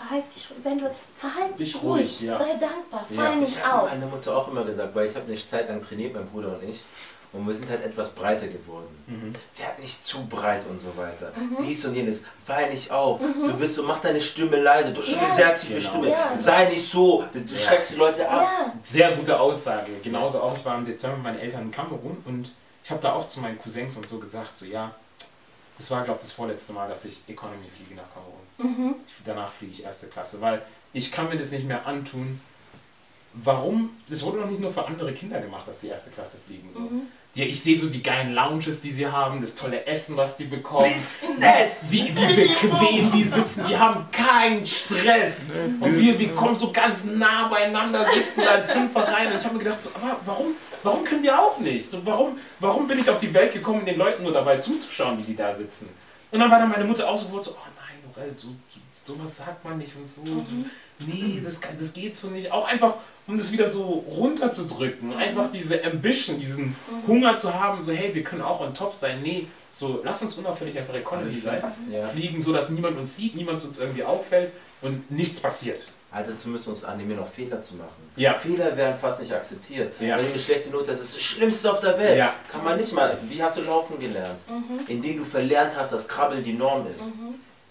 verhalt 0.00 0.24
dich, 0.34 0.48
wenn 0.62 0.78
du 0.78 0.90
verhalt 1.16 1.58
dich, 1.58 1.72
Dich 1.72 1.82
ruhig, 1.82 2.06
ruhig, 2.06 2.20
ja. 2.22 2.38
sei 2.38 2.54
dankbar, 2.56 3.04
Ja. 3.10 3.16
fall 3.22 3.32
Ich 3.34 3.40
nicht 3.40 3.66
habe 3.66 3.82
auf. 3.82 3.90
meine 3.92 4.06
Mutter 4.06 4.36
auch 4.36 4.48
immer 4.48 4.64
gesagt, 4.64 4.94
weil 4.94 5.06
ich 5.06 5.14
habe 5.14 5.26
eine 5.26 5.34
Zeit 5.36 5.68
lang 5.68 5.80
trainiert, 5.82 6.14
mein 6.14 6.26
Bruder 6.28 6.58
und 6.58 6.68
ich. 6.68 6.80
Und 7.32 7.46
wir 7.46 7.54
sind 7.54 7.70
halt 7.70 7.84
etwas 7.84 8.08
breiter 8.10 8.48
geworden. 8.48 8.88
Mhm. 9.06 9.32
Werd 9.56 9.78
nicht 9.78 10.04
zu 10.04 10.26
breit 10.26 10.62
und 10.68 10.80
so 10.80 10.88
weiter. 10.96 11.30
Dies 11.60 11.84
und 11.84 11.94
jenes. 11.94 12.24
Weih 12.44 12.68
nicht 12.70 12.90
auf. 12.90 13.20
Du 13.20 13.52
bist 13.56 13.76
so, 13.76 13.84
mach 13.84 14.00
deine 14.00 14.20
Stimme 14.20 14.60
leise. 14.60 14.92
Du 14.92 15.00
hast 15.00 15.12
eine 15.14 15.28
Ja. 15.28 15.32
sehr 15.34 15.54
tiefe 15.54 15.74
Genau. 15.74 15.88
Stimme. 15.90 16.10
Ja. 16.10 16.36
Sei 16.36 16.64
nicht 16.68 16.84
so. 16.84 17.24
Du 17.32 17.54
schreckst 17.54 17.92
die 17.92 17.96
Leute 17.96 18.28
ab. 18.28 18.42
Ja, 18.42 18.72
Sehr 18.82 19.12
gute 19.16 19.38
Aussage. 19.38 19.92
Genauso 20.02 20.40
auch, 20.42 20.56
ich 20.56 20.64
war 20.64 20.76
im 20.76 20.84
Dezember 20.84 21.18
mit 21.18 21.24
meinen 21.24 21.38
Eltern 21.38 21.62
in 21.62 21.70
Kamerun 21.70 22.16
und 22.24 22.50
ich 22.82 22.90
habe 22.90 23.00
da 23.00 23.12
auch 23.12 23.28
zu 23.28 23.38
meinen 23.38 23.58
Cousins 23.60 23.96
und 23.96 24.08
so 24.08 24.18
gesagt, 24.18 24.56
so 24.58 24.64
ja, 24.66 24.90
das 25.78 25.88
war, 25.92 26.02
glaube 26.02 26.18
ich, 26.20 26.26
das 26.26 26.32
vorletzte 26.32 26.72
Mal, 26.72 26.88
dass 26.88 27.04
ich 27.04 27.22
Economy 27.28 27.68
fliege 27.76 27.94
nach 27.94 28.12
Kamerun. 28.12 28.39
Ich, 29.06 29.14
danach 29.24 29.52
fliege 29.52 29.72
ich 29.72 29.84
erste 29.84 30.08
Klasse, 30.08 30.40
weil 30.40 30.62
ich 30.92 31.10
kann 31.12 31.28
mir 31.28 31.36
das 31.36 31.50
nicht 31.50 31.66
mehr 31.66 31.86
antun. 31.86 32.40
Warum? 33.32 33.90
Das 34.08 34.24
wurde 34.24 34.38
doch 34.38 34.46
nicht 34.48 34.60
nur 34.60 34.72
für 34.72 34.84
andere 34.84 35.12
Kinder 35.12 35.40
gemacht, 35.40 35.66
dass 35.68 35.78
die 35.80 35.86
erste 35.86 36.10
Klasse 36.10 36.38
fliegen. 36.44 36.68
So. 36.70 36.90
Die, 37.36 37.44
ich 37.44 37.62
sehe 37.62 37.78
so 37.78 37.88
die 37.88 38.02
geilen 38.02 38.34
Lounges, 38.34 38.80
die 38.80 38.90
sie 38.90 39.06
haben, 39.06 39.40
das 39.40 39.54
tolle 39.54 39.86
Essen, 39.86 40.16
was 40.16 40.36
die 40.36 40.44
bekommen. 40.44 40.92
Business! 40.92 41.86
Wie, 41.90 42.12
wie 42.16 42.34
bequem 42.34 43.12
die 43.12 43.22
sitzen, 43.22 43.66
die 43.68 43.78
haben 43.78 44.10
keinen 44.10 44.66
Stress. 44.66 45.52
Und 45.80 45.96
wir, 45.96 46.18
wir 46.18 46.34
kommen 46.34 46.56
so 46.56 46.72
ganz 46.72 47.04
nah 47.04 47.46
beieinander, 47.46 48.04
sitzen 48.12 48.42
da 48.44 48.56
in 48.56 48.64
Fünfer 48.64 49.04
rein. 49.04 49.30
Und 49.30 49.38
ich 49.38 49.44
habe 49.44 49.56
mir 49.56 49.62
gedacht, 49.62 49.80
so, 49.80 49.90
aber 49.94 50.16
warum, 50.26 50.46
warum 50.82 51.04
können 51.04 51.22
wir 51.22 51.38
auch 51.38 51.56
nicht? 51.58 51.88
So, 51.88 52.04
warum, 52.04 52.36
warum 52.58 52.88
bin 52.88 52.98
ich 52.98 53.08
auf 53.08 53.20
die 53.20 53.32
Welt 53.32 53.52
gekommen, 53.52 53.86
den 53.86 53.96
Leuten 53.96 54.24
nur 54.24 54.32
dabei 54.32 54.58
zuzuschauen, 54.58 55.18
wie 55.18 55.22
die 55.22 55.36
da 55.36 55.52
sitzen? 55.52 55.88
Und 56.32 56.40
dann 56.40 56.50
war 56.50 56.58
dann 56.58 56.70
meine 56.70 56.84
Mutter 56.84 57.08
auch 57.08 57.16
sofort 57.16 57.44
so, 57.44 57.52
oh 57.52 57.66
nein, 57.76 57.79
Orel, 58.20 58.34
so, 58.36 58.48
so, 58.68 59.14
sowas 59.14 59.36
sagt 59.38 59.64
man 59.64 59.78
nicht 59.78 59.96
und 59.96 60.08
so. 60.08 60.22
Du, 60.22 60.64
nee, 60.98 61.40
das, 61.42 61.60
das 61.60 61.92
geht 61.92 62.16
so 62.16 62.28
nicht. 62.28 62.50
Auch 62.52 62.66
einfach, 62.66 62.94
um 63.26 63.36
das 63.36 63.52
wieder 63.52 63.70
so 63.70 63.82
runterzudrücken. 63.84 65.12
Einfach 65.14 65.50
diese 65.50 65.82
Ambition, 65.84 66.38
diesen 66.38 66.76
Hunger 67.06 67.36
zu 67.36 67.52
haben, 67.52 67.80
so 67.80 67.92
hey, 67.92 68.14
wir 68.14 68.22
können 68.22 68.42
auch 68.42 68.60
on 68.60 68.74
top 68.74 68.94
sein. 68.94 69.22
Nee, 69.22 69.46
so 69.72 70.00
lass 70.04 70.22
uns 70.22 70.34
unauffällig 70.34 70.78
einfach 70.78 70.94
Economy 70.94 71.40
sein. 71.40 71.62
Ja. 71.90 72.06
Fliegen, 72.08 72.40
so 72.40 72.52
dass 72.52 72.70
niemand 72.70 72.98
uns 72.98 73.16
sieht, 73.16 73.36
niemand 73.36 73.64
uns 73.64 73.78
irgendwie 73.78 74.02
auffällt 74.02 74.52
und 74.82 75.10
nichts 75.10 75.40
passiert. 75.40 75.86
Also 76.12 76.32
dazu 76.32 76.48
müssen 76.48 76.66
wir 76.66 76.70
uns 76.70 76.82
annehmen, 76.82 77.16
auch 77.20 77.26
Fehler 77.28 77.62
zu 77.62 77.76
machen. 77.76 78.10
Ja. 78.16 78.34
Fehler 78.34 78.76
werden 78.76 78.98
fast 78.98 79.20
nicht 79.20 79.32
akzeptiert. 79.32 79.92
Ja. 80.00 80.16
Wenn 80.16 80.24
du 80.24 80.30
eine 80.32 80.40
schlechte 80.40 80.68
Note 80.70 80.90
hast, 80.90 80.98
das 80.98 81.08
ist 81.10 81.16
das 81.16 81.22
Schlimmste 81.22 81.70
auf 81.70 81.78
der 81.78 81.96
Welt. 81.96 82.18
Ja. 82.18 82.34
Kann 82.50 82.64
man 82.64 82.78
nicht 82.78 82.92
mal. 82.92 83.16
Wie 83.28 83.40
hast 83.40 83.56
du 83.56 83.60
laufen 83.60 83.96
gelernt? 84.00 84.40
Indem 84.88 85.18
du 85.18 85.24
verlernt 85.24 85.76
hast, 85.76 85.92
dass 85.92 86.08
Krabbeln 86.08 86.42
die 86.42 86.54
Norm 86.54 86.84
ist. 86.96 87.18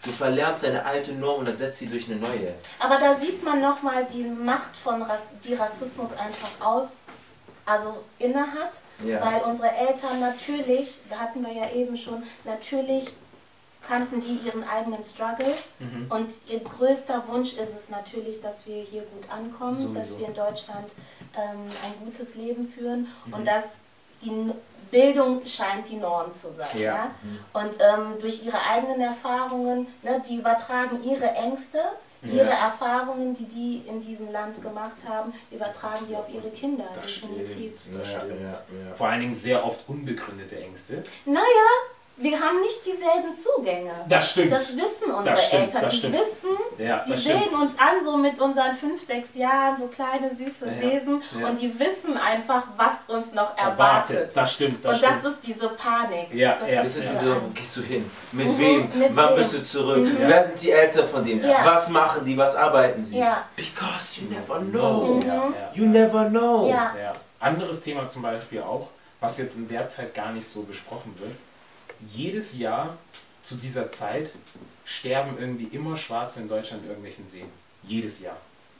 Du 0.03 0.11
verlernst 0.11 0.63
deine 0.63 0.85
alte 0.85 1.11
Norm 1.13 1.41
und 1.41 1.47
ersetzt 1.47 1.79
sie 1.79 1.87
durch 1.87 2.07
eine 2.09 2.15
neue. 2.19 2.53
aber 2.79 2.97
da 2.97 3.13
sieht 3.13 3.43
man 3.43 3.59
nochmal 3.61 4.05
die 4.05 4.23
Macht 4.23 4.75
von 4.77 5.01
Rass 5.01 5.33
die 5.43 5.53
Rassismus 5.55 6.13
einfach 6.13 6.49
aus, 6.65 6.89
also 7.65 7.97
innehat, 8.17 8.79
Ja. 9.05 9.21
weil 9.25 9.41
unsere 9.41 9.69
Eltern 9.71 10.19
natürlich, 10.21 10.99
da 11.09 11.17
hatten 11.19 11.45
wir 11.45 11.51
ja 11.53 11.69
eben 11.71 11.97
schon, 11.97 12.23
natürlich 12.45 13.13
kannten 13.87 14.19
die 14.19 14.35
ihren 14.45 14.63
eigenen 14.67 15.03
Struggle 15.03 15.53
Mhm. 15.79 16.05
und 16.09 16.33
ihr 16.49 16.59
größter 16.59 17.27
Wunsch 17.27 17.53
ist 17.53 17.75
es 17.77 17.89
natürlich, 17.89 18.41
dass 18.41 18.65
wir 18.67 18.81
hier 18.81 19.01
gut 19.03 19.29
ankommen, 19.31 19.77
Sowieso. 19.77 19.93
dass 19.99 20.17
wir 20.19 20.27
in 20.27 20.33
Deutschland 20.33 20.91
ähm, 21.37 21.59
ein 21.85 22.05
gutes 22.05 22.35
Leben 22.35 22.67
führen 22.67 23.07
Mhm. 23.25 23.33
und 23.33 23.47
dass 23.47 23.63
die 24.21 24.51
Bildung 24.91 25.45
scheint 25.45 25.87
die 25.89 25.97
Norm 25.97 26.33
zu 26.33 26.51
sein. 26.53 26.67
Ja. 26.73 26.79
Ja? 26.79 27.11
Und 27.53 27.77
ähm, 27.79 28.17
durch 28.19 28.43
ihre 28.45 28.59
eigenen 28.59 29.01
Erfahrungen, 29.01 29.87
ne, 30.01 30.21
die 30.27 30.37
übertragen 30.37 31.03
ihre 31.03 31.29
Ängste, 31.29 31.79
ihre 32.21 32.49
Erfahrungen, 32.49 33.33
die 33.33 33.45
die 33.45 33.83
in 33.87 34.01
diesem 34.01 34.31
Land 34.31 34.61
gemacht 34.61 35.07
haben, 35.07 35.33
übertragen 35.51 36.05
die 36.09 36.15
auf 36.15 36.27
ihre 36.33 36.49
Kinder, 36.49 36.85
Das 36.95 37.05
definitiv. 37.05 37.73
Ja, 37.93 38.25
ja, 38.25 38.49
ja. 38.49 38.95
Vor 38.95 39.07
allen 39.07 39.21
Dingen 39.21 39.33
sehr 39.33 39.65
oft 39.65 39.87
unbegründete 39.87 40.61
Ängste. 40.61 41.03
Naja, 41.25 41.43
wir 42.21 42.39
haben 42.39 42.59
nicht 42.61 42.85
dieselben 42.85 43.33
Zugänge. 43.33 43.91
Das 44.07 44.31
stimmt. 44.31 44.51
Das 44.51 44.75
wissen 44.75 45.11
unsere 45.15 45.35
Das 45.35 45.45
stimmt, 45.45 45.63
Eltern. 45.63 45.81
das 45.83 45.91
die 45.91 45.97
stimmt. 45.97 46.13
wissen, 46.13 46.57
Ja, 46.77 46.97
die 47.03 47.11
das 47.11 47.21
stimmt. 47.21 47.43
sehen 47.43 47.53
uns 47.61 47.71
an, 47.79 48.03
so 48.03 48.17
mit 48.17 48.39
unseren 48.39 48.73
fünf, 48.73 49.01
sechs 49.01 49.35
Jahren, 49.35 49.77
so 49.77 49.87
kleine, 49.87 50.29
süße 50.29 50.67
Ja, 50.67 50.81
Wesen. 50.81 51.23
ja. 51.39 51.47
Und 51.47 51.61
die 51.61 51.79
wissen 51.79 52.17
einfach, 52.17 52.63
was 52.75 52.97
uns 53.07 53.31
noch 53.33 53.57
erwartet. 53.57 54.35
Das 54.35 54.51
stimmt, 54.53 54.83
das 54.83 54.95
und 54.97 55.03
das 55.03 55.17
stimmt. 55.19 55.33
ist 55.33 55.47
diese 55.47 55.69
Panik. 55.69 56.33
Ja, 56.33 56.57
das 56.59 56.69
ja. 56.69 56.83
Das 56.83 56.95
ist 56.95 57.01
diese 57.03 57.13
diese, 57.13 57.35
wo 57.41 57.47
gehst 57.53 57.77
du 57.77 57.81
hin? 57.81 58.11
Mit 58.31 58.47
Mhm, 58.47 58.59
wem? 58.59 58.99
mit 58.99 59.15
Wann 59.15 59.29
wem? 59.29 59.35
bist 59.37 59.53
du 59.53 59.63
zurück? 59.63 60.03
Mhm. 60.03 60.17
Wer 60.19 60.43
sind 60.43 60.61
die 60.61 60.71
Eltern 60.71 61.07
von 61.07 61.23
denen? 61.23 61.43
Ja. 61.47 61.61
Was 61.63 61.89
machen 61.89 62.25
die? 62.25 62.37
Was 62.37 62.55
arbeiten 62.55 63.03
sie? 63.03 63.19
Ja. 63.19 63.45
Because 63.55 64.19
you 64.21 64.27
never 64.29 64.59
know. 64.59 65.15
Mhm. 65.15 65.21
Ja, 65.21 65.35
ja. 65.35 65.51
You 65.73 65.85
never 65.85 66.25
know. 66.29 66.67
Ja. 66.69 66.93
Ja. 67.01 67.13
Anderes 67.39 67.81
Thema 67.81 68.07
zum 68.09 68.21
Beispiel 68.23 68.61
auch, 68.61 68.87
was 69.21 69.37
jetzt 69.37 69.55
in 69.55 69.67
der 69.69 69.87
Zeit 69.87 70.13
gar 70.13 70.31
nicht 70.33 70.45
so 70.47 70.63
besprochen 70.63 71.15
wird. 71.19 71.31
Jedes 72.13 72.57
Jahr 72.57 72.97
zu 73.43 73.55
dieser 73.55 73.91
Zeit 73.91 74.31
sterben 74.85 75.37
irgendwie 75.39 75.75
immer 75.75 75.95
Schwarze 75.95 76.41
in 76.41 76.49
Deutschland 76.49 76.83
in 76.83 76.89
irgendwelchen 76.89 77.27
Seen. 77.27 77.45
Jedes 77.83 78.21
Jahr. 78.21 78.37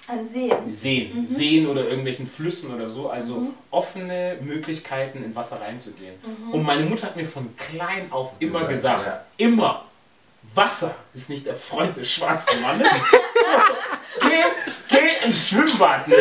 An 0.07 0.27
Seen. 0.27 0.69
Seen. 0.69 1.25
Seen 1.25 1.67
oder 1.67 1.83
irgendwelchen 1.83 2.25
Flüssen 2.25 2.73
oder 2.73 2.89
so. 2.89 3.09
Also 3.09 3.49
offene 3.69 4.37
Möglichkeiten 4.41 5.23
in 5.23 5.35
Wasser 5.35 5.61
reinzugehen. 5.61 6.15
Und 6.51 6.63
meine 6.63 6.83
Mutter 6.85 7.07
hat 7.07 7.15
mir 7.15 7.27
von 7.27 7.55
klein 7.57 8.11
auf 8.11 8.31
immer 8.39 8.65
Gesagt, 8.65 9.03
gesagt, 9.03 9.25
ja. 9.37 9.45
immer, 9.45 9.85
Wasser 10.55 10.95
ist 11.13 11.29
nicht 11.29 11.45
der 11.45 11.55
Freund 11.55 11.95
des 11.97 12.09
schwarzen 12.09 12.61
Mannes. 12.61 12.87
geh, 14.21 14.43
geh 14.89 15.25
ins 15.25 15.49
Schwimmbad, 15.49 16.07
ne? 16.07 16.15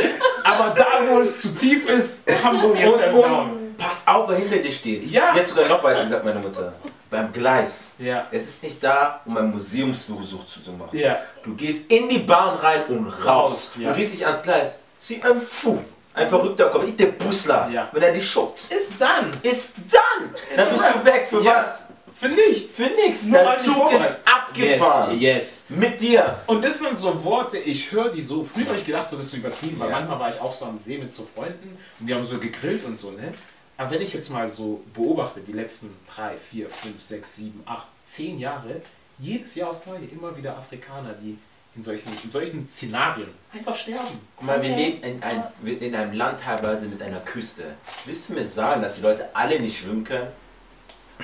aber 0.44 0.74
da, 0.74 0.86
wo 1.08 1.20
es 1.20 1.40
zu 1.40 1.54
tief 1.54 1.88
ist, 1.88 2.24
Hamburg 2.42 2.74
Und, 2.74 2.80
yourself 2.80 3.24
down. 3.24 3.67
Pass 3.78 4.06
auf, 4.06 4.28
wer 4.28 4.36
hinter 4.36 4.58
dir 4.58 4.72
steht. 4.72 5.10
Ja. 5.10 5.34
Jetzt 5.34 5.50
sogar 5.50 5.66
noch 5.68 5.82
weiter 5.82 6.02
gesagt, 6.02 6.24
meine 6.24 6.40
Mutter. 6.40 6.72
Beim 7.10 7.32
Gleis. 7.32 7.92
Ja. 7.98 8.26
Es 8.30 8.46
ist 8.46 8.62
nicht 8.62 8.84
da, 8.84 9.20
um 9.24 9.36
einen 9.38 9.50
Museumsbesuch 9.50 10.46
zu 10.46 10.60
machen. 10.72 10.98
Ja. 10.98 11.18
Du 11.42 11.54
gehst 11.54 11.90
in 11.90 12.08
die 12.08 12.18
Bahn 12.18 12.56
rein 12.58 12.84
und 12.88 13.08
raus. 13.24 13.74
Ja. 13.78 13.90
Du 13.92 13.96
gehst 13.98 14.12
nicht 14.12 14.26
ans 14.26 14.42
Gleis. 14.42 14.78
Sieh 14.98 15.22
ein 15.22 15.40
Fu. 15.40 15.78
Ein 16.12 16.28
Verrückter 16.28 16.68
kommt. 16.68 16.88
Ich 16.88 16.96
der 16.96 17.06
Busler. 17.06 17.68
Ja. 17.72 17.88
Wenn 17.92 18.02
er 18.02 18.12
dich 18.12 18.28
schuckt. 18.28 18.58
Ist 18.70 18.94
dann. 18.98 19.30
Ist 19.42 19.74
dann. 19.90 20.34
Dann 20.56 20.70
bist 20.70 20.84
du 20.84 21.04
weg. 21.04 21.26
Für 21.30 21.40
Ja. 21.42 21.56
was? 21.58 21.86
Für 22.18 22.28
nichts. 22.28 22.74
Für 22.74 22.90
nichts. 23.06 23.24
Nur 23.26 23.38
Der 23.38 23.56
Zug 23.58 23.92
ist 23.92 24.16
abgefahren. 24.24 25.12
Yes. 25.18 25.66
yes. 25.68 25.78
Mit 25.78 26.00
dir. 26.00 26.36
Und 26.46 26.62
das 26.64 26.80
sind 26.80 26.98
so 26.98 27.22
Worte, 27.24 27.58
ich 27.58 27.92
höre 27.92 28.08
die 28.10 28.20
so. 28.20 28.42
Früher 28.44 28.66
habe 28.66 28.78
ich 28.78 28.84
gedacht, 28.84 29.08
so, 29.08 29.16
das 29.16 29.26
ist 29.26 29.34
übertrieben, 29.34 29.78
weil 29.78 29.88
Ja. 29.90 29.96
manchmal 30.00 30.18
war 30.18 30.28
ich 30.34 30.40
auch 30.40 30.52
so 30.52 30.64
am 30.64 30.78
See 30.80 30.98
mit 30.98 31.14
so 31.14 31.24
Freunden 31.32 31.78
und 32.00 32.06
die 32.06 32.12
haben 32.12 32.24
so 32.24 32.38
gegrillt 32.38 32.84
und 32.84 32.98
so, 32.98 33.12
ne? 33.12 33.32
Aber 33.78 33.90
wenn 33.92 34.02
ich 34.02 34.12
jetzt 34.12 34.28
mal 34.30 34.46
so 34.46 34.82
beobachte, 34.92 35.40
die 35.40 35.52
letzten 35.52 35.94
drei, 36.14 36.36
vier, 36.36 36.68
fünf, 36.68 37.00
sechs, 37.00 37.36
sieben, 37.36 37.62
acht, 37.64 37.86
zehn 38.04 38.38
Jahre, 38.38 38.82
jedes 39.20 39.54
Jahr 39.54 39.70
aufs 39.70 39.86
Neue 39.86 40.04
immer 40.12 40.36
wieder 40.36 40.56
Afrikaner, 40.56 41.14
die 41.22 41.38
in 41.76 41.82
solchen, 41.82 42.10
in 42.24 42.30
solchen 42.30 42.66
Szenarien 42.66 43.28
einfach 43.54 43.76
sterben. 43.76 44.20
Guck 44.36 44.46
mal, 44.46 44.60
wir 44.60 44.74
leben 44.74 45.02
in, 45.04 45.22
ein, 45.22 45.44
in 45.64 45.94
einem 45.94 46.12
Land 46.12 46.40
teilweise 46.40 46.86
mit 46.86 47.00
einer 47.00 47.20
Küste. 47.20 47.62
Willst 48.04 48.28
du 48.28 48.34
mir 48.34 48.46
sagen, 48.46 48.82
dass 48.82 48.96
die 48.96 49.02
Leute 49.02 49.28
alle 49.32 49.60
nicht 49.60 49.78
schwimmen 49.78 50.02
können? 50.02 50.26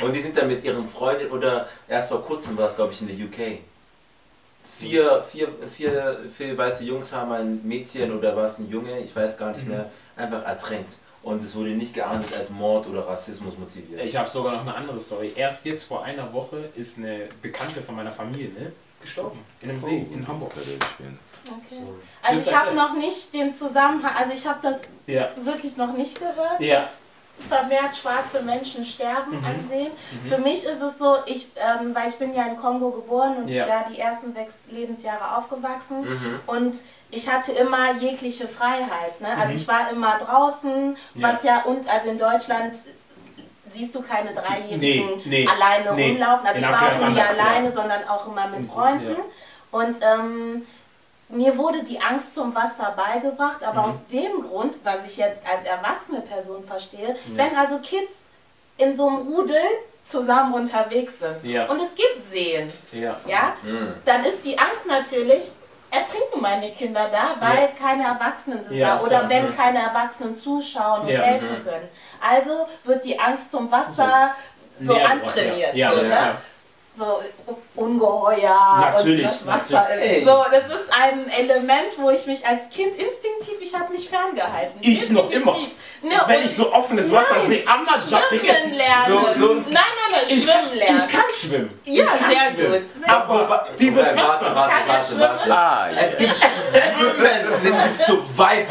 Und 0.01 0.13
die 0.13 0.23
sind 0.23 0.37
dann 0.37 0.49
mit 0.49 0.63
ihren 0.65 0.87
Freunden 0.89 1.31
oder 1.33 1.69
erst 1.89 2.09
vor 2.09 2.23
kurzem 2.25 2.57
war 2.57 2.67
es, 2.69 2.77
glaube 2.77 2.93
ich, 2.93 3.01
in 3.01 3.09
der 3.09 3.17
UK. 3.27 3.59
vier, 4.79 5.23
vier, 5.23 5.49
vier, 5.73 6.21
vier 6.37 6.59
weiße 6.59 6.85
Jungs 6.85 7.13
haben 7.13 7.33
ein 7.33 7.61
Mädchen 7.67 8.17
oder 8.17 8.37
war 8.37 8.47
es 8.47 8.59
ein 8.59 8.69
Junge, 8.69 8.99
ich 9.01 9.15
weiß 9.15 9.37
gar 9.39 9.51
Mhm. 9.51 9.57
nicht 9.57 9.69
mehr, 9.69 9.91
einfach 10.17 10.45
ertränkt. 10.45 10.97
Und 11.25 11.43
es 11.43 11.57
wurde 11.57 11.71
nicht 11.71 11.95
geahndet 11.95 12.37
als 12.37 12.51
Mord 12.51 12.87
oder 12.87 13.09
Rassismus 13.09 13.57
motiviert. 13.57 14.05
Ich 14.05 14.15
habe 14.15 14.29
sogar 14.29 14.53
noch 14.53 14.61
eine 14.61 14.75
andere 14.75 15.01
Story. 15.01 15.33
Erst 15.35 15.65
jetzt 15.65 15.85
vor 15.85 16.05
einer 16.05 16.31
Woche 16.35 16.69
ist 16.77 16.99
eine 16.99 17.27
Bekannte 17.41 17.83
von 17.83 17.97
meiner 17.97 18.13
Familie 18.13 18.51
ne, 18.51 18.73
gestorben. 19.01 19.39
In 19.63 19.71
einem 19.71 19.81
See 19.81 20.07
in 20.13 20.29
Hamburg. 20.29 20.53
Okay. 20.55 21.83
So. 21.83 21.95
Also 22.23 22.51
ich 22.51 22.55
habe 22.55 22.75
noch 22.75 22.95
nicht 22.95 23.33
den 23.33 23.51
Zusammenhang, 23.55 24.15
also 24.15 24.33
ich 24.33 24.47
habe 24.47 24.59
das 24.63 24.77
Ja. 25.07 25.31
wirklich 25.37 25.79
noch 25.79 25.97
nicht 25.97 26.19
gehört, 26.19 26.61
Ja. 26.61 26.87
Vermehrt 27.49 27.95
schwarze 27.97 28.43
Menschen 28.43 28.85
sterben 28.85 29.39
Mhm. 29.39 29.45
ansehen. 29.45 29.91
Für 30.25 30.39
mich 30.39 30.65
ist 30.65 30.81
es 30.81 30.99
so, 30.99 31.17
ich, 31.27 31.49
ähm, 31.57 31.95
weil 31.95 32.09
ich 32.09 32.17
bin 32.17 32.33
ja 32.35 32.45
in 32.47 32.57
Kongo 32.57 32.91
geboren 32.91 33.37
und 33.39 33.49
Ja. 33.49 33.65
da 33.65 33.85
die 33.91 33.99
ersten 33.99 34.33
sechs 34.33 34.59
Lebensjahre 34.71 35.37
aufgewachsen 35.37 36.03
Mhm. 36.03 36.41
und 36.47 36.77
ich 37.11 37.31
hatte 37.31 37.53
immer 37.53 37.93
jegliche 38.01 38.49
Freiheit. 38.49 39.21
Ne? 39.21 39.29
Also 39.37 39.49
Mhm. 39.53 39.61
ich 39.61 39.69
war 39.69 39.91
immer 39.91 40.17
draußen, 40.19 40.97
Ja. 41.15 41.29
was 41.29 41.43
ja 41.43 41.63
und 41.65 41.89
also 41.89 42.09
in 42.11 42.19
Deutschland 42.19 42.77
siehst 43.71 43.95
du 43.95 44.03
keine 44.03 44.33
Dreijährigen 44.33 44.79
Nee, 44.79 45.23
nee, 45.25 45.49
alleine 45.49 45.93
nee. 45.95 46.11
rumlaufen. 46.11 46.47
Also 46.47 46.59
In 46.59 46.65
ich 46.65 46.71
war 46.71 46.83
auch 46.93 46.99
nie 46.99 47.05
anders, 47.05 47.37
ja. 47.37 47.45
alleine, 47.45 47.71
sondern 47.73 48.09
auch 48.09 48.27
immer 48.29 48.47
mit 48.49 48.61
Mhm, 48.63 48.71
Freunden. 48.71 49.11
ja. 49.17 49.25
Und 49.73 49.97
ähm, 50.03 50.67
mir 51.29 51.57
wurde 51.57 51.83
die 51.83 52.01
Angst 52.01 52.35
zum 52.35 52.55
Wasser 52.55 52.95
beigebracht, 52.97 53.63
aber 53.65 53.81
Mhm. 53.81 53.87
aus 53.87 54.07
dem 54.07 54.43
Grund, 54.43 54.79
was 54.85 55.07
ich 55.07 55.17
jetzt 55.17 55.43
als 55.51 55.65
erwachsene 55.67 56.21
Person 56.21 56.65
verstehe, 56.65 57.17
wenn 57.35 57.57
also 57.57 57.79
Kids 57.79 58.13
in 58.77 58.95
so 58.95 59.09
einem 59.09 59.19
Rudel 59.19 59.61
zusammen 60.05 60.53
unterwegs 60.55 61.19
sind 61.19 61.43
Ja. 61.45 61.67
und 61.67 61.81
es 61.81 61.95
gibt 61.95 62.25
Seen, 62.31 62.73
Ja. 62.93 63.17
ja, 63.27 63.55
Mhm. 63.63 63.95
dann 64.05 64.25
ist 64.25 64.45
die 64.45 64.59
Angst 64.59 64.85
natürlich, 64.87 65.51
ertrinken 65.91 66.41
meine 66.41 66.73
Kinder 66.73 67.09
da, 67.09 67.37
weil 67.41 67.69
keine 67.79 68.05
Erwachsenen 68.05 68.63
sind 68.63 68.77
Ja, 68.77 68.97
da 68.97 69.03
oder 69.03 69.19
klar. 69.21 69.29
wenn 69.31 69.49
Mhm. 69.51 69.57
keine 69.57 69.79
Erwachsenen 69.81 70.37
zuschauen 70.37 71.03
und 71.03 71.09
Ja. 71.09 71.21
helfen 71.23 71.61
Mhm. 71.61 71.65
können. 71.65 71.89
Also 72.21 72.67
wird 72.83 73.05
die 73.05 73.19
Angst 73.19 73.51
zum 73.51 73.71
Wasser 73.71 74.35
so, 74.81 74.93
gebracht, 74.93 75.11
antrainiert. 75.13 75.75
Ja, 75.75 75.91
so, 75.93 75.97
ja, 76.03 76.03
ne? 76.33 76.37
So 76.97 77.21
Ungeheuer 77.77 78.93
Natürlich, 78.95 79.25
und 79.25 79.31
das 79.33 79.47
Wasser 79.47 79.73
natürlich. 79.89 80.19
Ist. 80.19 80.27
So, 80.27 80.45
das 80.51 80.81
ist 80.81 80.89
ein 80.93 81.29
Element, 81.29 81.99
wo 81.99 82.11
ich 82.11 82.25
mich 82.27 82.47
als 82.47 82.69
Kind 82.71 82.95
instinktiv, 82.97 83.55
ich 83.61 83.75
habe 83.75 83.91
mich 83.93 84.09
ferngehalten. 84.09 84.79
Ich 84.81 85.11
noch 85.11 85.29
immer. 85.31 85.57
Ne, 86.03 86.15
Wenn 86.27 86.39
und 86.41 86.45
ich 86.45 86.55
so 86.55 86.73
offenes 86.73 87.11
Wasser 87.13 87.37
Nein, 87.39 87.49
sehe, 87.49 87.65
am 87.67 87.85
Jumping. 87.85 88.41
Schwimmen 88.49 88.75
lernen. 88.75 89.35
So- 89.35 89.47
so- 89.49 89.55
nein, 89.55 89.65
nein, 89.73 89.83
nein, 90.13 90.21
Ich, 90.27 90.45
schwimmen 90.45 90.75
lernen. 90.75 91.03
ich 91.07 91.13
kann 91.13 91.25
schwimmen. 91.33 91.81
Ja, 91.85 92.05
ich 92.05 92.11
kann 92.11 92.31
sehr 92.31 92.39
schwimmen. 92.55 92.83
gut, 92.83 93.03
sehr 93.07 93.17
Aber 93.17 93.69
dieses 93.79 94.05
Warte, 94.05 94.17
Wasser. 94.29 94.55
Warte, 94.55 94.71
Kann 94.71 94.87
er 94.87 94.95
warte, 94.95 95.21
warte? 95.21 95.53
Ah, 95.57 95.91
ja. 95.91 96.01
Es 96.03 96.17
gibt 96.19 96.37
Schwimmen 96.37 97.49
und 97.55 97.67
es 97.67 97.85
gibt 97.85 98.01
Survival. 98.07 98.67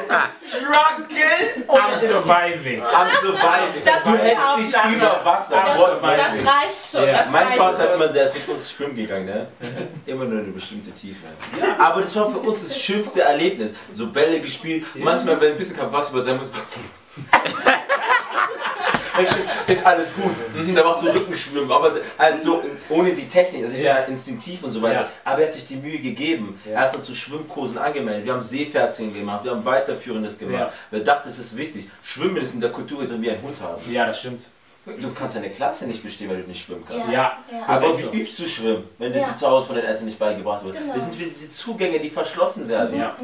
Es 0.00 0.08
gibt 0.08 0.48
Struggle 0.48 1.64
I'm 1.68 1.98
surviving. 1.98 2.82
am 2.82 3.08
Survival. 3.08 3.68
Das 3.84 4.02
Du 4.02 4.10
hältst 4.18 4.74
dich 4.74 4.92
über 4.96 5.20
Wasser. 5.24 5.62
Das- 5.66 5.78
surviving? 5.78 6.44
das 6.44 6.54
reicht 6.54 6.90
schon. 6.92 6.97
Ja. 7.06 7.18
Das 7.18 7.30
Mein 7.30 7.52
Vater 7.52 7.78
hat 7.78 7.86
schon. 7.86 7.94
immer, 7.94 8.08
der 8.08 8.24
ist 8.24 8.34
mit 8.34 8.48
uns 8.48 8.70
schwimmen 8.70 8.94
gegangen, 8.96 9.26
ne? 9.26 9.46
Immer 10.06 10.24
nur 10.24 10.40
eine 10.40 10.50
bestimmte 10.52 10.90
Tiefe. 10.90 11.24
Aber 11.78 12.00
das 12.00 12.14
war 12.16 12.30
für 12.30 12.38
uns 12.38 12.62
das 12.62 12.78
schönste 12.78 13.22
Erlebnis. 13.22 13.72
So 13.92 14.08
Bälle 14.10 14.40
gespielt, 14.40 14.84
manchmal, 14.94 15.40
wenn 15.40 15.52
ein 15.52 15.58
bisschen 15.58 15.76
kein 15.76 15.92
Wasser 15.92 16.12
über 16.12 16.20
sein 16.20 16.36
muss. 16.36 16.50
Es 19.20 19.28
ist, 19.30 19.78
ist 19.78 19.84
alles 19.86 20.14
gut. 20.14 20.30
Mhm, 20.54 20.74
Der 20.76 20.84
macht 20.84 21.00
so 21.00 21.10
Rückenschwimmen, 21.10 21.70
aber 21.72 21.92
halt 22.16 22.40
so 22.40 22.62
ohne 22.88 23.12
die 23.12 23.26
Technik, 23.28 23.64
also 23.64 23.76
ja. 23.76 23.96
instinktiv 24.04 24.62
und 24.62 24.70
so 24.70 24.80
weiter. 24.80 25.00
Ja. 25.00 25.10
Aber 25.24 25.40
er 25.40 25.48
hat 25.48 25.54
sich 25.54 25.66
die 25.66 25.74
Mühe 25.76 25.98
gegeben. 25.98 26.60
Ja. 26.64 26.72
Er 26.72 26.80
hat 26.82 26.94
uns 26.94 27.06
zu 27.06 27.14
Schwimmkursen 27.14 27.78
angemeldet. 27.78 28.26
Wir 28.26 28.32
haben 28.34 28.44
Seepferdchen 28.44 29.12
gemacht, 29.12 29.42
wir 29.44 29.50
haben 29.50 29.64
Weiterführendes 29.64 30.38
gemacht. 30.38 30.60
Ja. 30.60 30.72
Wir 30.90 31.02
dachten, 31.02 31.28
es 31.28 31.38
ist 31.38 31.56
wichtig. 31.56 31.88
Schwimmen 32.00 32.36
ist 32.36 32.54
in 32.54 32.60
der 32.60 32.70
Kultur 32.70 33.04
drin 33.06 33.20
wie 33.20 33.30
ein 33.30 33.42
Hund 33.42 33.56
haben. 33.60 33.82
Ja, 33.90 34.06
das 34.06 34.20
stimmt. 34.20 34.44
Du 35.00 35.12
kannst 35.12 35.36
eine 35.36 35.50
Klasse 35.50 35.86
nicht 35.86 36.02
bestehen, 36.02 36.28
weil 36.30 36.42
du 36.42 36.48
nicht 36.48 36.64
schwimmen 36.64 36.84
kannst. 36.86 37.12
Ja. 37.12 37.38
ja. 37.52 37.66
Aber 37.66 37.90
ist 37.90 38.00
so. 38.04 38.12
wie 38.12 38.20
übst 38.22 38.38
du 38.38 38.46
schwimmen, 38.46 38.84
wenn 38.98 39.12
das 39.12 39.26
Ja. 39.28 39.34
zu 39.34 39.46
Hause 39.48 39.66
von 39.66 39.76
den 39.76 39.84
Eltern 39.84 40.04
nicht 40.06 40.18
beigebracht 40.18 40.64
wird? 40.64 40.76
Genau. 40.78 40.94
Das 40.94 41.02
sind 41.02 41.18
diese 41.18 41.50
Zugänge, 41.50 42.00
die 42.00 42.10
verschlossen 42.10 42.68
werden. 42.68 42.98
Ja. 42.98 43.16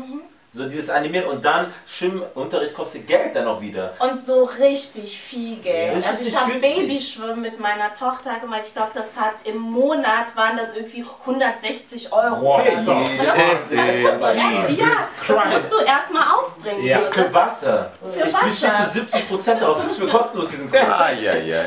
So 0.56 0.68
dieses 0.68 0.88
Animieren 0.88 1.28
und 1.28 1.44
dann 1.44 1.74
Schwimmunterricht 1.84 2.74
kostet 2.76 3.08
Geld 3.08 3.34
dann 3.34 3.48
auch 3.48 3.60
wieder. 3.60 3.94
Und 3.98 4.24
so 4.24 4.44
richtig 4.44 5.18
viel 5.18 5.56
Geld. 5.56 5.96
Das 5.96 6.04
ist 6.04 6.08
also 6.10 6.24
ich 6.28 6.36
habe. 6.40 6.52
Babyschwimmen 6.60 7.40
mit 7.40 7.58
meiner 7.58 7.92
Tochter 7.92 8.38
gemacht. 8.40 8.60
Ich 8.64 8.72
glaube, 8.72 8.92
das 8.94 9.08
hat 9.16 9.34
im 9.44 9.58
Monat 9.58 10.26
waren 10.36 10.56
das 10.56 10.76
irgendwie 10.76 11.04
160 11.26 12.12
Euro. 12.12 12.40
Wow. 12.40 12.62
oder 12.62 12.84
so. 12.84 12.92
Nee, 12.94 13.00
Und 13.00 13.18
das 13.18 13.36
das, 13.36 13.36
ist 13.36 14.40
musst 14.52 14.70
du 14.70 14.84
ja, 14.84 14.96
das 15.26 15.52
musst 15.52 15.72
du 15.72 15.78
erstmal 15.84 16.22
aufbringen. 16.38 16.84
Ja. 16.84 17.04
So, 17.06 17.10
Für 17.10 17.22
das- 17.22 17.34
Wasser. 17.34 17.90
Für 18.12 18.20
ich 18.24 18.34
Wasser. 18.34 18.74
zu 18.76 18.90
70 18.90 19.28
Prozent 19.28 19.60
daraus. 19.60 19.80
Gibst 19.82 19.98
mir 19.98 20.08
kostenlos 20.08 20.50
diesen 20.50 20.70
Kurs. 20.70 20.82
Ah, 20.88 21.10
ja, 21.10 21.34
ja. 21.34 21.62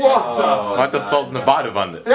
Water. 0.00 0.72
Oh, 0.72 0.76
hat 0.78 0.94
doch 0.94 1.04
zu 1.04 1.12
Hause 1.16 1.30
eine 1.36 1.40
Badewanne. 1.40 2.00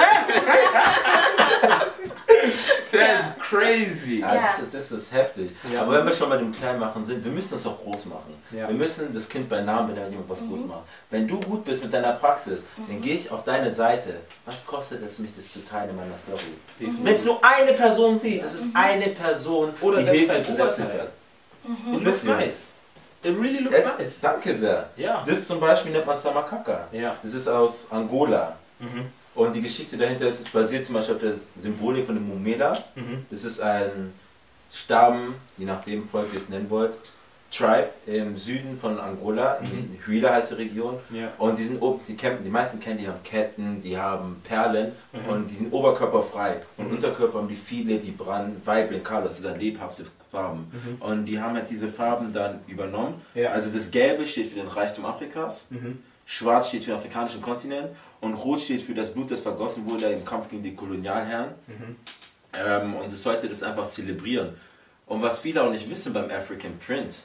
That's 2.91 3.37
crazy. 3.39 4.19
Ja, 4.19 4.35
Ja. 4.35 4.41
das, 4.43 4.59
ist, 4.59 4.73
das 4.73 4.91
ist 4.91 5.13
heftig. 5.13 5.51
Ja. 5.71 5.81
Aber 5.83 5.93
wenn 5.93 6.05
wir 6.05 6.11
schon 6.11 6.29
bei 6.29 6.37
dem 6.37 6.51
Kleinmachen 6.51 7.03
sind, 7.03 7.23
wir 7.23 7.31
müssen 7.31 7.55
es 7.55 7.63
doch 7.63 7.81
groß 7.81 8.05
machen. 8.07 8.33
Ja. 8.51 8.67
Wir 8.67 8.75
müssen 8.75 9.13
das 9.13 9.27
Kind 9.29 9.49
bei 9.49 9.61
Namen 9.61 9.87
benennen, 9.87 10.05
wenn 10.07 10.11
jemand 10.13 10.29
was 10.29 10.41
gut 10.41 10.67
macht. 10.67 10.83
Wenn 11.09 11.27
du 11.27 11.39
gut 11.39 11.63
bist 11.65 11.83
mit 11.83 11.93
deiner 11.93 12.13
Praxis, 12.13 12.63
dann 12.87 13.01
gehe 13.01 13.15
ich 13.15 13.31
auf 13.31 13.43
deine 13.43 13.71
Seite. 13.71 14.15
Was 14.45 14.65
kostet 14.65 15.03
es 15.05 15.19
mich, 15.19 15.35
das 15.35 15.51
zu 15.51 15.63
teilen 15.63 15.91
in 15.91 15.95
meiner 15.95 16.17
Story? 16.17 16.39
Wenn 17.03 17.15
es 17.15 17.25
nur 17.25 17.43
eine 17.43 17.73
Person 17.73 18.15
sieht, 18.17 18.43
das 18.43 18.55
ist 18.55 18.67
eine 18.73 19.07
Person, 19.09 19.73
Oder 19.81 19.99
die 19.99 20.03
selbst 20.05 20.19
Hilfe 20.19 20.51
Oberteil. 20.53 20.55
Selbsthilfe. 20.75 21.07
It 21.95 22.03
looks 22.03 22.23
nice. 22.23 22.73
It 23.23 23.35
really 23.39 23.59
looks 23.59 23.77
Es, 23.77 23.97
nice. 23.97 24.19
danke 24.21 24.53
sehr. 24.53 24.89
Ja. 24.95 25.23
Das 25.25 25.47
zum 25.47 25.59
Beispiel 25.59 25.91
nennt 25.91 26.05
man 26.05 26.15
Samakaka. 26.15 26.87
Ja. 26.91 27.15
Das 27.21 27.33
ist 27.33 27.47
aus 27.47 27.87
Angola. 27.89 28.55
Mhm. 28.79 29.07
Und 29.37 29.55
die 29.55 29.61
Geschichte 29.61 29.97
dahinter 29.97 30.27
ist, 30.27 30.39
es 30.41 30.49
basiert 30.49 30.83
zum 30.83 30.95
Beispiel 30.95 31.15
auf 31.15 31.21
der 31.21 31.33
Symbolik 31.61 32.05
von 32.07 32.15
dem 32.15 32.27
Mumela. 32.27 32.73
Mhm. 32.95 33.25
Das 33.29 33.43
ist 33.43 33.61
ein 33.61 34.11
Stamm, 34.71 35.35
je 35.57 35.65
nachdem 35.65 36.03
Volk 36.05 36.27
ihr 36.33 36.39
es 36.39 36.49
nennen 36.49 36.69
wollt, 36.69 36.97
Tribe 37.51 37.89
im 38.07 38.35
Süden 38.35 38.77
von 38.77 38.99
Angola, 38.99 39.55
in 39.61 39.97
Huila 40.05 40.33
heißt 40.33 40.51
die 40.51 40.55
Region. 40.55 40.95
Ja. 41.11 41.31
Und 41.37 41.57
die 41.57 41.63
sind 41.63 41.81
oben, 41.81 42.01
die 42.05 42.15
kämpfen, 42.15 42.43
die 42.43 42.49
meisten 42.49 42.79
kennen, 42.79 42.97
die 42.99 43.07
haben 43.07 43.23
Ketten, 43.23 43.81
die 43.81 43.97
haben 43.97 44.41
Perlen 44.43 44.91
Mhm. 45.13 45.29
und 45.29 45.47
die 45.49 45.55
sind 45.55 45.71
oberkörperfrei. 45.71 46.61
Und 46.75 46.91
Unterkörper 46.91 47.37
haben 47.37 47.47
die 47.47 47.55
viele 47.55 48.03
Vibran, 48.03 48.57
Vibrant 48.65 49.05
Colors, 49.05 49.37
also 49.37 49.49
dann 49.49 49.59
lebhafte 49.59 50.05
Farben. 50.29 50.69
Und 50.99 51.23
die 51.25 51.39
haben 51.39 51.55
halt 51.55 51.69
diese 51.69 51.87
Farben 51.87 52.33
dann 52.33 52.59
übernommen. 52.67 53.21
Mhm. 53.33 53.41
Ja. 53.41 53.51
Also 53.51 53.69
das 53.69 53.91
Gelbe 53.91 54.25
steht 54.25 54.47
für 54.47 54.59
den 54.59 54.67
Reichtum 54.67 55.05
Afrikas, 55.05 55.67
Mhm. 55.71 55.99
Schwarz 56.25 56.67
steht 56.67 56.83
für 56.83 56.91
den 56.91 56.97
afrikanischen 56.97 57.41
Kontinent 57.41 57.87
und 58.21 58.33
Rot 58.33 58.61
steht 58.61 58.81
für 58.81 58.93
das 58.93 59.13
Blut, 59.13 59.31
das 59.31 59.41
vergossen 59.41 59.85
wurde 59.85 60.05
im 60.05 60.25
Kampf 60.25 60.49
gegen 60.49 60.63
die 60.63 60.75
Kolonialherren. 60.75 61.51
Mhm. 61.67 61.95
Ähm, 62.53 62.95
und 62.95 63.11
es 63.11 63.21
sollte 63.21 63.47
das 63.47 63.63
einfach 63.63 63.87
zelebrieren. 63.87 64.55
Und 65.05 65.21
was 65.21 65.39
viele 65.39 65.63
auch 65.63 65.71
nicht 65.71 65.89
wissen 65.89 66.13
beim 66.13 66.29
African 66.29 66.77
Print, 66.79 67.15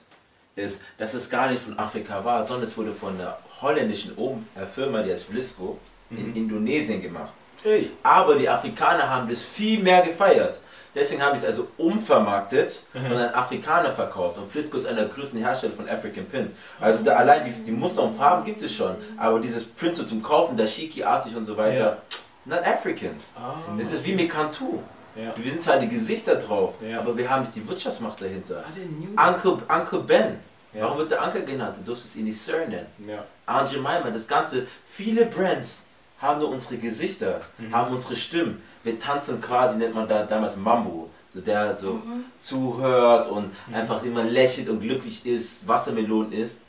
ist, 0.55 0.83
dass 0.99 1.15
es 1.15 1.31
gar 1.31 1.51
nicht 1.51 1.63
von 1.63 1.79
Afrika 1.79 2.25
war, 2.25 2.45
sondern 2.45 2.65
es 2.65 2.77
wurde 2.77 2.93
von 2.93 3.15
einer 3.15 3.39
holländischen 3.61 4.13
äh, 4.19 4.67
Firma, 4.67 5.03
die 5.03 5.11
heißt 5.11 5.25
Vlisco, 5.25 5.79
in 6.11 6.37
Indonesien 6.37 7.01
gemacht. 7.01 7.33
Hey. 7.63 7.91
Aber 8.03 8.35
die 8.35 8.49
Afrikaner 8.49 9.09
haben 9.09 9.29
das 9.29 9.43
viel 9.43 9.83
mehr 9.83 10.03
gefeiert. 10.03 10.61
Deswegen 10.95 11.23
haben 11.23 11.37
sie 11.39 11.45
es 11.47 11.51
also 11.51 11.69
umvermarktet 11.79 12.83
und 12.95 13.07
an 13.13 13.35
Afrikaner 13.35 13.93
verkauft. 13.93 14.37
Und 14.39 14.51
Flisco 14.51 14.77
ist 14.77 14.87
einer 14.87 15.01
der 15.03 15.09
größten 15.09 15.39
Hersteller 15.43 15.73
von 15.75 15.89
African 15.89 16.27
Print. 16.27 16.51
Also 16.81 17.03
da 17.03 17.15
allein 17.17 17.45
die, 17.47 17.51
die 17.63 17.73
Muster 17.73 18.03
und 18.03 18.17
Farben 18.17 18.45
gibt 18.45 18.61
es 18.63 18.75
schon. 18.75 18.95
Aber 19.17 19.41
dieses 19.41 19.65
Print 19.65 19.97
so 19.97 20.05
zum 20.05 20.23
Kaufen, 20.23 20.57
Dashiki-artig 20.57 21.35
und 21.35 21.45
so 21.45 21.57
weiter, 21.57 21.79
Ja. 21.79 22.57
not 22.57 22.67
Africans. 22.67 23.33
Ah. 23.37 23.55
Es 23.81 23.91
ist 23.93 24.05
wie 24.05 24.15
Mekantu. 24.15 24.81
Ja. 25.17 25.33
Wir 25.37 25.51
sind 25.51 25.63
zwar 25.63 25.79
die 25.79 25.89
Gesichter 25.89 26.37
drauf, 26.37 26.75
Ja. 26.87 27.01
aber 27.01 27.17
wir 27.17 27.29
haben 27.29 27.43
nicht 27.43 27.55
die 27.55 27.67
Wirtschaftsmacht 27.69 28.21
dahinter. 28.21 28.65
Knew 28.75 29.09
Uncle, 29.17 29.59
Uncle 29.69 30.01
Ben. 30.01 30.39
Ja. 30.75 30.85
Warum 30.85 30.99
wird 30.99 31.11
der 31.11 31.23
Uncle 31.23 31.43
genannt? 31.45 31.77
Du 31.79 31.85
durftest 31.85 32.17
ihn 32.17 32.25
nicht 32.25 32.39
Sir 32.41 32.67
nennen. 32.67 32.87
Ja. 33.07 33.25
Aunt 33.47 33.71
Jemima, 33.71 34.01
das 34.13 34.27
Ganze, 34.27 34.67
viele 34.87 35.27
Brands 35.27 35.87
haben 36.21 36.41
nur 36.41 36.49
unsere 36.51 36.77
Gesichter, 36.77 37.41
Mhm. 37.59 37.75
haben 37.75 37.95
unsere 37.95 38.17
Stimmen. 38.17 38.63
Wir 38.85 38.99
tanzen 38.99 39.41
quasi, 39.41 39.77
nennt 39.79 39.95
man 39.95 40.09
da 40.09 40.25
damals 40.25 40.57
Mambo. 40.57 41.09
So 41.35 41.41
der 41.41 41.75
so 41.75 42.03
zuhört 42.39 43.31
und 43.31 43.47
Mhm. 43.67 43.75
einfach 43.75 44.03
immer 44.03 44.23
lächelt 44.23 44.69
und 44.69 44.81
glücklich 44.81 45.25
ist, 45.25 45.67
Wassermelonen 45.67 46.31
isst. 46.33 46.63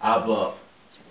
Aber 0.00 0.52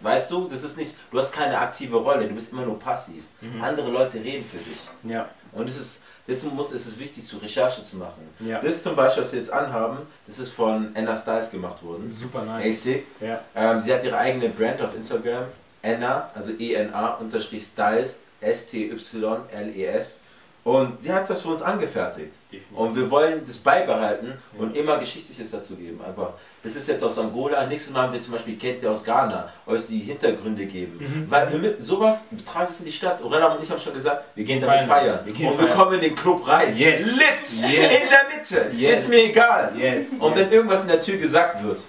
weißt 0.01 0.29
du, 0.31 0.47
das 0.47 0.63
ist 0.63 0.77
nicht, 0.77 0.95
du 1.09 1.17
hast 1.17 1.31
keine 1.33 1.57
aktive 1.57 1.97
Rolle, 1.97 2.27
du 2.27 2.35
bist 2.35 2.51
immer 2.51 2.63
nur 2.63 2.77
passiv. 2.79 3.23
Mhm. 3.41 3.63
Andere 3.63 3.89
Leute 3.89 4.19
reden 4.23 4.45
für 4.45 4.57
dich. 4.57 4.77
Ja. 5.03 5.27
Und 5.51 5.67
es 5.67 5.77
ist, 5.79 6.03
deswegen 6.27 6.55
muss, 6.55 6.71
ist 6.73 6.85
es 6.85 6.99
wichtig, 6.99 7.25
zu 7.25 7.37
Recherche 7.37 7.83
zu 7.83 7.97
machen. 7.97 8.21
Ja. 8.39 8.59
Das 8.61 8.83
zum 8.83 8.95
Beispiel, 8.95 9.23
was 9.23 9.31
wir 9.31 9.39
jetzt 9.39 9.51
anhaben, 9.51 9.97
das 10.27 10.37
ist 10.37 10.51
von 10.51 10.91
Anna 10.95 11.15
Styles 11.15 11.49
gemacht 11.49 11.81
worden. 11.83 12.11
Super 12.11 12.43
nice. 12.43 12.85
AC. 12.87 13.03
Ja. 13.19 13.41
Ähm, 13.55 13.81
sie 13.81 13.91
hat 13.93 14.03
ihre 14.03 14.17
eigene 14.17 14.49
Brand 14.49 14.79
auf 14.81 14.95
Instagram, 14.95 15.45
Enna, 15.81 16.29
also 16.35 16.51
E-N-A, 16.51 17.15
unterstrich 17.15 17.63
Styles, 17.65 18.19
S-T-Y-L-E-S. 18.41 20.21
Und 20.63 21.01
sie 21.01 21.11
hat 21.11 21.27
das 21.27 21.41
für 21.41 21.49
uns 21.49 21.63
angefertigt. 21.63 22.33
Definitiv. 22.51 22.77
Und 22.77 22.95
wir 22.95 23.09
wollen 23.09 23.41
das 23.43 23.57
beibehalten 23.57 24.33
und 24.59 24.77
immer 24.77 24.97
Geschichtliches 24.97 25.49
dazu 25.49 25.75
geben. 25.75 25.99
Einfach, 26.05 26.33
das 26.61 26.75
ist 26.75 26.87
jetzt 26.87 27.03
aus 27.03 27.17
Angola. 27.17 27.65
Nächstes 27.65 27.91
Mal 27.91 28.03
haben 28.03 28.13
wir 28.13 28.21
zum 28.21 28.33
Beispiel, 28.33 28.55
kennt 28.57 28.83
ihr 28.83 28.91
aus 28.91 29.03
Ghana, 29.03 29.49
euch 29.65 29.87
die 29.87 29.97
Hintergründe 29.99 30.67
geben. 30.67 30.99
Mhm. 30.99 31.31
Weil 31.31 31.51
wir 31.51 31.57
mit 31.57 31.81
sowas 31.81 32.25
wir 32.29 32.45
tragen 32.45 32.67
es 32.69 32.77
in 32.77 32.85
die 32.85 32.91
Stadt. 32.91 33.23
Orella 33.23 33.47
und 33.55 33.63
ich 33.63 33.71
haben 33.71 33.79
schon 33.79 33.93
gesagt, 33.93 34.23
wir 34.35 34.43
gehen 34.43 34.61
damit 34.61 34.81
Feiern. 34.81 34.87
feiern. 34.87 35.19
Wir 35.25 35.33
gehen 35.33 35.47
und 35.47 35.57
wir 35.57 35.65
feiern. 35.65 35.77
kommen 35.77 35.93
in 35.95 36.01
den 36.01 36.15
Club 36.15 36.47
rein. 36.47 36.77
Yes. 36.77 37.05
Lit! 37.07 37.17
Yes. 37.41 37.63
In 37.63 38.09
der 38.09 38.37
Mitte. 38.37 38.71
Yes. 38.75 38.99
Ist 38.99 39.09
mir 39.09 39.23
egal. 39.23 39.73
Yes. 39.75 40.19
Und 40.19 40.35
wenn 40.35 40.51
irgendwas 40.51 40.83
in 40.83 40.89
der 40.89 40.99
Tür 40.99 41.17
gesagt 41.17 41.63
wird, 41.63 41.79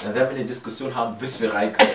dann 0.00 0.14
werden 0.14 0.30
wir 0.30 0.36
eine 0.36 0.46
Diskussion 0.46 0.94
haben, 0.94 1.18
bis 1.18 1.40
wir 1.40 1.52
reinkommen. 1.52 1.92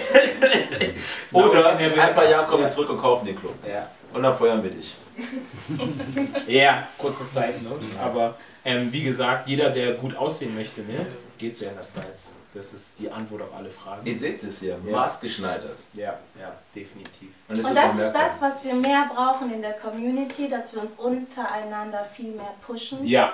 Oder 1.31 1.77
ein 1.77 2.13
paar 2.13 2.25
it. 2.25 2.31
Jahren 2.31 2.47
kommen 2.47 2.63
wir 2.63 2.69
zurück 2.69 2.89
und 2.89 2.99
kaufen 2.99 3.25
den 3.25 3.39
Club. 3.39 3.55
Ja. 3.65 3.87
Und 4.13 4.23
dann 4.23 4.35
feuern 4.35 4.61
wir 4.61 4.71
dich. 4.71 4.95
Ja, 6.47 6.87
kurze 6.97 7.23
Zeit, 7.23 7.61
ne? 7.61 7.69
Aber 8.01 8.35
ähm, 8.65 8.91
wie 8.91 9.03
gesagt, 9.03 9.47
jeder, 9.47 9.69
der 9.69 9.93
gut 9.93 10.15
aussehen 10.15 10.55
möchte, 10.55 10.81
ne, 10.81 11.05
geht 11.37 11.55
zu 11.57 11.69
Anna 11.69 11.81
Styles. 11.83 12.35
Das 12.53 12.73
ist 12.73 12.99
die 12.99 13.09
Antwort 13.11 13.43
auf 13.43 13.53
alle 13.55 13.69
Fragen. 13.69 14.05
Ihr 14.05 14.17
seht 14.17 14.41
es 14.43 14.59
hier, 14.59 14.77
Ja. 14.85 14.91
maßgeschneidert. 14.91 15.77
Ja, 15.93 16.17
ja, 16.39 16.51
definitiv. 16.75 17.29
Und 17.47 17.57
das, 17.59 17.65
Und 17.67 17.75
das 17.75 17.91
ist 17.93 18.13
das, 18.13 18.41
was 18.41 18.63
wir 18.63 18.73
mehr 18.73 19.07
brauchen 19.13 19.53
in 19.53 19.61
der 19.61 19.73
Community, 19.73 20.47
dass 20.47 20.73
wir 20.73 20.81
uns 20.81 20.93
untereinander 20.93 22.03
viel 22.05 22.31
mehr 22.31 22.53
pushen. 22.65 23.05
Ja, 23.05 23.33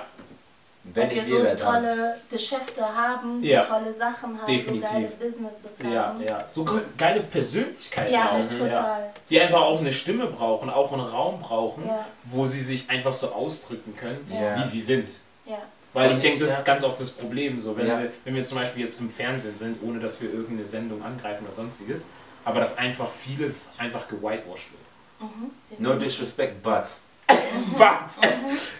Wenn 0.94 1.10
wir 1.10 1.24
so 1.24 1.30
wäre, 1.42 1.54
dann. 1.56 1.82
tolle 1.84 2.16
Geschäfte 2.30 2.80
haben, 2.82 3.42
so 3.42 3.48
Ja. 3.48 3.62
tolle 3.62 3.92
Sachen 3.92 4.40
haben, 4.40 4.46
Definitiv. 4.46 4.86
so 4.88 4.92
geile 4.94 5.06
Businesses 5.08 5.70
ja, 5.92 6.06
haben. 6.06 6.22
ja. 6.22 6.38
So 6.48 6.64
ge- 6.64 6.80
geile 6.96 7.20
Persönlichkeiten 7.20 8.12
Ja, 8.14 8.30
auch. 8.30 8.56
Total. 8.56 9.10
Die 9.28 9.40
einfach 9.40 9.60
auch 9.60 9.80
eine 9.80 9.92
Stimme 9.92 10.26
brauchen, 10.28 10.70
auch 10.70 10.92
einen 10.92 11.02
Raum 11.02 11.40
brauchen, 11.40 11.84
Ja. 11.86 12.04
wo 12.24 12.46
sie 12.46 12.60
sich 12.60 12.88
einfach 12.88 13.12
so 13.12 13.32
ausdrücken 13.32 13.94
können, 13.96 14.26
Ja. 14.32 14.58
wie 14.58 14.64
sie 14.64 14.80
sind. 14.80 15.10
Ja. 15.44 15.58
Weil 15.92 16.12
ich 16.12 16.18
denke, 16.18 16.40
das 16.40 16.50
ja. 16.50 16.56
ist 16.56 16.64
ganz 16.64 16.84
oft 16.84 17.00
das 17.00 17.10
Problem. 17.10 17.58
So, 17.60 17.76
wenn, 17.76 17.86
Ja. 17.86 17.98
wir, 18.00 18.12
wenn 18.24 18.34
wir 18.34 18.44
zum 18.44 18.58
Beispiel 18.58 18.84
jetzt 18.84 19.00
im 19.00 19.10
Fernsehen 19.10 19.56
sind, 19.58 19.82
ohne 19.82 19.98
dass 19.98 20.20
wir 20.20 20.30
irgendeine 20.32 20.64
Sendung 20.64 21.02
angreifen 21.02 21.46
oder 21.46 21.56
sonstiges, 21.56 22.04
aber 22.44 22.60
dass 22.60 22.78
einfach 22.78 23.10
vieles 23.10 23.70
einfach 23.78 24.06
gewhitewashed 24.06 24.70
wird. 24.72 25.30
Mhm. 25.30 25.50
No 25.78 25.94
disrespect, 25.94 26.62
but. 26.62 26.84
But, 27.78 28.30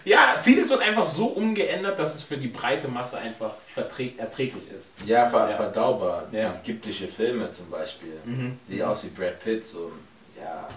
ja, 0.05 0.37
vieles 0.41 0.69
wird 0.69 0.81
einfach 0.81 1.05
so 1.05 1.27
umgeändert, 1.27 1.99
dass 1.99 2.15
es 2.15 2.23
für 2.23 2.37
die 2.37 2.47
breite 2.47 2.87
Masse 2.87 3.17
einfach 3.19 3.51
erträglich 3.75 4.71
ist. 4.71 4.93
Ja, 5.05 5.29
ver 5.29 5.49
Ja. 5.49 5.55
verdaubar. 5.55 6.23
Ja. 6.31 6.53
Ägyptische 6.63 7.07
Filme 7.07 7.49
zum 7.51 7.69
Beispiel. 7.69 8.13
Mhm. 8.25 8.57
Sieht 8.67 8.81
aus 8.81 9.03
wie 9.03 9.09
Brad 9.09 9.39
Pitt. 9.39 9.63
So. 9.63 9.91
Ja, 10.39 10.67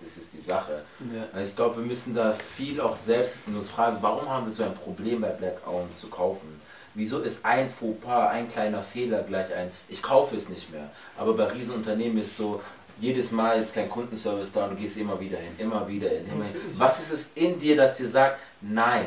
das 0.00 0.16
ist 0.16 0.32
die 0.34 0.40
Sache. 0.40 0.82
Ja. 1.14 1.22
Also 1.32 1.50
Ich 1.50 1.56
glaube, 1.56 1.76
wir 1.76 1.84
müssen 1.84 2.14
da 2.14 2.32
viel 2.32 2.80
auch 2.80 2.96
selbst 2.96 3.46
uns 3.46 3.70
fragen, 3.70 3.98
warum 4.00 4.28
haben 4.28 4.46
wir 4.46 4.52
so 4.52 4.64
ein 4.64 4.74
Problem 4.74 5.20
bei 5.20 5.28
Black 5.28 5.66
Owned 5.66 5.94
zu 5.94 6.08
kaufen? 6.08 6.60
Wieso 6.94 7.20
ist 7.20 7.44
ein 7.46 7.70
Fauxpas, 7.70 8.30
ein 8.32 8.50
kleiner 8.50 8.82
Fehler 8.82 9.22
gleich 9.22 9.54
ein, 9.54 9.70
ich 9.88 10.02
kaufe 10.02 10.36
es 10.36 10.50
nicht 10.50 10.70
mehr. 10.70 10.90
Aber 11.16 11.32
bei 11.34 11.44
Riesenunternehmen 11.44 12.20
ist 12.20 12.36
so, 12.36 12.60
jedes 13.00 13.30
Mal 13.32 13.60
ist 13.60 13.74
kein 13.74 13.88
Kundenservice 13.88 14.52
da 14.52 14.64
und 14.64 14.70
du 14.72 14.76
gehst 14.76 14.96
immer 14.96 15.18
wieder 15.18 15.38
hin, 15.38 15.52
immer 15.58 15.86
wieder 15.88 16.08
hin. 16.08 16.26
Immer 16.32 16.44
hin. 16.44 16.54
Was 16.74 17.00
ist 17.00 17.12
es 17.12 17.30
in 17.34 17.58
dir, 17.58 17.76
das 17.76 17.96
dir 17.96 18.08
sagt, 18.08 18.40
nein, 18.60 19.06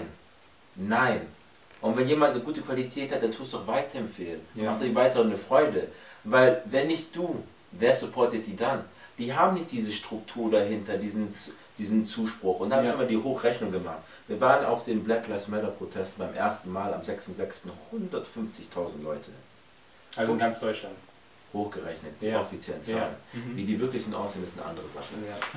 nein. 0.75 1.21
Und 1.81 1.95
wenn 1.97 2.07
jemand 2.07 2.33
eine 2.33 2.43
gute 2.43 2.61
Qualität 2.61 3.11
hat, 3.13 3.21
dann 3.21 3.31
tust 3.31 3.53
du 3.53 3.57
doch 3.57 3.67
weiterempfehlen. 3.67 4.41
Ja. 4.55 4.71
macht 4.71 4.81
dir 4.83 4.93
weiter 4.95 5.21
eine 5.21 5.37
Freude. 5.37 5.87
Weil 6.23 6.61
wenn 6.65 6.87
nicht 6.87 7.15
du, 7.15 7.43
wer 7.71 7.93
supportet 7.93 8.47
die 8.47 8.55
dann? 8.55 8.83
Die 9.17 9.33
haben 9.33 9.53
nicht 9.53 9.71
diese 9.71 9.91
Struktur 9.91 10.51
dahinter, 10.51 10.97
diesen, 10.97 11.33
diesen 11.77 12.05
Zuspruch. 12.05 12.59
Und 12.59 12.71
da 12.71 12.81
Ja. 12.81 12.89
ich 12.89 12.95
immer 12.95 13.05
die 13.05 13.17
Hochrechnung 13.17 13.71
gemacht. 13.71 13.99
Wir 14.27 14.41
waren 14.41 14.65
auf 14.65 14.83
dem 14.85 15.03
Black 15.03 15.27
Lives 15.27 15.47
Matter 15.47 15.67
Protest 15.67 16.17
beim 16.17 16.33
ersten 16.33 16.71
Mal 16.73 16.93
am 16.93 17.01
6.6. 17.01 17.67
150.000 17.93 19.03
Leute 19.03 19.31
Also 20.17 20.31
in 20.33 20.39
ganz 20.39 20.59
Deutschland. 20.59 20.95
Hochgerechnet, 21.55 22.21
die 22.21 22.27
Ja. 22.27 22.39
offiziellen 22.39 22.81
Ja. 22.85 22.93
Zahlen. 22.99 23.15
Mhm. 23.33 23.57
Wie 23.57 23.65
die 23.65 23.79
wirklichen 23.79 24.13
aussehen, 24.13 24.43
ist 24.43 24.57
eine 24.59 24.67
andere 24.67 24.87
Sache. 24.87 25.05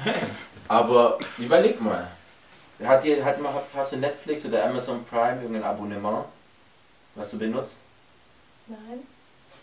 Ja. 0.04 0.14
Aber 0.68 1.18
überleg 1.36 1.80
mal, 1.80 2.08
hat 2.84 3.04
ihr, 3.04 3.24
hat, 3.24 3.38
hast 3.74 3.92
du 3.92 3.96
Netflix 3.96 4.44
oder 4.46 4.64
Amazon 4.64 5.04
Prime 5.04 5.42
irgendein 5.42 5.64
Abonnement, 5.64 6.24
was 7.14 7.30
du 7.32 7.38
benutzt? 7.38 7.78
Nein. 8.66 9.00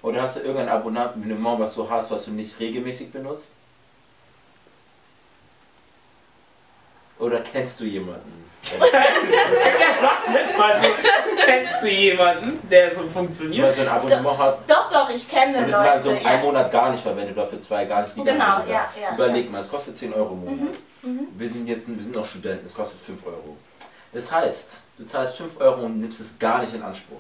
Oder 0.02 0.22
hast 0.24 0.36
du 0.36 0.42
irgendein 0.42 0.70
Abonnement, 0.70 1.60
was 1.60 1.74
du 1.76 1.90
hast, 1.90 2.12
was 2.12 2.26
du 2.26 2.32
nicht 2.32 2.60
regelmäßig 2.60 3.12
benutzt? 3.12 3.54
Oder 7.18 7.40
kennst 7.40 7.80
du 7.80 7.86
jemanden? 7.86 8.45
Mal 10.58 10.82
so, 10.82 10.88
kennst 11.46 11.84
du 11.84 11.88
jemanden, 11.88 12.68
der 12.70 12.96
so 12.96 13.02
Zum 13.02 13.12
funktioniert? 13.12 13.66
Beispiel 13.68 13.88
ein 13.88 13.96
Abonnement 13.96 14.38
hat 14.38 14.60
Doch, 14.70 14.90
doch, 14.90 15.10
ich 15.10 15.30
kenne 15.30 15.58
und 15.60 15.66
es 15.66 15.72
mal 15.72 15.88
Leute. 15.90 16.00
so 16.00 16.10
einen 16.12 16.22
ja. 16.24 16.38
Monat 16.38 16.72
gar 16.72 16.92
nicht 16.92 17.04
verwendet 17.04 17.38
oder 17.38 17.46
für 17.48 17.60
zwei 17.60 17.86
gar 17.86 18.02
nicht. 18.02 18.16
die 18.16 18.24
Genau, 18.24 18.38
gar 18.38 18.60
nicht 18.60 18.70
ja, 18.72 18.90
ja, 19.02 19.14
Überleg 19.14 19.52
mal, 19.52 19.60
es 19.60 19.70
kostet 19.70 19.98
10 19.98 20.14
Euro 20.14 20.34
im 20.34 20.40
Monat. 20.46 20.76
Mhm. 21.02 21.28
Wir 21.38 21.50
sind 21.50 21.68
jetzt 21.68 21.88
wir 21.88 22.04
sind 22.04 22.16
noch 22.16 22.26
Studenten, 22.26 22.66
es 22.66 22.74
kostet 22.74 23.02
5 23.02 23.26
Euro. 23.28 23.58
Das 24.14 24.32
heißt, 24.32 24.80
du 24.98 25.04
zahlst 25.06 25.36
5 25.38 25.60
Euro 25.60 25.82
und 25.82 26.00
nimmst 26.00 26.20
es 26.22 26.40
gar 26.40 26.62
nicht 26.62 26.74
in 26.74 26.82
Anspruch. 26.82 27.20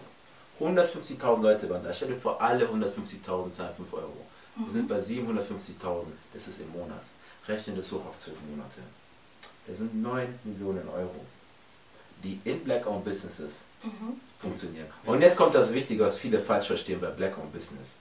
150.000 0.60 1.42
Leute 1.42 1.70
waren 1.70 1.84
da. 1.84 1.92
Stell 1.94 2.08
dir 2.10 2.16
vor, 2.16 2.42
alle 2.42 2.66
150.000 2.66 3.52
zahlen 3.52 3.76
5 3.76 3.94
Euro. 3.94 4.14
Wir 4.56 4.72
sind 4.72 4.88
bei 4.88 4.96
750.000. 4.96 6.06
Das 6.34 6.48
ist 6.48 6.62
im 6.62 6.72
Monat. 6.72 7.02
Rechne 7.48 7.74
das 7.76 7.92
hoch 7.92 8.06
auf 8.08 8.18
12 8.18 8.38
Monate. 8.50 8.80
Das 9.68 9.78
sind 9.80 10.02
9 10.02 10.40
Millionen 10.44 10.88
Euro, 10.90 11.26
die 12.26 12.40
in 12.50 12.64
Black-Owned 12.64 13.04
Businesses 13.06 13.66
Mhm. 13.84 14.20
funktionieren. 14.40 14.88
Und 15.06 15.22
jetzt 15.22 15.38
kommt 15.38 15.54
das 15.56 15.72
Wichtige, 15.72 16.04
was 16.04 16.18
viele 16.18 16.40
falsch 16.40 16.68
verstehen 16.68 17.00
bei 17.00 17.08
Black-Owned 17.08 17.54
Business. 17.54 17.94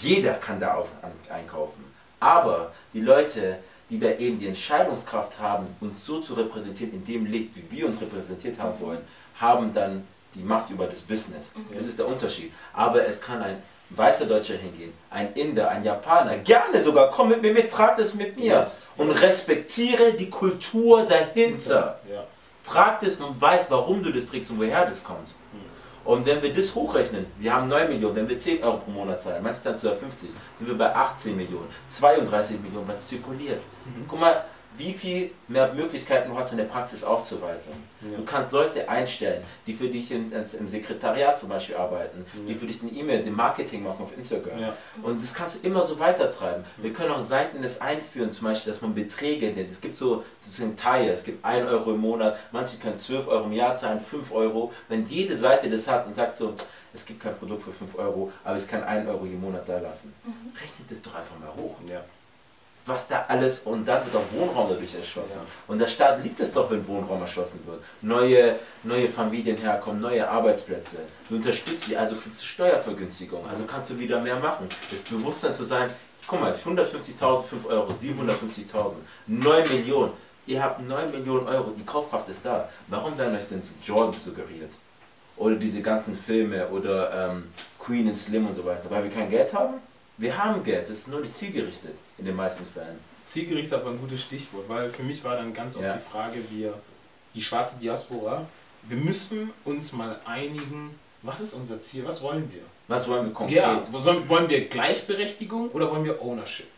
Jeder 0.00 0.34
kann 0.34 0.60
da 0.60 0.74
auf, 0.74 0.88
an, 1.02 1.10
einkaufen. 1.34 1.84
Aber 2.20 2.72
die 2.92 3.00
Leute, 3.00 3.58
die 3.90 3.98
da 3.98 4.10
eben 4.10 4.38
die 4.38 4.46
Entscheidungskraft 4.46 5.38
haben, 5.40 5.66
uns 5.80 6.04
so 6.06 6.20
zu 6.20 6.34
repräsentieren, 6.34 6.92
in 6.94 7.04
dem 7.04 7.26
Licht, 7.26 7.50
wie 7.56 7.64
wir 7.76 7.86
uns 7.86 8.00
repräsentiert 8.00 8.58
haben 8.58 8.78
wollen, 8.80 9.00
haben 9.40 9.72
dann 9.74 10.06
die 10.34 10.42
Macht 10.42 10.70
über 10.70 10.86
das 10.86 11.00
Business. 11.02 11.50
Das 11.76 11.86
ist 11.86 11.98
der 11.98 12.06
Unterschied. 12.06 12.52
Aber 12.72 13.06
es 13.06 13.20
kann 13.20 13.42
ein 13.42 13.62
weißer 13.90 14.24
Deutscher 14.24 14.54
hingehen, 14.54 14.92
ein 15.10 15.34
Inder, 15.34 15.68
ein 15.68 15.82
Japaner, 15.84 16.38
gerne 16.38 16.80
sogar, 16.80 17.10
komm 17.10 17.28
mit 17.28 17.42
mir 17.42 17.52
mit, 17.52 17.70
trag 17.70 17.96
das 17.96 18.14
mit 18.14 18.36
mir 18.38 18.54
Yes. 18.56 18.88
und 18.96 19.10
respektiere 19.10 20.14
die 20.14 20.30
Kultur 20.30 21.04
dahinter. 21.04 22.00
Ja. 22.10 22.24
Trag 22.64 23.00
das 23.00 23.16
und 23.16 23.40
weiß, 23.40 23.70
warum 23.70 24.02
du 24.02 24.12
das 24.12 24.26
trägst 24.26 24.50
und 24.50 24.60
woher 24.60 24.86
das 24.86 25.02
kommt. 25.02 25.34
Und 26.04 26.26
wenn 26.26 26.42
wir 26.42 26.52
das 26.52 26.74
hochrechnen, 26.74 27.26
wir 27.38 27.52
haben 27.52 27.68
9 27.68 27.88
Millionen, 27.88 28.16
wenn 28.16 28.28
wir 28.28 28.38
10 28.38 28.62
Euro 28.64 28.78
pro 28.78 28.90
Monat 28.90 29.20
zahlen, 29.20 29.42
manche 29.42 29.60
zahlen 29.60 29.78
sogar 29.78 29.96
50, 29.96 30.30
sind 30.56 30.66
wir 30.66 30.76
bei 30.76 30.94
18 30.94 31.36
Millionen, 31.36 31.68
32 31.86 32.60
Millionen, 32.60 32.88
was 32.88 33.06
zirkuliert. 33.06 33.60
Guck 34.08 34.18
mal, 34.18 34.44
wie 34.78 34.92
viel 34.92 35.30
mehr 35.48 35.72
Möglichkeiten 35.74 36.30
du 36.30 36.36
hast 36.36 36.50
in 36.52 36.58
der 36.58 36.64
Praxis 36.64 37.04
auszuweiten. 37.04 37.72
Ja. 38.00 38.16
Du 38.16 38.24
kannst 38.24 38.52
Leute 38.52 38.88
einstellen, 38.88 39.44
die 39.66 39.74
für 39.74 39.88
dich 39.88 40.10
in, 40.10 40.32
ins- 40.32 40.54
im 40.54 40.68
Sekretariat 40.68 41.38
zum 41.38 41.50
Beispiel 41.50 41.76
arbeiten, 41.76 42.24
die 42.48 42.54
für 42.54 42.66
dich 42.66 42.80
den 42.80 42.96
E-Mail, 42.96 43.22
den 43.22 43.34
Marketing 43.36 43.82
machen 43.84 44.02
auf 44.04 44.16
Instagram. 44.16 44.58
Ja. 44.58 44.76
Und 45.02 45.22
das 45.22 45.34
kannst 45.34 45.62
du 45.62 45.66
immer 45.66 45.82
so 45.82 45.98
weitertreiben. 46.00 46.64
Wir 46.78 46.92
können 46.92 47.12
auch 47.12 47.20
Seiten 47.20 47.62
das 47.62 47.80
einführen, 47.80 48.30
zum 48.30 48.46
Beispiel, 48.48 48.72
dass 48.72 48.80
man 48.82 48.94
Beträge 48.94 49.50
nennt. 49.52 49.70
Es 49.70 49.80
gibt 49.80 49.94
so 49.94 50.24
sozusagen 50.40 50.74
Teile, 50.76 51.12
es 51.12 51.22
gibt 51.24 51.44
1 51.44 51.68
Euro 51.68 51.90
im 51.92 52.00
Monat, 52.00 52.38
manche 52.50 52.78
können 52.78 52.96
12 52.96 53.28
Euro 53.28 53.44
im 53.44 53.52
Jahr 53.52 53.76
zahlen, 53.76 54.00
5 54.00 54.32
Euro. 54.32 54.72
Wenn 54.88 55.04
jede 55.06 55.36
Seite 55.36 55.68
das 55.70 55.86
hat 55.86 56.06
und 56.06 56.14
sagt 56.14 56.34
so, 56.34 56.54
es 56.94 57.06
gibt 57.06 57.20
kein 57.20 57.36
Produkt 57.36 57.62
für 57.62 57.72
5 57.72 57.98
Euro, 57.98 58.32
aber 58.44 58.56
ich 58.56 58.66
kann 58.68 58.82
1 58.82 59.08
Euro 59.08 59.24
im 59.24 59.40
Monat 59.40 59.68
da 59.68 59.78
lassen. 59.78 60.12
Rechnet 60.54 60.90
das 60.90 61.00
doch 61.02 61.14
einfach 61.14 61.38
mal 61.38 61.48
hoch 61.56 61.76
Ja. 61.88 62.00
Was 62.86 63.08
da 63.08 63.24
alles 63.28 63.60
und 63.60 63.86
dann 63.86 64.04
wird 64.04 64.16
auch 64.16 64.32
Wohnraum 64.32 64.68
dadurch 64.70 64.94
erschlossen. 64.94 65.40
Und 65.68 65.78
der 65.78 65.86
Staat 65.86 66.22
liebt 66.22 66.40
es 66.40 66.52
doch, 66.52 66.70
wenn 66.70 66.86
Wohnraum 66.86 67.20
erschlossen 67.20 67.60
wird. 67.66 67.80
Neue, 68.00 68.56
neue 68.82 69.08
Familien 69.08 69.56
herkommen, 69.56 70.00
neue 70.00 70.28
Arbeitsplätze. 70.28 70.98
Du 71.28 71.36
unterstützt 71.36 71.88
die, 71.88 71.96
also 71.96 72.16
kriegst 72.16 72.40
du 72.40 72.44
Steuervergünstigung, 72.44 73.48
also 73.48 73.64
kannst 73.64 73.90
du 73.90 73.98
wieder 73.98 74.20
mehr 74.20 74.36
machen. 74.36 74.68
Das 74.90 75.00
Bewusstsein 75.02 75.54
zu 75.54 75.64
sein, 75.64 75.90
guck 76.26 76.40
mal, 76.40 76.52
150.000, 76.52 77.42
5 77.44 77.66
Euro, 77.66 77.92
750.000, 77.92 78.94
9 79.26 79.68
Millionen. 79.68 80.12
Ihr 80.46 80.62
habt 80.62 80.80
9 80.80 81.12
Millionen 81.12 81.46
Euro, 81.46 81.72
die 81.78 81.84
Kaufkraft 81.84 82.28
ist 82.28 82.44
da. 82.44 82.68
Warum 82.88 83.16
werden 83.16 83.36
euch 83.36 83.46
denn 83.46 83.62
zu 83.62 83.74
Jordan 83.82 84.12
suggeriert? 84.14 84.72
Oder 85.36 85.54
diese 85.54 85.80
ganzen 85.82 86.16
Filme 86.16 86.68
oder 86.68 87.30
ähm, 87.30 87.44
Queen 87.78 88.08
and 88.08 88.16
Slim 88.16 88.46
und 88.46 88.54
so 88.54 88.64
weiter, 88.64 88.90
weil 88.90 89.04
wir 89.04 89.10
kein 89.10 89.30
Geld 89.30 89.54
haben? 89.54 89.74
Wir 90.22 90.38
haben 90.38 90.62
Geld, 90.62 90.88
das 90.88 90.98
ist 90.98 91.08
nur 91.08 91.20
nicht 91.20 91.36
zielgerichtet 91.36 91.94
in 92.16 92.24
den 92.26 92.36
meisten 92.36 92.64
Fällen. 92.64 92.96
Zielgerichtet 93.24 93.72
aber 93.80 93.90
ein 93.90 93.98
gutes 93.98 94.22
Stichwort, 94.22 94.68
weil 94.68 94.88
für 94.88 95.02
mich 95.02 95.24
war 95.24 95.34
dann 95.34 95.52
ganz 95.52 95.74
oft 95.74 95.84
Ja. 95.84 95.94
die 95.94 96.10
Frage, 96.12 96.36
wir, 96.50 96.74
die 97.34 97.42
schwarze 97.42 97.80
Diaspora, 97.80 98.46
wir 98.84 98.96
müssen 98.96 99.50
uns 99.64 99.92
mal 99.92 100.20
einigen, 100.24 100.94
was 101.22 101.40
ist 101.40 101.54
unser 101.54 101.82
Ziel, 101.82 102.04
was 102.06 102.22
wollen 102.22 102.48
wir? 102.52 102.62
Was 102.86 103.08
wollen 103.08 103.26
wir 103.26 103.32
konkret? 103.34 103.56
Ja, 103.56 103.82
wollen 104.28 104.48
wir 104.48 104.68
Gleichberechtigung 104.68 105.70
oder 105.70 105.90
wollen 105.90 106.04
wir 106.04 106.22
Ownership? 106.22 106.68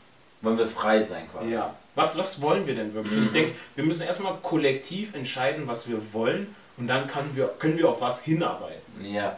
Wollen 0.40 0.57
wir 0.57 0.66
frei 0.66 1.03
sein 1.03 1.28
quasi. 1.30 1.51
Ja. 1.51 1.74
Was, 1.95 2.16
was 2.16 2.40
wollen 2.40 2.66
wir 2.66 2.74
denn 2.74 2.95
wirklich? 2.95 3.18
Mhm. 3.18 3.24
Ich 3.24 3.32
denke, 3.32 3.53
wir 3.74 3.84
müssen 3.84 4.07
erstmal 4.07 4.38
kollektiv 4.42 5.14
entscheiden, 5.14 5.68
was 5.68 5.86
wir 5.86 6.01
wollen 6.14 6.55
und 6.78 6.88
dann 6.88 7.11
wir, 7.34 7.49
können 7.59 7.76
wir 7.76 7.90
auf 7.90 8.01
was 8.01 8.22
hinarbeiten. 8.22 9.05
Ja. 9.05 9.36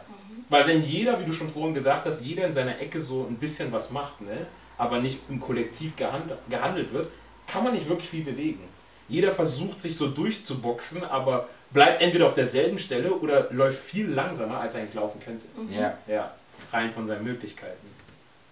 Weil 0.49 0.67
wenn 0.67 0.83
jeder, 0.83 1.19
wie 1.19 1.25
du 1.25 1.33
schon 1.33 1.49
vorhin 1.49 1.73
gesagt 1.73 2.05
hast, 2.05 2.23
jeder 2.23 2.45
in 2.45 2.53
seiner 2.53 2.79
Ecke 2.79 2.99
so 2.99 3.25
ein 3.29 3.35
bisschen 3.35 3.71
was 3.71 3.91
macht, 3.91 4.21
ne, 4.21 4.47
aber 4.77 5.01
nicht 5.01 5.19
im 5.29 5.39
Kollektiv 5.39 5.95
gehandelt, 5.95 6.39
gehandelt 6.49 6.93
wird, 6.93 7.09
kann 7.47 7.63
man 7.63 7.73
nicht 7.73 7.87
wirklich 7.89 8.09
viel 8.09 8.23
bewegen. 8.23 8.61
Jeder 9.09 9.31
versucht 9.31 9.81
sich 9.81 9.95
so 9.95 10.07
durchzuboxen, 10.07 11.03
aber 11.03 11.47
bleibt 11.71 12.01
entweder 12.01 12.25
auf 12.25 12.33
derselben 12.33 12.77
Stelle 12.77 13.13
oder 13.13 13.51
läuft 13.51 13.83
viel 13.83 14.09
langsamer, 14.09 14.59
als 14.59 14.75
er 14.75 14.81
eigentlich 14.81 14.95
laufen 14.95 15.19
könnte. 15.19 15.47
Ja. 15.69 15.97
Ja, 16.07 16.33
rein 16.71 16.91
von 16.91 17.05
seinen 17.07 17.23
Möglichkeiten. 17.23 17.87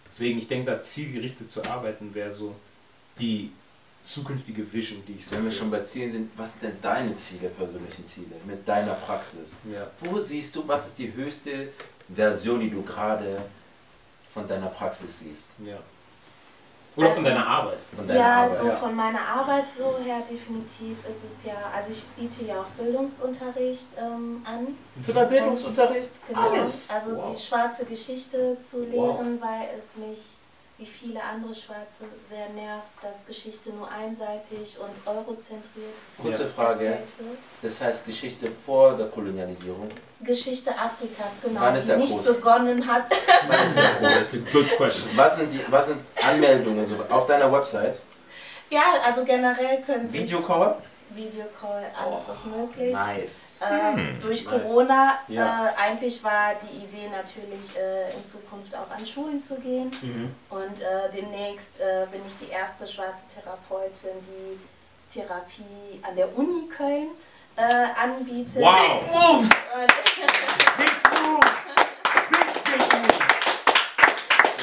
Deswegen, 0.09 0.39
ich 0.39 0.47
denke, 0.47 0.71
da 0.71 0.81
zielgerichtet 0.81 1.51
zu 1.51 1.63
arbeiten 1.65 2.13
wäre 2.13 2.31
so 2.31 2.55
die 3.19 3.51
zukünftige 4.05 4.71
Vision, 4.71 5.03
die 5.07 5.13
ich 5.13 5.25
so 5.27 5.35
Wenn 5.35 5.45
wir 5.45 5.51
schon 5.51 5.69
bei 5.71 5.81
Zielen 5.81 6.11
sind, 6.11 6.31
was 6.37 6.51
sind 6.51 6.63
denn 6.63 6.77
deine 6.81 7.15
Ziele, 7.17 7.49
persönlichen 7.49 8.05
Ziele, 8.07 8.35
mit 8.45 8.67
deiner 8.67 8.93
Praxis? 8.93 9.53
Ja. 9.71 9.87
Wo 10.01 10.19
siehst 10.19 10.55
du, 10.55 10.67
was 10.67 10.87
ist 10.87 10.97
die 10.99 11.11
höchste 11.13 11.69
Version, 12.13 12.59
die 12.59 12.69
du 12.69 12.81
gerade 12.83 13.41
von 14.33 14.47
deiner 14.47 14.67
Praxis 14.67 15.19
siehst? 15.19 15.47
ja. 15.65 15.77
Oder 16.97 17.11
von 17.11 17.25
deiner 17.25 17.45
Arbeit. 17.45 17.79
Von 17.93 18.07
deiner 18.07 18.19
Ja, 18.21 18.35
Arbeit? 18.43 18.51
also 18.51 18.67
ja. 18.67 18.71
von 18.77 18.95
meiner 18.95 19.19
Arbeit 19.19 19.65
so 19.69 19.97
her 20.01 20.19
definitiv 20.21 20.97
ist 21.09 21.25
es 21.27 21.43
ja, 21.43 21.55
also 21.75 21.91
ich 21.91 22.03
biete 22.15 22.45
ja 22.45 22.61
auch 22.61 22.67
Bildungsunterricht 22.81 23.87
ähm, 23.99 24.41
an. 24.45 24.67
Sogar 25.03 25.25
Bildungsunterricht? 25.25 26.11
Genau. 26.25 26.51
Alles? 26.51 26.89
Also 26.89 27.17
Wow. 27.17 27.35
die 27.35 27.41
schwarze 27.41 27.83
Geschichte 27.83 28.57
zu 28.59 28.77
Wow. 28.93 29.19
lehren, 29.19 29.41
weil 29.41 29.67
es 29.77 29.97
mich, 29.97 30.21
wie 30.77 30.85
viele 30.85 31.23
andere 31.23 31.55
Schwarze, 31.55 32.03
sehr 32.29 32.49
nervt, 32.49 32.87
dass 33.01 33.25
Geschichte 33.25 33.69
nur 33.69 33.89
einseitig 33.89 34.77
und 34.77 35.07
eurozentriert 35.07 35.95
Kurze. 36.21 36.47
Frage, 36.47 36.79
wird. 36.81 36.99
das 37.61 37.79
heißt 37.79 38.05
Geschichte 38.05 38.47
vor 38.65 38.97
der 38.97 39.07
Kolonialisierung. 39.07 39.87
Geschichte 40.21 40.71
Afrikas, 40.77 41.31
genau, 41.41 41.61
Wann 41.61 41.75
ist 41.77 41.83
die 41.83 41.87
der 41.87 41.97
nicht 41.97 42.11
Kurs? 42.11 42.35
begonnen 42.35 42.85
hat. 42.85 43.05
Wann 43.47 43.67
ist 43.67 43.75
der 44.33 44.41
a 44.49 44.51
good 44.51 44.75
question. 44.75 45.09
Was 45.15 45.37
sind, 45.37 45.53
die, 45.53 45.61
was 45.69 45.87
sind 45.87 46.01
Anmeldungen 46.21 46.85
so 46.87 46.95
auf 47.13 47.25
deiner 47.25 47.51
Website? 47.51 48.01
ja, 48.69 48.81
also 49.05 49.23
generell 49.23 49.81
können 49.81 50.09
sich 50.09 50.21
Videocall? 50.23 50.75
Videocall, 51.09 51.85
alles 51.97 52.27
ist 52.29 52.45
möglich. 52.45 52.93
Nice. 52.93 53.61
Ähm, 53.71 54.17
durch 54.21 54.45
nice. 54.45 54.53
Corona, 54.61 55.19
Ja. 55.27 55.67
äh, 55.67 55.69
eigentlich 55.77 56.23
war 56.23 56.53
die 56.55 56.77
Idee 56.83 57.07
natürlich 57.09 57.75
äh, 57.77 58.13
in 58.15 58.25
Zukunft 58.25 58.75
auch 58.75 58.89
an 58.95 59.05
Schulen 59.05 59.41
zu 59.41 59.55
gehen. 59.59 59.91
Mhm. 60.01 60.35
Und 60.49 60.81
äh, 60.81 61.09
demnächst 61.13 61.79
äh, 61.79 62.05
bin 62.11 62.21
ich 62.25 62.35
die 62.37 62.49
erste 62.51 62.85
schwarze 62.87 63.23
Therapeutin, 63.27 64.11
die 64.23 64.59
Therapie 65.19 66.01
an 66.01 66.15
der 66.15 66.35
Uni 66.37 66.67
Köln 66.67 67.09
äh, 67.55 67.63
anbietet. 68.01 68.57
Wow! 68.61 69.03
Moves! 69.11 69.49
Und, 69.75 69.91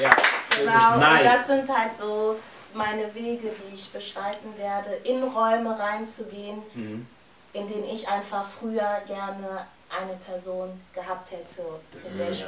Ja, 0.01 0.11
das 0.49 0.59
genau, 0.59 0.73
ist 0.79 0.93
und 0.95 1.01
nice. 1.01 1.25
das 1.25 1.47
sind 1.47 1.79
halt 1.79 1.97
so 1.97 2.37
meine 2.75 3.15
Wege, 3.15 3.49
die 3.51 3.75
ich 3.75 3.91
beschreiten 3.91 4.53
werde, 4.57 4.91
in 5.05 5.23
Räume 5.23 5.79
reinzugehen, 5.79 6.63
Mhm. 6.75 7.07
in 7.53 7.69
denen 7.69 7.85
ich 7.85 8.09
einfach 8.09 8.47
früher 8.47 9.01
gerne 9.07 9.67
eine 9.91 10.15
Person 10.27 10.81
gehabt 10.95 11.33
hätte. 11.33 11.63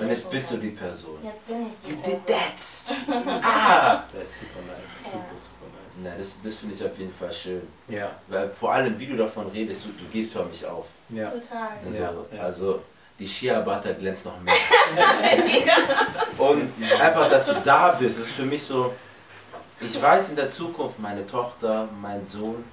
Und 0.01 0.09
jetzt 0.09 0.31
bist 0.31 0.51
du 0.53 0.57
die 0.57 0.71
Person. 0.71 1.19
Jetzt 1.23 1.47
bin 1.47 1.67
ich 1.67 1.75
die 1.85 1.91
You 1.91 1.97
Person. 1.99 2.23
did 2.27 2.37
that! 3.27 3.43
ah! 3.45 4.03
Das 4.15 4.29
ist 4.31 4.41
super 4.41 4.61
nice. 4.67 5.13
Super, 5.13 5.25
super 5.35 5.67
nice. 5.67 6.03
Na, 6.03 6.11
das, 6.19 6.29
das 6.43 6.55
finde 6.57 6.75
ich 6.75 6.83
auf 6.85 6.99
jeden 6.99 7.15
Fall 7.15 7.31
schön. 7.33 7.69
Ja, 7.89 8.13
Weil 8.29 8.49
vor 8.49 8.73
allem, 8.73 8.99
wie 8.99 9.07
du 9.07 9.17
davon 9.17 9.49
redest, 9.49 9.85
du, 9.85 9.89
du 9.91 10.05
gehst 10.11 10.33
für 10.33 10.43
mich 10.45 10.65
auf. 10.65 10.87
ja. 11.11 11.27
Total. 11.27 11.69
Also, 11.85 11.99
Ja, 12.03 12.13
ja. 12.37 12.43
also 12.43 12.83
die 13.19 13.29
Shea 13.29 13.61
Butter 13.61 13.93
glänzt 13.93 14.25
noch 14.25 14.41
mehr. 14.41 14.55
Und 16.39 16.71
einfach, 17.01 17.29
dass 17.31 17.47
du 17.47 17.55
da 17.65 17.91
bist, 17.93 18.19
ist 18.19 18.33
für 18.33 18.45
mich 18.45 18.63
so, 18.65 18.93
ich 19.85 20.01
weiß 20.01 20.31
in 20.31 20.37
der 20.37 20.49
Zukunft, 20.49 20.99
meine 20.99 21.27
Tochter, 21.27 21.89
mein 22.01 22.25
Sohn, 22.25 22.65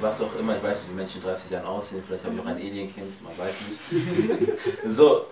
was 0.00 0.20
auch 0.20 0.34
immer, 0.38 0.56
ich 0.56 0.62
weiß 0.62 0.82
nicht, 0.82 0.90
wie 0.92 0.96
Menschen 0.96 1.20
in 1.20 1.26
30 1.28 1.50
Jahren 1.50 1.66
aussehen, 1.66 2.02
vielleicht 2.06 2.24
habe 2.24 2.34
ich 2.34 2.40
auch 2.40 2.46
ein 2.46 2.56
Alienkind, 2.56 3.22
man 3.22 3.36
weiß 3.38 3.54
nicht. 3.68 4.52
So, 4.84 5.26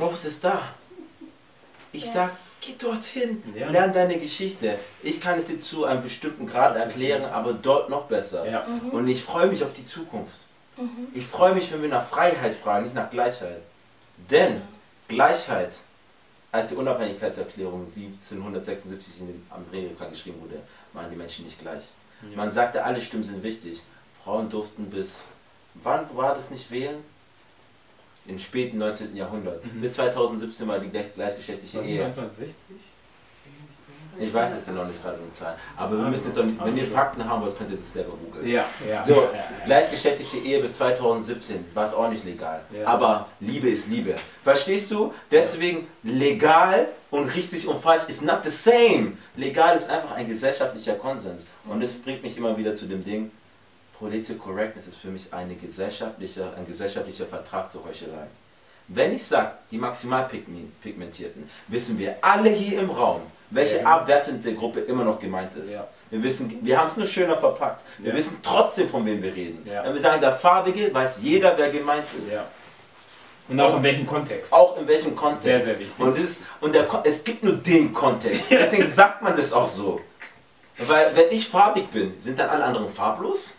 Rose 0.00 0.28
ist 0.28 0.42
da. 0.42 0.62
Ich 1.92 2.04
Ja. 2.06 2.10
sag, 2.12 2.30
geh 2.60 2.74
dorthin, 2.76 3.42
Ja. 3.54 3.68
lern 3.70 3.92
deine 3.92 4.18
Geschichte. 4.18 4.78
Ich 5.02 5.20
kann 5.20 5.38
es 5.38 5.46
dir 5.46 5.60
zu 5.60 5.84
einem 5.84 6.02
bestimmten 6.02 6.46
Grad 6.46 6.76
erklären, 6.76 7.24
aber 7.24 7.52
dort 7.52 7.88
noch 7.88 8.06
besser. 8.06 8.48
Ja. 8.50 8.66
Und 8.90 9.06
ich 9.06 9.22
freue 9.22 9.46
mich 9.46 9.62
auf 9.62 9.72
die 9.72 9.84
Zukunft. 9.84 10.38
Mhm. 10.76 11.08
Ich 11.14 11.24
freue 11.26 11.54
mich, 11.54 11.70
wenn 11.72 11.82
wir 11.82 11.88
nach 11.88 12.04
Freiheit 12.06 12.56
fragen, 12.56 12.84
nicht 12.84 12.96
nach 12.96 13.10
Gleichheit. 13.10 13.60
Denn 14.28 14.62
Gleichheit, 15.06 15.72
als 16.54 16.68
die 16.68 16.76
Unabhängigkeitserklärung 16.76 17.80
1776 17.80 19.14
in 19.18 19.44
Amerika 19.50 20.04
geschrieben 20.06 20.40
wurde, 20.40 20.60
waren 20.92 21.10
die 21.10 21.16
Menschen 21.16 21.46
nicht 21.46 21.58
gleich. 21.58 21.82
Ja. 22.30 22.36
Man 22.36 22.52
sagte, 22.52 22.84
alle 22.84 23.00
Stimmen 23.00 23.24
sind 23.24 23.42
wichtig. 23.42 23.80
Frauen 24.22 24.48
durften 24.48 24.84
bis, 24.88 25.18
wann 25.82 26.06
war 26.16 26.32
das 26.36 26.50
nicht 26.50 26.70
wählen? 26.70 26.98
Im 28.26 28.38
späten 28.38 28.78
19. 28.78 29.16
Jahrhundert. 29.16 29.64
Mhm. 29.64 29.80
Bis 29.80 29.94
2017 29.94 30.68
war 30.68 30.78
die 30.78 30.90
gleich, 30.90 31.12
gleichgeschlechtliche 31.12 31.80
Ehe. 31.80 32.04
1960? 32.04 32.76
Ich 34.18 34.32
weiß 34.32 34.54
es 34.54 34.64
genau 34.64 34.84
nicht 34.84 35.02
gerade 35.02 35.18
in 35.18 35.30
Zahlen. 35.30 35.56
Aber 35.76 35.96
wir 35.98 36.04
müssen 36.04 36.26
jetzt 36.26 36.38
auch 36.38 36.44
nicht, 36.44 36.64
wenn 36.64 36.76
ihr. 36.76 36.84
Fakten 36.84 37.28
haben 37.28 37.42
wollt, 37.42 37.56
könnt 37.58 37.70
ihr 37.70 37.76
das 37.76 37.92
selber 37.92 38.12
googeln. 38.12 38.46
Ja, 38.46 38.64
ja. 38.88 39.02
So, 39.02 39.14
ja, 39.14 39.20
ja, 39.22 39.32
ja. 39.32 39.44
gleichgeschlechtliche 39.64 40.38
Ehe 40.38 40.60
bis 40.60 40.76
2017 40.76 41.64
war 41.74 41.86
es 41.86 41.94
auch 41.94 42.08
nicht 42.08 42.24
legal. 42.24 42.60
Aber 42.84 43.28
Liebe 43.40 43.68
ist 43.68 43.88
Liebe. 43.88 44.14
Verstehst 44.44 44.90
du? 44.90 45.12
Deswegen 45.30 45.88
legal 46.02 46.88
und 47.10 47.34
richtig 47.34 47.66
und 47.66 47.80
falsch 47.80 48.04
ist 48.06 48.22
not 48.22 48.44
the 48.44 48.50
same. 48.50 49.12
Legal 49.34 49.76
ist 49.76 49.90
einfach 49.90 50.12
ein 50.12 50.28
gesellschaftlicher 50.28 50.94
Konsens. 50.94 51.46
Und 51.64 51.82
das 51.82 51.92
bringt 51.92 52.22
mich 52.22 52.36
immer 52.36 52.56
wieder 52.56 52.76
zu 52.76 52.86
dem 52.86 53.02
Ding, 53.02 53.30
Political 53.98 54.36
Correctness 54.36 54.86
ist 54.86 54.96
für 54.96 55.08
mich 55.08 55.32
eine 55.32 55.54
gesellschaftliche, 55.54 56.52
ein 56.56 56.66
gesellschaftlicher 56.66 57.26
Vertrag 57.26 57.70
zur 57.70 57.84
Heuchelei. 57.84 58.26
Wenn 58.88 59.14
ich 59.14 59.24
sage, 59.24 59.52
die 59.70 59.78
Maximalpigmentierten, 59.78 61.48
wissen 61.68 61.98
wir 61.98 62.16
alle 62.20 62.50
hier 62.50 62.80
im 62.80 62.90
Raum, 62.90 63.22
welche 63.54 63.78
Ja. 63.78 63.84
abwertende 63.96 64.54
Gruppe 64.54 64.80
immer 64.80 65.04
noch 65.04 65.18
gemeint 65.18 65.54
ist. 65.56 65.72
Ja. 65.72 65.86
Wir 66.10 66.22
wissen, 66.22 66.58
wir 66.62 66.78
haben 66.78 66.88
es 66.88 66.96
nur 66.96 67.06
schöner 67.06 67.36
verpackt. 67.36 67.82
Wir 67.98 68.10
Ja. 68.10 68.16
wissen 68.16 68.38
trotzdem, 68.42 68.88
von 68.88 69.04
wem 69.06 69.22
wir 69.22 69.34
reden. 69.34 69.66
Ja. 69.68 69.84
Wenn 69.84 69.94
wir 69.94 70.00
sagen, 70.00 70.20
der 70.20 70.32
Farbige, 70.32 70.92
weiß 70.92 71.22
jeder, 71.22 71.56
wer 71.56 71.70
gemeint 71.70 72.04
ist. 72.24 72.32
ja. 72.32 72.44
Und 73.46 73.60
auch 73.60 73.76
in 73.76 73.82
welchem 73.82 74.06
Kontext? 74.06 74.52
Auch 74.54 74.78
in 74.78 74.88
welchem 74.88 75.14
Kontext. 75.14 75.44
Sehr, 75.44 75.60
sehr 75.62 75.78
wichtig. 75.78 75.98
Und, 75.98 76.16
das, 76.18 76.40
und 76.62 76.74
der, 76.74 76.86
es 77.04 77.22
gibt 77.24 77.42
nur 77.44 77.52
den 77.54 77.92
Kontext. 77.92 78.44
Deswegen 78.50 78.86
sagt 78.86 79.20
man 79.20 79.36
das 79.36 79.52
auch 79.52 79.68
so. 79.68 80.00
Weil 80.78 81.10
wenn 81.14 81.30
ich 81.30 81.46
farbig 81.46 81.90
bin, 81.90 82.14
sind 82.18 82.38
dann 82.38 82.48
alle 82.48 82.64
anderen 82.64 82.88
farblos? 82.88 83.58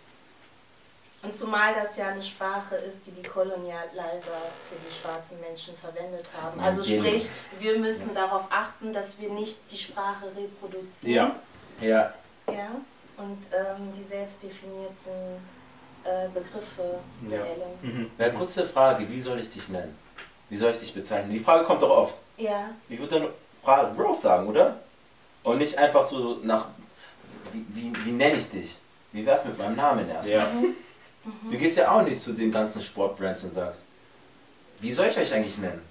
Und 1.25 1.35
zumal 1.35 1.73
das 1.73 1.97
ja 1.97 2.09
eine 2.09 2.21
Sprache 2.21 2.75
ist, 2.75 3.05
die 3.07 3.11
die 3.11 3.23
Kolonializer 3.23 4.41
für 4.69 4.75
die 4.87 4.93
schwarzen 4.93 5.39
Menschen 5.41 5.75
verwendet 5.75 6.29
haben. 6.39 6.59
Also 6.59 6.83
sprich, 6.83 7.29
wir 7.59 7.79
müssen 7.79 8.13
darauf 8.13 8.43
achten, 8.51 8.93
dass 8.93 9.19
wir 9.19 9.29
nicht 9.29 9.59
die 9.71 9.77
Sprache 9.77 10.25
reproduzieren. 10.37 11.31
Ja. 11.81 11.87
Ja. 11.87 12.13
Ja? 12.53 12.69
Und 13.17 13.39
ähm, 13.53 13.91
die 13.97 14.03
selbstdefinierten 14.03 15.41
äh, 16.03 16.27
Begriffe 16.33 16.99
Ja. 17.23 17.31
wählen. 17.31 17.71
Mhm. 17.81 18.11
ja. 18.17 18.29
Kurze 18.29 18.65
Frage, 18.65 19.09
wie 19.09 19.21
soll 19.21 19.39
ich 19.39 19.49
dich 19.49 19.67
nennen? 19.69 19.97
Wie 20.49 20.57
soll 20.57 20.71
ich 20.71 20.77
dich 20.77 20.93
bezeichnen? 20.93 21.31
Die 21.31 21.39
Frage 21.39 21.63
kommt 21.63 21.81
doch 21.81 21.89
oft. 21.89 22.15
Ja. 22.37 22.69
Ich 22.87 22.99
würde 22.99 23.19
dann 23.19 23.29
Frage 23.63 23.99
Rose 23.99 24.21
sagen, 24.21 24.47
oder? 24.47 24.79
Und 25.43 25.57
nicht 25.57 25.77
einfach 25.77 26.03
so 26.03 26.37
nach, 26.43 26.67
wie, 27.51 27.65
wie, 27.69 28.05
wie 28.05 28.11
nenne 28.11 28.35
ich 28.35 28.49
dich? 28.49 28.77
Wie 29.11 29.25
wär's 29.25 29.43
mit 29.45 29.57
meinem 29.57 29.75
Namen 29.75 30.07
erst? 30.09 30.29
Ja. 30.29 30.45
Du 31.49 31.57
gehst 31.57 31.77
ja 31.77 31.91
auch 31.91 32.03
nicht 32.03 32.21
zu 32.21 32.33
den 32.33 32.51
ganzen 32.51 32.81
Sportbrands 32.81 33.43
und 33.43 33.53
sagst, 33.53 33.85
wie 34.79 34.91
soll 34.91 35.07
ich 35.07 35.17
euch 35.17 35.33
eigentlich 35.33 35.57
nennen? 35.57 35.81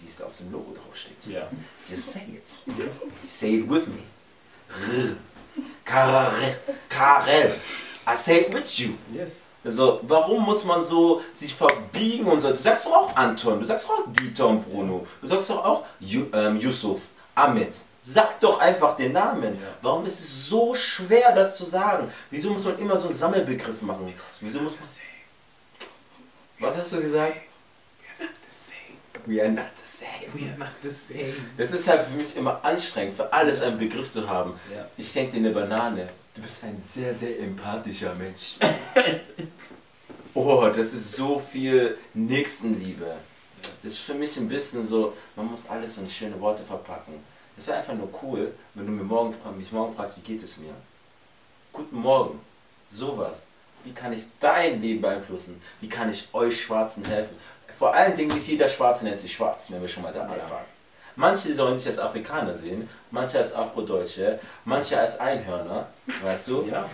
Wie 0.00 0.08
es 0.08 0.20
auf 0.22 0.36
dem 0.38 0.50
Logo 0.50 0.74
draufsteht. 0.74 1.26
Ja. 1.26 1.48
Just 1.88 2.12
say 2.12 2.22
it. 2.34 2.58
Say 3.24 3.56
it 3.56 3.70
with 3.70 3.86
me. 3.86 5.16
Karel. 5.84 6.56
Karel. 6.88 7.56
I 8.06 8.16
say 8.16 8.40
it 8.40 8.52
with 8.52 8.78
you. 8.78 8.94
Yes. 9.12 9.46
Also, 9.62 10.00
warum 10.04 10.44
muss 10.44 10.64
man 10.64 10.80
so 10.80 11.20
sich 11.34 11.54
verbiegen 11.54 12.24
und 12.24 12.40
so? 12.40 12.48
Du 12.48 12.56
sagst 12.56 12.86
doch 12.86 12.92
auch 12.92 13.16
Anton, 13.16 13.60
du 13.60 13.66
sagst 13.66 13.84
doch 13.84 13.98
auch 13.98 14.12
Dieter 14.12 14.48
und 14.48 14.64
Bruno, 14.64 15.06
du 15.20 15.26
sagst 15.26 15.50
doch 15.50 15.62
auch 15.62 15.84
Ju, 16.00 16.26
ähm, 16.32 16.58
Yusuf, 16.58 17.02
Ahmed. 17.34 17.76
Sag 18.00 18.40
doch 18.40 18.58
einfach 18.58 18.96
den 18.96 19.12
Namen. 19.12 19.60
Ja. 19.60 19.68
Warum 19.82 20.06
ist 20.06 20.20
es 20.20 20.48
so 20.48 20.74
schwer, 20.74 21.32
das 21.34 21.56
zu 21.56 21.64
sagen? 21.64 22.10
Wieso 22.30 22.50
muss 22.50 22.64
man 22.64 22.78
immer 22.78 22.98
so 22.98 23.08
einen 23.08 23.16
Sammelbegriff 23.16 23.82
machen? 23.82 24.12
Wieso 24.40 24.60
muss 24.60 24.74
man. 24.74 24.84
Was 26.60 26.76
hast 26.76 26.92
du 26.92 26.96
gesagt? 26.96 27.36
We 29.26 29.40
are 29.40 29.50
not 29.50 29.66
the 29.76 29.84
same. 29.84 30.32
We 30.32 30.48
are 30.48 30.58
not 30.58 30.72
the 30.82 30.90
same. 30.90 31.34
Es 31.56 31.72
ist 31.72 31.86
halt 31.88 32.04
für 32.04 32.16
mich 32.16 32.34
immer 32.36 32.64
anstrengend, 32.64 33.16
für 33.16 33.30
alles 33.32 33.62
einen 33.62 33.78
Begriff 33.78 34.10
zu 34.10 34.28
haben. 34.28 34.54
Ja. 34.74 34.86
Ich 34.96 35.10
schenke 35.10 35.32
dir 35.32 35.38
eine 35.38 35.50
Banane. 35.50 36.08
Du 36.34 36.42
bist 36.42 36.64
ein 36.64 36.80
sehr, 36.82 37.14
sehr 37.14 37.38
empathischer 37.40 38.14
Mensch. 38.14 38.56
oh, 40.34 40.68
das 40.74 40.92
ist 40.94 41.12
so 41.12 41.38
viel 41.38 41.98
Nächstenliebe. 42.14 43.14
Das 43.82 43.92
ist 43.92 43.98
für 43.98 44.14
mich 44.14 44.36
ein 44.36 44.48
bisschen 44.48 44.86
so, 44.86 45.14
man 45.36 45.46
muss 45.46 45.68
alles 45.68 45.98
in 45.98 46.08
schöne 46.08 46.40
Worte 46.40 46.62
verpacken. 46.62 47.14
Es 47.60 47.66
wäre 47.66 47.76
einfach 47.76 47.92
nur 47.92 48.08
cool, 48.22 48.54
wenn 48.74 48.86
du 48.86 48.92
mir 48.92 49.02
morgen, 49.04 49.34
mich 49.58 49.70
morgen 49.70 49.94
fragst, 49.94 50.16
wie 50.16 50.22
geht 50.22 50.42
es 50.42 50.56
mir? 50.56 50.72
Guten 51.74 51.96
Morgen. 51.98 52.40
Sowas. 52.88 53.46
Wie 53.84 53.92
kann 53.92 54.14
ich 54.14 54.24
dein 54.40 54.80
Leben 54.80 55.02
beeinflussen? 55.02 55.60
Wie 55.82 55.88
kann 55.88 56.10
ich 56.10 56.26
euch 56.32 56.58
Schwarzen 56.62 57.04
helfen? 57.04 57.36
Vor 57.78 57.92
allen 57.92 58.16
Dingen 58.16 58.34
nicht 58.34 58.46
jeder 58.48 58.66
Schwarze 58.66 59.04
nennt 59.04 59.20
sich 59.20 59.34
Schwarz, 59.34 59.70
wenn 59.70 59.82
wir 59.82 59.88
schon 59.88 60.02
mal 60.02 60.12
dabei 60.12 60.38
Ja. 60.38 60.50
waren. 60.50 60.64
Manche 61.16 61.54
sollen 61.54 61.76
sich 61.76 61.88
als 61.88 61.98
Afrikaner 61.98 62.54
sehen, 62.54 62.88
manche 63.10 63.36
als 63.38 63.54
Afrodeutsche, 63.54 64.40
manche 64.64 64.98
als 64.98 65.20
Einhörner, 65.20 65.86
weißt 66.22 66.48
du? 66.48 66.66
Ja. 66.70 66.88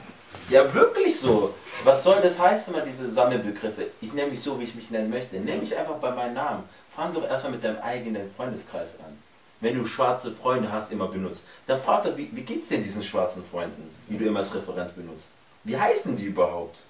Ja, 0.49 0.75
wirklich 0.75 1.19
so. 1.19 1.55
Was 1.85 2.03
soll 2.03 2.21
das 2.21 2.41
heißen, 2.41 2.75
immer 2.75 2.85
diese 2.85 3.09
Sammelbegriffe? 3.09 3.87
Ich 4.01 4.13
nenne 4.13 4.31
mich 4.33 4.43
so, 4.43 4.59
wie 4.59 4.65
ich 4.65 4.75
mich 4.75 4.91
nennen 4.91 5.11
möchte. 5.11 5.37
Nenn 5.37 5.61
mich 5.61 5.77
einfach 5.77 5.97
bei 5.97 6.11
meinem 6.11 6.35
Namen. 6.35 6.65
Fang 6.95 7.13
doch 7.13 7.25
erstmal 7.25 7.53
mit 7.53 7.63
deinem 7.63 7.81
eigenen 7.81 8.29
Freundeskreis 8.35 8.97
an. 8.99 9.17
Wenn 9.61 9.79
du 9.79 9.87
schwarze 9.87 10.33
Freunde 10.33 10.71
hast, 10.71 10.93
immer 10.93 11.09
benutzt, 11.09 11.45
dann 11.67 11.81
frag 11.81 12.03
doch, 12.03 12.17
wie, 12.17 12.29
wie 12.33 12.43
geht's 12.43 12.69
denn 12.69 12.83
diesen 12.83 13.03
schwarzen 13.03 13.43
Freunden, 13.45 13.91
die 14.09 14.19
du 14.19 14.27
immer 14.27 14.41
als 14.41 14.55
Referenz 14.55 14.93
benutzt? 14.93 15.31
Wie 15.65 15.79
heißen 15.79 16.15
die 16.15 16.27
überhaupt? 16.27 16.81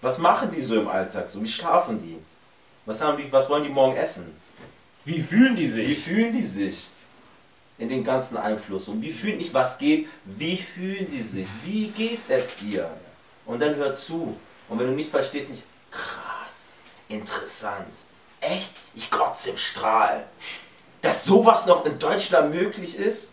Was 0.00 0.18
machen 0.18 0.50
die 0.52 0.62
so 0.62 0.76
im 0.76 0.88
Alltag 0.88 1.28
so? 1.28 1.42
Wie 1.42 1.48
schlafen 1.48 2.00
die? 2.00 2.18
Was, 2.86 3.00
haben 3.00 3.18
die, 3.18 3.30
was 3.32 3.50
wollen 3.50 3.64
die 3.64 3.68
morgen 3.70 3.96
essen? 3.96 4.32
Wie 5.04 5.20
fühlen 5.20 5.56
die 5.56 5.62
Wie 5.62 5.66
sich? 5.66 6.04
fühlen 6.04 6.32
die 6.32 6.42
sich 6.42 6.88
in 7.78 7.88
den 7.88 8.04
ganzen 8.04 8.36
Einfluss? 8.36 8.88
Und 8.88 9.02
wie 9.02 9.12
fühlen 9.12 9.38
nicht, 9.38 9.52
was 9.52 9.76
geht? 9.76 10.08
Wie 10.24 10.56
fühlen 10.56 11.06
sie 11.08 11.22
sich? 11.22 11.46
Wie 11.64 11.88
geht 11.88 12.20
es 12.28 12.56
dir? 12.56 12.90
Und 13.44 13.60
dann 13.60 13.74
hör 13.74 13.92
zu. 13.92 14.36
Und 14.68 14.78
wenn 14.78 14.86
du 14.86 14.92
nicht 14.92 15.10
verstehst, 15.10 15.50
nicht 15.50 15.64
krass, 15.90 16.82
interessant, 17.08 17.92
echt, 18.40 18.74
ich 18.94 19.10
kotze 19.10 19.50
im 19.50 19.56
Strahl. 19.56 20.24
Dass 21.08 21.24
sowas 21.24 21.64
noch 21.66 21.84
in 21.86 21.98
Deutschland 21.98 22.54
möglich 22.54 22.98
ist? 22.98 23.32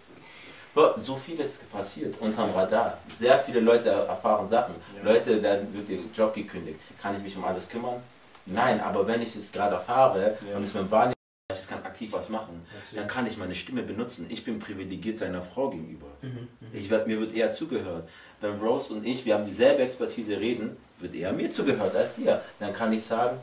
So 0.98 1.16
vieles 1.16 1.58
passiert 1.72 2.16
unterm 2.22 2.52
Radar. 2.52 2.98
Sehr 3.18 3.38
viele 3.40 3.60
Leute 3.60 3.90
erfahren 3.90 4.48
Sachen. 4.48 4.76
Ja. 4.98 5.12
Leute 5.12 5.42
werden, 5.42 5.74
wird 5.74 5.90
ihr 5.90 6.00
Job 6.14 6.34
gekündigt. 6.34 6.80
Kann 7.02 7.16
ich 7.16 7.22
mich 7.22 7.36
um 7.38 7.44
alles 7.46 7.68
kümmern? 7.68 8.02
Nein, 8.46 8.80
aber 8.80 9.06
wenn 9.08 9.22
ich 9.22 9.36
es 9.36 9.52
gerade 9.52 9.76
erfahre 9.76 10.38
Ja. 10.50 10.56
und 10.58 10.64
es 10.64 10.74
mir 10.74 10.90
wahrnehme, 10.92 11.16
ich 11.54 11.68
kann 11.68 11.84
aktiv 11.84 12.12
was 12.14 12.30
machen, 12.30 12.66
Natürlich. 12.74 12.96
dann 12.96 13.08
kann 13.08 13.28
ich 13.28 13.38
meine 13.38 13.56
Stimme 13.56 13.84
benutzen. 13.84 14.26
Ich 14.30 14.44
bin 14.46 14.60
privilegiert 14.60 15.20
deiner 15.22 15.42
Frau 15.42 15.70
gegenüber. 15.70 16.08
Mhm, 16.22 16.48
Ich 16.74 16.90
werd, 16.90 17.08
mir 17.08 17.20
wird 17.20 17.34
eher 17.34 17.52
zugehört. 17.52 18.08
Wenn 18.42 18.58
Rose 18.60 18.94
und 18.94 19.06
ich, 19.06 19.26
wir 19.26 19.34
haben 19.36 19.46
dieselbe 19.46 19.82
Expertise 19.84 20.38
reden, 20.40 20.76
wird 21.00 21.14
eher 21.16 21.32
mir 21.34 21.50
zugehört 21.50 21.96
als 21.96 22.16
dir. 22.16 22.42
Dann 22.60 22.74
kann 22.74 22.92
ich 22.94 23.04
sagen, 23.04 23.38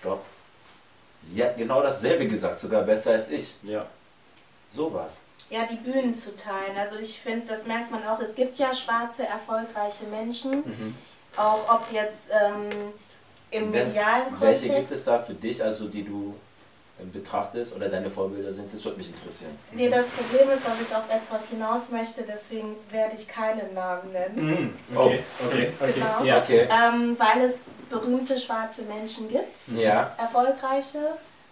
stopp. 0.00 0.22
Sie 1.30 1.42
hat 1.44 1.56
genau 1.56 1.82
dasselbe 1.82 2.26
gesagt, 2.26 2.58
sogar 2.60 2.82
besser 2.82 3.12
als 3.12 3.28
ich. 3.30 3.54
Ja. 3.62 3.86
Sowas. 4.70 5.20
Ja, 5.50 5.66
die 5.66 5.76
Bühnen 5.76 6.14
zu 6.14 6.34
teilen. 6.34 6.76
Also 6.78 6.98
ich 6.98 7.20
finde, 7.20 7.46
das 7.46 7.66
merkt 7.66 7.90
man 7.90 8.04
auch. 8.06 8.18
Es 8.20 8.34
gibt 8.34 8.56
ja 8.56 8.72
schwarze, 8.72 9.26
erfolgreiche 9.26 10.04
Menschen, 10.06 10.50
Mhm. 10.64 10.94
auch 11.36 11.68
ob 11.74 11.92
jetzt 11.92 12.30
ähm, 12.30 12.68
im 13.50 13.72
Wel- 13.72 13.86
medialen 13.86 14.40
Welche 14.40 14.62
gibt 14.62 14.74
Kontext. 14.74 14.94
es 14.94 15.04
da 15.04 15.18
für 15.18 15.34
dich, 15.34 15.62
also 15.62 15.88
die 15.88 16.04
du 16.04 16.34
betrachtest 17.12 17.74
oder 17.74 17.88
deine 17.88 18.10
Vorbilder 18.10 18.52
sind? 18.52 18.72
Das 18.72 18.84
würde 18.84 18.98
mich 18.98 19.08
interessieren. 19.08 19.52
Nee, 19.72 19.88
das 19.88 20.08
Problem 20.08 20.50
ist, 20.50 20.62
dass 20.66 20.80
ich 20.80 20.94
auf 20.94 21.04
etwas 21.10 21.48
hinaus 21.50 21.90
möchte, 21.90 22.22
deswegen 22.22 22.76
werde 22.90 23.14
ich 23.16 23.26
keinen 23.26 23.74
Namen 23.74 24.12
nennen. 24.12 24.74
Mhm. 24.90 24.96
Okay, 24.96 25.20
okay, 25.46 25.72
okay. 25.80 25.92
Genau. 25.94 26.24
Ja. 26.24 26.38
Okay. 26.42 26.68
Ähm, 26.70 27.16
weil 27.18 27.42
es 27.44 27.62
berühmte 27.90 28.38
schwarze 28.38 28.82
Menschen 28.82 29.28
gibt, 29.28 29.60
Ja. 29.76 30.14
erfolgreiche 30.18 30.98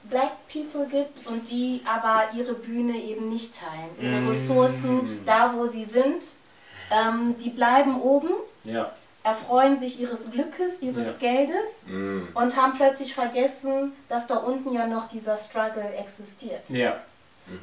Black 0.05 0.33
People 0.51 0.87
gibt 0.87 1.27
und 1.27 1.51
die 1.51 1.83
aber 1.85 2.23
ihre 2.35 2.55
Bühne 2.55 2.97
eben 2.97 3.29
nicht 3.29 3.55
teilen. 3.59 3.91
Ihre 4.01 4.21
Mm. 4.23 4.29
Ressourcen, 4.29 5.21
da 5.27 5.53
wo 5.55 5.67
sie 5.67 5.85
sind, 5.85 6.25
ähm, 6.91 7.37
die 7.39 7.51
bleiben 7.51 8.01
oben, 8.01 8.31
Ja. 8.65 8.93
Erfreuen 9.31 9.79
sich 9.79 10.01
ihres 10.01 10.31
Glückes, 10.31 10.83
ihres 10.83 11.07
Ja. 11.07 11.13
Geldes 11.19 11.71
Mm. 11.87 12.23
und 12.35 12.57
haben 12.57 12.73
plötzlich 12.77 13.15
vergessen, 13.15 13.93
dass 14.09 14.27
da 14.27 14.37
unten 14.37 14.73
ja 14.73 14.87
noch 14.87 15.09
dieser 15.09 15.37
Struggle 15.37 15.89
existiert. 15.97 16.69
Ja. 16.69 17.01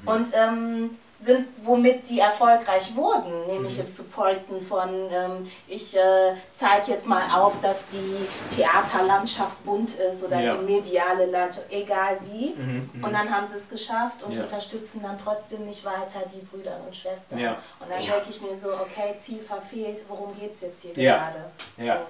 Und 0.05 0.30
ähm, 0.34 0.97
sind, 1.20 1.47
womit 1.63 2.07
die 2.09 2.20
erfolgreich 2.20 2.95
wurden, 2.95 3.47
nämlich 3.47 3.80
im 3.80 3.88
Supporten 3.88 4.61
von, 4.65 4.89
ähm, 5.11 5.49
ich 5.68 5.97
äh, 5.97 6.34
zeige 6.53 6.91
jetzt 6.91 7.07
mal 7.07 7.24
auf, 7.36 7.59
dass 7.61 7.82
die 7.91 8.55
Theaterlandschaft 8.55 9.63
bunt 9.65 9.95
ist 9.95 10.24
oder 10.24 10.39
Ja. 10.39 10.55
die 10.55 10.65
mediale 10.74 11.26
Landschaft, 11.26 11.72
egal 11.72 12.20
wie. 12.30 12.49
Mhm. 12.55 12.89
mhm. 12.93 13.03
Und 13.03 13.13
dann 13.13 13.30
haben 13.30 13.47
sie 13.47 13.55
es 13.55 13.68
geschafft 13.68 14.22
und 14.24 14.34
Ja. 14.34 14.43
unterstützen 14.43 15.01
dann 15.01 15.18
trotzdem 15.18 15.65
nicht 15.65 15.84
weiter 15.86 16.22
die 16.34 16.45
Brüder 16.45 16.80
und 16.86 16.95
Schwestern. 16.95 17.39
Ja. 17.39 17.53
Und 17.80 17.91
dann 17.91 18.01
Ja. 18.03 18.13
denke 18.13 18.30
ich 18.30 18.41
mir 18.41 18.55
so, 18.57 18.74
okay, 18.74 19.15
Ziel 19.18 19.39
verfehlt, 19.39 20.03
worum 20.07 20.38
geht 20.39 20.53
es 20.53 20.61
jetzt 20.61 20.84
hier 20.84 20.93
Ja. 20.93 21.18
gerade? 21.18 21.45
Ja. 21.78 22.01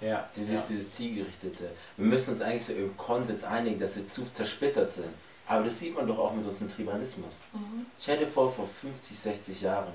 Ja. 0.00 0.28
Dieses, 0.36 0.66
dieses 0.68 0.92
Zielgerichtete. 0.92 1.70
Wir 1.96 2.06
müssen 2.06 2.30
uns 2.30 2.40
eigentlich 2.40 2.64
so 2.64 2.72
im 2.72 2.96
Konsens 2.96 3.42
einigen, 3.44 3.78
dass 3.80 3.96
wir 3.96 4.06
zu 4.06 4.22
zersplittert 4.32 4.90
sind. 4.92 5.08
Aber 5.48 5.64
das 5.64 5.80
sieht 5.80 5.94
man 5.94 6.06
doch 6.06 6.18
auch 6.18 6.32
mit 6.34 6.46
unserem 6.46 6.70
Tribalismus. 6.70 7.40
Mhm. 7.54 7.86
Stell 7.98 8.18
dir 8.18 8.26
vor, 8.26 8.52
vor 8.52 8.68
50, 8.80 9.18
60 9.18 9.62
Jahren. 9.62 9.92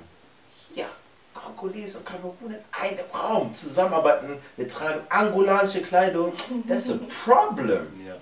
Ja, 0.75 0.87
Kongolesen 1.33 1.99
und 1.99 2.05
Kamerun 2.05 2.35
in 2.47 2.55
einem 2.71 3.05
Raum 3.13 3.53
zusammenarbeiten. 3.53 4.37
Wir 4.57 4.67
tragen 4.67 5.01
angolanische 5.09 5.81
Kleidung. 5.81 6.33
That's 6.67 6.89
a 6.89 6.97
problem. 7.23 7.87
Ja. 8.05 8.15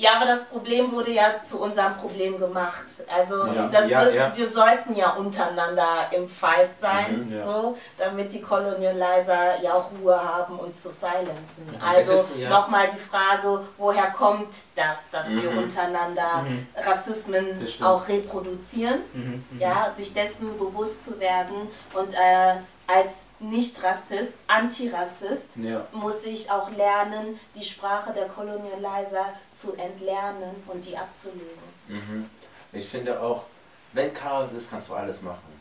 Ja, 0.00 0.12
aber 0.14 0.26
das 0.26 0.44
Problem 0.44 0.92
wurde 0.92 1.10
ja 1.10 1.42
zu 1.42 1.60
unserem 1.60 1.96
Problem 1.96 2.38
gemacht. 2.38 2.86
Also 3.12 3.44
Ja. 3.46 3.66
das 3.66 3.90
Ja, 3.90 4.04
wird, 4.04 4.14
ja. 4.16 4.32
wir 4.36 4.46
sollten 4.48 4.94
ja 4.94 5.10
untereinander 5.14 6.08
im 6.12 6.28
Fight 6.28 6.70
sein, 6.80 7.26
Mhm, 7.26 7.36
ja. 7.36 7.44
so, 7.44 7.76
damit 7.96 8.32
die 8.32 8.40
Colonializer 8.40 9.60
ja 9.60 9.74
auch 9.74 9.90
Ruhe 10.00 10.16
haben, 10.22 10.56
uns 10.60 10.82
zu 10.84 10.92
silenzen. 10.92 11.66
Es 11.98 12.08
Also 12.10 12.34
nochmal 12.48 12.88
die 12.94 12.98
Frage, 12.98 13.60
woher 13.76 14.10
kommt 14.12 14.54
das, 14.76 15.00
dass 15.10 15.34
wir 15.34 15.50
Mhm. 15.50 15.58
untereinander 15.58 16.44
Rassismen 16.76 17.58
Das 17.60 17.72
stimmt. 17.72 17.88
auch 17.88 18.06
reproduzieren? 18.08 19.00
Mhm. 19.12 19.44
mhm. 19.50 19.60
Ja, 19.60 19.90
sich 19.92 20.14
dessen 20.14 20.56
bewusst 20.58 21.04
zu 21.04 21.18
werden 21.18 21.68
und 21.94 22.14
äh, 22.14 22.54
als 22.86 23.14
Nicht-Rassist, 23.40 24.32
Antirassist 24.48 25.56
Ja. 25.56 25.86
muss 25.92 26.24
ich 26.24 26.50
auch 26.50 26.70
lernen, 26.72 27.38
die 27.54 27.62
Sprache 27.62 28.12
der 28.12 28.26
Colonializer 28.26 29.26
zu 29.52 29.74
entlernen 29.74 30.62
und 30.66 30.84
die 30.84 30.96
abzulegen. 30.96 31.62
Mhm. 31.86 32.28
Ich 32.72 32.88
finde 32.88 33.20
auch, 33.20 33.44
wenn 33.92 34.12
Chaos 34.12 34.50
ist, 34.52 34.70
kannst 34.70 34.88
du 34.88 34.94
alles 34.94 35.22
machen. 35.22 35.58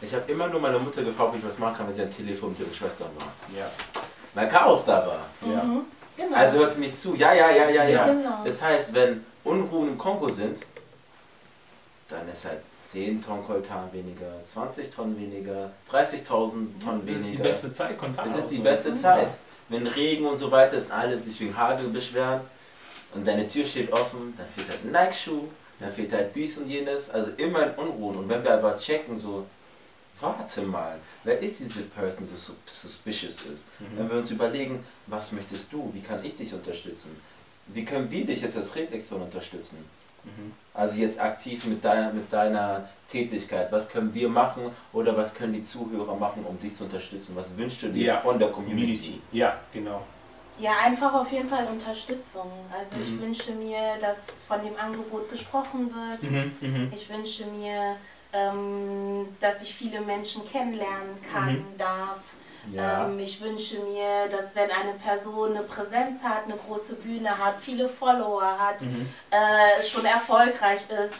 Ich 0.00 0.14
habe 0.14 0.30
immer 0.30 0.46
nur 0.48 0.60
meine 0.60 0.78
Mutter 0.78 1.02
gefragt, 1.02 1.30
ob 1.30 1.38
ich 1.38 1.44
was 1.44 1.58
machen 1.58 1.76
kann, 1.78 1.88
wenn 1.88 1.94
sie 1.94 2.02
am 2.02 2.10
Telefon 2.10 2.50
mit 2.50 2.60
ihrer 2.60 2.72
Schwester 2.74 3.06
war. 3.18 3.58
Ja. 3.58 3.70
Weil 4.34 4.48
Chaos 4.48 4.84
da 4.84 5.06
war. 5.06 5.50
Ja. 5.50 5.62
Mhm. 5.62 5.82
Genau. 6.16 6.36
Also 6.36 6.58
hört 6.58 6.72
sie 6.72 6.80
nicht 6.80 6.98
zu. 6.98 7.14
Ja, 7.14 7.32
ja, 7.32 7.50
ja, 7.50 7.68
ja, 7.68 7.84
ja. 7.84 8.06
Genau. 8.06 8.44
Das 8.44 8.62
heißt, 8.62 8.94
wenn 8.94 9.24
Unruhen 9.44 9.88
im 9.88 9.98
Kongo 9.98 10.28
sind, 10.28 10.58
dann 12.08 12.28
ist 12.28 12.44
halt 12.46 12.60
10 12.92 13.20
Tonnen 13.22 13.44
Koltan 13.44 13.92
weniger, 13.92 14.32
20 14.44 14.90
Tonnen 14.90 15.18
weniger, 15.18 15.70
30.000 15.90 16.24
Tonnen 16.82 17.06
weniger. 17.06 17.12
Das 17.14 17.24
ist 17.24 17.32
die 17.32 17.36
beste 17.42 17.72
Zeit, 17.72 17.98
Kontakt. 17.98 18.28
Es 18.28 18.36
ist 18.36 18.48
die 18.48 18.58
beste 18.58 18.90
Ja. 18.90 18.96
Zeit. 18.96 19.36
Wenn 19.68 19.86
Regen 19.86 20.26
und 20.26 20.36
so 20.36 20.50
weiter 20.50 20.76
ist, 20.76 20.92
alle 20.92 21.18
sich 21.18 21.40
wegen 21.40 21.56
Hagel 21.56 21.88
beschweren 21.88 22.40
und 23.14 23.26
deine 23.26 23.48
Tür 23.48 23.64
steht 23.64 23.92
offen, 23.92 24.32
dann 24.36 24.46
fehlt 24.48 24.68
halt 24.68 24.84
ein 24.84 24.92
Nike-Schuh, 24.92 25.48
dann 25.80 25.90
fehlt 25.92 26.12
halt 26.12 26.34
dies 26.36 26.58
und 26.58 26.68
jenes, 26.68 27.10
also 27.10 27.30
immer 27.36 27.64
in 27.66 27.70
Unruhen. 27.74 28.16
Und 28.18 28.28
wenn 28.28 28.44
wir 28.44 28.54
aber 28.54 28.76
checken, 28.76 29.20
so, 29.20 29.44
warte 30.20 30.62
mal, 30.62 30.96
wer 31.24 31.40
ist 31.40 31.58
diese 31.58 31.82
Person, 31.82 32.24
die 32.24 32.30
so 32.30 32.36
sus- 32.36 32.56
suspicious 32.82 33.40
ist? 33.52 33.66
Mhm. 33.80 33.98
Wenn 33.98 34.10
wir 34.10 34.16
uns 34.18 34.30
überlegen, 34.30 34.84
was 35.08 35.32
möchtest 35.32 35.72
du, 35.72 35.90
wie 35.92 36.00
kann 36.00 36.24
ich 36.24 36.36
dich 36.36 36.54
unterstützen? 36.54 37.16
Wie 37.66 37.84
können 37.84 38.08
wir 38.08 38.24
dich 38.24 38.42
jetzt 38.42 38.56
als 38.56 38.74
Reflexion 38.76 39.20
unterstützen? 39.22 39.84
Mhm. 40.26 40.52
Also 40.74 40.96
jetzt 40.96 41.18
aktiv 41.20 41.64
mit 41.64 41.82
deiner, 41.84 42.12
mit 42.12 42.30
deiner 42.32 42.88
Tätigkeit. 43.10 43.70
Was 43.72 43.88
können 43.88 44.12
wir 44.12 44.28
machen 44.28 44.64
oder 44.92 45.16
was 45.16 45.32
können 45.34 45.52
die 45.54 45.62
Zuhörer 45.64 46.14
machen, 46.16 46.44
um 46.46 46.58
dich 46.58 46.74
zu 46.74 46.84
unterstützen? 46.84 47.34
Was 47.36 47.56
wünschst 47.56 47.82
du 47.82 47.88
dir 47.88 48.06
Ja. 48.06 48.20
von 48.20 48.38
der 48.38 48.48
Community? 48.50 49.20
Ja, 49.32 49.56
genau. 49.72 50.02
Ja, 50.58 50.72
einfach 50.84 51.12
auf 51.14 51.30
jeden 51.32 51.48
Fall 51.48 51.66
Unterstützung. 51.66 52.50
Also 52.76 52.96
ich 53.00 53.10
Mhm. 53.12 53.20
wünsche 53.22 53.52
mir, 53.52 53.96
dass 54.00 54.42
von 54.42 54.62
dem 54.62 54.76
Angebot 54.76 55.30
gesprochen 55.30 55.90
wird. 55.94 56.22
Mhm. 56.30 56.52
Mhm. 56.60 56.92
Ich 56.94 57.08
wünsche 57.10 57.44
mir, 57.46 57.96
ähm, 58.32 59.28
dass 59.40 59.62
ich 59.62 59.74
viele 59.74 60.00
Menschen 60.00 60.46
kennenlernen 60.50 61.20
kann, 61.30 61.52
Mhm. 61.56 61.64
darf. 61.78 62.20
Ja. 62.72 63.06
Ähm, 63.06 63.18
ich 63.18 63.40
wünsche 63.40 63.78
mir, 63.80 64.28
dass 64.30 64.54
wenn 64.56 64.70
eine 64.70 64.92
Person 64.94 65.50
eine 65.56 65.62
Präsenz 65.62 66.22
hat, 66.22 66.44
eine 66.44 66.56
große 66.56 66.94
Bühne 66.96 67.36
hat, 67.36 67.58
viele 67.60 67.88
Follower 67.88 68.56
hat, 68.58 68.82
Mhm. 68.82 69.08
äh, 69.30 69.82
schon 69.82 70.04
erfolgreich 70.04 70.80
ist, 70.90 71.14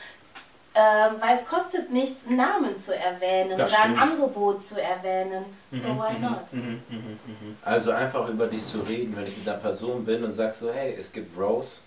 ähm, 0.74 1.14
weil 1.20 1.32
es 1.32 1.46
kostet 1.46 1.90
nichts, 1.90 2.26
einen 2.26 2.36
Namen 2.36 2.76
zu 2.76 2.94
erwähnen 2.94 3.56
Das 3.56 3.72
oder 3.72 3.82
ein. 3.84 3.98
Angebot 3.98 4.60
zu 4.60 4.80
erwähnen. 4.80 5.44
So 5.72 5.88
why 5.88 6.18
not? 6.20 6.52
Mhm, 6.52 6.82
mhm, 6.90 7.18
mhm. 7.24 7.56
Also 7.62 7.92
einfach 7.92 8.28
über 8.28 8.46
dich 8.46 8.66
zu 8.66 8.80
reden, 8.80 9.16
wenn 9.16 9.26
ich 9.26 9.38
mit 9.38 9.48
einer 9.48 9.56
Person 9.58 10.04
bin 10.04 10.22
und 10.22 10.32
sag 10.32 10.52
so, 10.52 10.70
hey, 10.72 10.94
es 10.98 11.10
gibt 11.12 11.38
Rose 11.38 11.80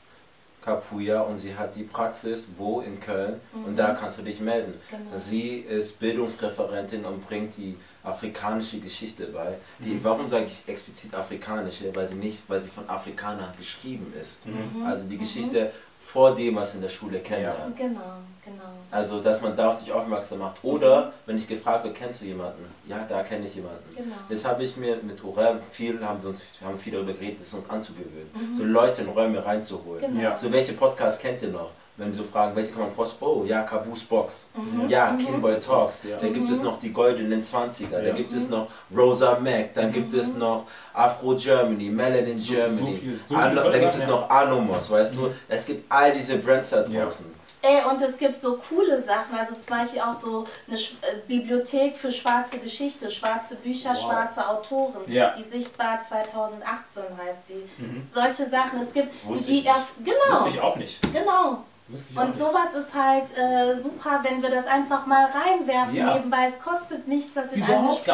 Capuya 0.65 1.21
und 1.21 1.37
sie 1.37 1.55
hat 1.55 1.75
die 1.75 1.83
Praxis 1.83 2.47
wo 2.57 2.81
in 2.81 2.99
Köln 2.99 3.39
und 3.65 3.77
da 3.77 3.93
kannst 3.93 4.17
du 4.17 4.23
dich 4.23 4.39
melden. 4.41 4.73
Genau. 4.89 5.17
Sie 5.17 5.59
ist 5.59 5.99
Bildungsreferentin 5.99 7.05
und 7.05 7.25
bringt 7.25 7.55
die 7.57 7.77
afrikanische 8.03 8.79
Geschichte 8.79 9.25
bei. 9.27 9.57
Die, 9.79 9.89
Mhm. 9.95 10.03
Warum 10.03 10.27
sage 10.27 10.45
ich 10.45 10.63
explizit 10.67 11.13
afrikanische? 11.13 11.93
Weil 11.95 12.07
sie 12.07 12.15
nicht, 12.15 12.43
weil 12.47 12.59
sie 12.59 12.69
von 12.69 12.87
Afrikanern 12.89 13.53
geschrieben 13.57 14.13
ist. 14.19 14.47
Mhm. 14.47 14.85
Also 14.85 15.07
die 15.07 15.17
Geschichte 15.17 15.71
vor 16.01 16.33
dem, 16.33 16.55
was 16.55 16.73
in 16.73 16.81
der 16.81 16.89
Schule 16.89 17.19
kennenlernt. 17.19 17.77
Genau, 17.77 17.99
genau. 18.43 18.63
Also, 18.89 19.21
dass 19.21 19.41
man 19.41 19.55
da 19.55 19.69
auf 19.69 19.77
dich 19.77 19.91
aufmerksam 19.91 20.39
macht. 20.39 20.55
Oder, 20.63 21.13
wenn 21.27 21.37
ich 21.37 21.47
gefragt 21.47 21.83
wird, 21.83 21.93
kennst 21.93 22.21
du 22.21 22.25
jemanden? 22.25 22.65
Ja, 22.87 23.05
da 23.07 23.21
kenne 23.21 23.45
ich 23.45 23.53
jemanden. 23.53 23.83
Genau. 23.95 24.15
Das 24.27 24.43
habe 24.43 24.63
ich 24.63 24.75
mir 24.75 24.97
mit 25.03 25.23
Orem, 25.23 25.59
viel 25.71 26.03
haben 26.03 26.19
wir 26.23 26.29
uns 26.29 26.41
haben 26.65 26.79
viel 26.79 26.93
darüber 26.93 27.13
geredet, 27.13 27.41
das 27.41 27.53
uns 27.53 27.69
anzugewöhnen. 27.69 28.31
Mhm. 28.33 28.57
So 28.57 28.63
Leute 28.63 29.01
in 29.03 29.09
Räume 29.09 29.45
reinzuholen. 29.45 30.01
Genau. 30.01 30.19
Ja. 30.19 30.35
So, 30.35 30.51
welche 30.51 30.73
Podcasts 30.73 31.19
kennt 31.21 31.43
ihr 31.43 31.49
noch? 31.49 31.69
Wenn 31.99 32.13
so 32.13 32.23
fragen, 32.23 32.55
welche 32.55 32.71
kann 32.71 32.83
man 32.83 32.91
vorstellen? 32.91 33.19
Oh, 33.29 33.43
ja, 33.45 33.61
Caboose 33.63 34.05
Box. 34.05 34.51
Mhm. 34.55 34.89
Ja, 34.89 35.11
Kinboy 35.17 35.59
Talks. 35.59 36.03
Ja. 36.09 36.15
Da 36.17 36.29
gibt 36.29 36.49
es 36.49 36.61
noch 36.61 36.79
die 36.79 36.93
goldenen 36.93 37.41
20er. 37.43 37.89
Da 37.91 38.01
Ja. 38.01 38.13
gibt 38.13 38.31
es 38.33 38.47
noch 38.47 38.67
Rosa 38.95 39.37
Mac. 39.37 39.73
Dann 39.73 39.91
gibt 39.91 40.13
es 40.13 40.33
noch 40.33 40.63
Afro 40.93 41.35
Germany, 41.35 41.89
Melanin 41.89 42.37
So- 42.39 42.53
Germany. 42.53 42.77
so 42.77 42.85
viel- 43.01 43.19
so 43.27 43.35
viele 43.37 43.55
da 43.71 43.77
gibt 43.79 43.95
es 43.95 44.07
noch 44.07 44.29
Anomos, 44.29 44.89
weißt 44.89 45.15
du? 45.17 45.29
Es 45.49 45.65
gibt 45.65 45.91
all 45.91 46.13
diese 46.13 46.37
Brands 46.37 46.69
da 46.69 46.85
Ja. 46.85 47.03
draußen. 47.03 47.25
Ey, 47.61 47.81
und 47.91 48.01
es 48.01 48.17
gibt 48.17 48.39
so 48.39 48.57
coole 48.69 49.03
Sachen, 49.03 49.35
also 49.37 49.53
zum 49.55 49.65
Beispiel 49.77 49.99
auch 49.99 50.13
so 50.13 50.45
eine 50.65 50.77
Sch 50.77 50.93
äh, 51.01 51.17
Bibliothek 51.27 51.97
für 51.97 52.09
schwarze 52.09 52.57
Geschichte, 52.57 53.09
schwarze 53.09 53.55
Bücher, 53.55 53.89
Wow. 53.89 53.97
schwarze 54.01 54.47
Autoren. 54.47 55.01
Ja. 55.07 55.33
Die 55.37 55.43
Sichtbar 55.43 55.99
2018 55.99 57.03
heißt 57.17 57.39
die. 57.49 57.83
Mhm. 57.83 58.07
Solche 58.09 58.49
Sachen, 58.49 58.79
es 58.79 58.93
gibt 58.93 59.09
Wusste 59.27 59.51
die 59.51 59.59
ich 59.59 59.69
erf- 59.69 59.91
genau, 60.05 60.31
Wusste 60.31 60.49
ich 60.51 60.61
auch 60.61 60.77
nicht. 60.77 61.01
genau. 61.11 61.65
Und 61.91 62.37
sowas 62.37 62.73
ist 62.77 62.93
halt 62.93 63.35
äh, 63.35 63.73
super, 63.73 64.19
wenn 64.23 64.41
wir 64.43 64.49
das 64.49 64.67
einfach 64.67 65.05
mal 65.07 65.25
reinwerfen 65.25 65.95
Ja. 65.95 66.15
nebenbei. 66.15 66.45
Es 66.45 66.59
kostet 66.59 67.07
nichts, 67.07 67.33
das 67.33 67.51
in 67.53 67.63
einem 67.63 67.87
Gespräch 67.89 68.05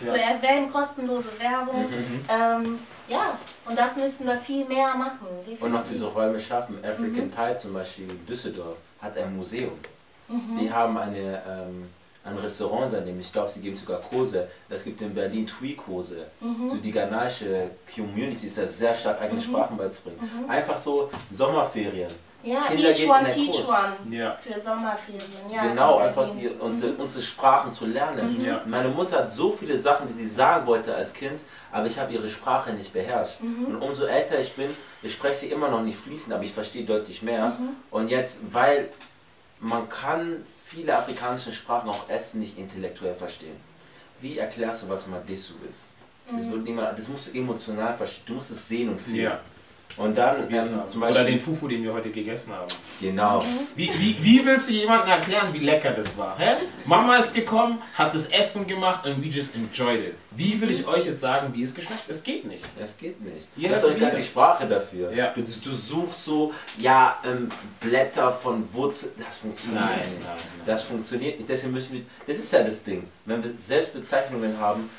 ja. 0.00 0.06
zu 0.06 0.20
erwähnen, 0.20 0.70
kostenlose 0.72 1.28
Werbung. 1.40 1.82
Mhm. 1.82 2.20
Ähm, 2.28 2.78
ja, 3.08 3.36
und 3.66 3.76
das 3.76 3.96
müssen 3.96 4.26
wir 4.26 4.36
viel 4.36 4.64
mehr 4.66 4.94
machen. 4.94 5.26
Und 5.60 5.72
noch 5.72 5.82
diese 5.82 6.06
Räume 6.06 6.38
schaffen. 6.38 6.78
African 6.78 7.26
Mhm. 7.26 7.34
Tide 7.34 7.56
zum 7.56 7.72
Beispiel 7.74 8.08
in 8.08 8.24
Düsseldorf 8.26 8.76
hat 9.00 9.18
ein 9.18 9.36
Museum. 9.36 9.72
Mhm. 10.28 10.58
Die 10.60 10.72
haben 10.72 10.96
eine, 10.96 11.42
ähm, 11.48 11.88
ein 12.24 12.38
Restaurant 12.38 12.92
daneben. 12.92 13.20
Ich 13.20 13.32
glaube, 13.32 13.50
sie 13.50 13.60
geben 13.60 13.76
sogar 13.76 13.98
Kurse. 14.00 14.48
Es 14.70 14.84
gibt 14.84 15.00
in 15.02 15.12
Berlin 15.12 15.46
Tui-Kurse. 15.46 16.24
Mhm. 16.40 16.70
So 16.70 16.76
die 16.76 16.90
ghanaische 16.92 17.70
Community 17.94 18.46
ist 18.46 18.56
da 18.56 18.66
sehr 18.66 18.94
stark 18.94 19.20
eigene 19.20 19.40
Sprachen 19.40 19.76
beizubringen. 19.76 20.20
Einfach 20.48 20.78
so 20.78 21.10
Sommerferien. 21.30 22.10
Ja, 22.44 22.60
Kinder 22.62 22.90
each 22.90 22.96
gehen 22.98 23.10
one, 23.10 23.26
teach 23.26 23.50
Kurs. 23.50 23.68
one. 23.68 24.16
Ja. 24.16 24.36
Für 24.36 24.58
Sommerferien, 24.58 25.50
ja. 25.50 25.66
genau, 25.68 25.98
in 26.00 26.06
einfach 26.06 26.30
die, 26.30 26.48
unsere, 26.48 26.92
unsere 26.94 27.22
Sprachen 27.24 27.72
zu 27.72 27.86
lernen. 27.86 28.38
Mhm. 28.38 28.44
Ja. 28.44 28.62
Meine 28.66 28.88
Mutter 28.88 29.18
hat 29.18 29.32
so 29.32 29.50
viele 29.50 29.76
Sachen, 29.78 30.06
die 30.06 30.12
sie 30.12 30.26
sagen 30.26 30.66
wollte 30.66 30.94
als 30.94 31.12
Kind, 31.14 31.40
aber 31.72 31.86
ich 31.86 31.98
habe 31.98 32.12
ihre 32.12 32.28
Sprache 32.28 32.72
nicht 32.72 32.92
beherrscht. 32.92 33.40
Mhm. 33.40 33.66
Und 33.66 33.82
umso 33.82 34.04
älter 34.04 34.38
ich 34.38 34.52
bin, 34.54 34.70
ich 35.02 35.12
spreche 35.12 35.34
sie 35.40 35.46
immer 35.50 35.68
noch 35.68 35.82
nicht 35.82 35.98
fließend, 35.98 36.34
aber 36.34 36.44
ich 36.44 36.52
verstehe 36.52 36.84
deutlich 36.84 37.22
mehr. 37.22 37.48
Mhm. 37.58 37.70
Und 37.90 38.08
jetzt, 38.08 38.40
weil 38.52 38.88
man 39.60 39.88
kann 39.88 40.44
viele 40.66 40.96
afrikanische 40.96 41.52
Sprachen 41.52 41.88
auch 41.88 42.08
Essen 42.08 42.40
nicht 42.40 42.58
intellektuell 42.58 43.14
verstehen. 43.14 43.56
Wie 44.20 44.38
erklärst 44.38 44.82
du, 44.84 44.88
was 44.88 45.06
Madesu 45.06 45.54
ist? 45.68 45.94
Das, 46.30 46.44
Mhm. 46.46 46.52
wird 46.52 46.64
niemand, 46.64 46.98
das 46.98 47.08
musst 47.08 47.32
du 47.32 47.38
emotional 47.38 47.94
verstehen. 47.94 48.22
Du 48.26 48.34
musst 48.34 48.50
es 48.50 48.66
sehen 48.68 48.88
und 48.88 49.00
fühlen. 49.00 49.32
Und 49.96 50.18
dann 50.18 50.52
ähm, 50.52 50.80
zum 50.86 51.00
Beispiel. 51.02 51.22
Oder 51.22 51.30
den 51.30 51.40
Fufu, 51.40 51.68
den 51.68 51.84
wir 51.84 51.92
heute 51.92 52.10
gegessen 52.10 52.52
haben. 52.52 52.66
genau. 53.00 53.40
Wie, 53.76 53.88
wie, 53.98 54.16
wie 54.20 54.44
willst 54.44 54.68
du 54.68 54.72
jemandem 54.72 55.10
erklären, 55.10 55.52
wie 55.52 55.60
lecker 55.60 55.92
das 55.92 56.18
war? 56.18 56.36
Hä? 56.36 56.54
Mama 56.84 57.16
ist 57.16 57.32
gekommen, 57.32 57.78
hat 57.96 58.12
das 58.12 58.26
Essen 58.26 58.66
gemacht 58.66 59.06
und 59.06 59.22
we 59.22 59.28
just 59.28 59.54
enjoyed 59.54 60.00
it. 60.00 60.14
Wie 60.32 60.60
will 60.60 60.72
ich 60.72 60.84
euch 60.84 61.06
jetzt 61.06 61.20
sagen, 61.20 61.54
wie 61.54 61.62
es 61.62 61.72
geschmeckt? 61.76 62.02
Es 62.08 62.24
geht 62.24 62.44
nicht. 62.44 62.64
Das 62.76 62.96
geht 62.96 63.20
nicht. 63.20 63.46
Jeder 63.54 63.68
du 63.68 63.74
hast 63.76 63.84
auch 63.84 63.98
ganz 64.00 64.16
die 64.16 64.22
Sprache 64.24 64.66
dafür. 64.66 65.12
Ja. 65.12 65.28
Du, 65.28 65.42
du 65.42 65.46
suchst 65.46 66.24
so, 66.24 66.52
ja, 66.76 67.16
ähm, 67.24 67.48
Blätter 67.80 68.32
von 68.32 68.64
Wurzeln. 68.74 69.12
Das 69.24 69.36
funktioniert 69.36 69.84
Nein, 69.84 69.98
nicht. 69.98 70.08
nein, 70.24 70.36
nein. 70.36 70.66
Das 70.66 70.82
funktioniert 70.82 71.38
nicht. 71.38 71.48
Deswegen 71.48 71.72
müssen 71.72 71.92
wir. 71.92 72.02
Das 72.26 72.38
ist 72.38 72.52
ja 72.52 72.64
das 72.64 72.82
Ding. 72.82 73.04
Wenn 73.26 73.44
wir 73.44 73.50
Selbstbezeichnungen 73.56 74.58
haben, 74.58 74.90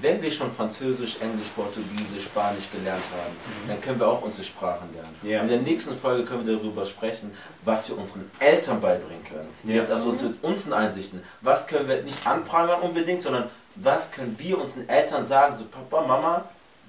wenn 0.00 0.20
wir 0.22 0.30
schon 0.30 0.50
Französisch, 0.52 1.16
Englisch, 1.20 1.48
Portugiesisch, 1.54 2.24
Spanisch 2.24 2.70
gelernt 2.70 3.02
haben, 3.12 3.36
dann 3.68 3.80
können 3.80 3.98
wir 4.00 4.08
auch 4.08 4.22
unsere 4.22 4.44
Sprachen 4.44 4.88
lernen. 4.92 5.14
Mhm. 5.22 5.28
Ja. 5.30 5.40
In 5.42 5.48
der 5.48 5.60
nächsten 5.60 5.96
Folge 5.98 6.24
können 6.24 6.46
wir 6.46 6.56
darüber 6.56 6.84
sprechen, 6.84 7.30
was 7.64 7.88
wir 7.88 7.98
unseren 7.98 8.30
Eltern 8.38 8.80
beibringen 8.80 9.24
können. 9.24 9.48
Ja. 9.64 9.76
Jetzt 9.76 9.92
aus 9.92 10.04
uns 10.04 10.22
mit 10.22 10.42
unseren 10.42 10.72
Einsichten. 10.74 11.22
Was 11.40 11.66
können 11.66 11.88
wir 11.88 12.02
nicht 12.02 12.26
anprangern 12.26 12.80
unbedingt, 12.82 13.22
sondern 13.22 13.44
was 13.76 14.10
können 14.10 14.34
wir 14.38 14.58
unseren 14.58 14.88
Eltern 14.88 15.26
sagen, 15.26 15.54
so 15.54 15.64
Papa, 15.64 16.06
Mama, 16.06 16.44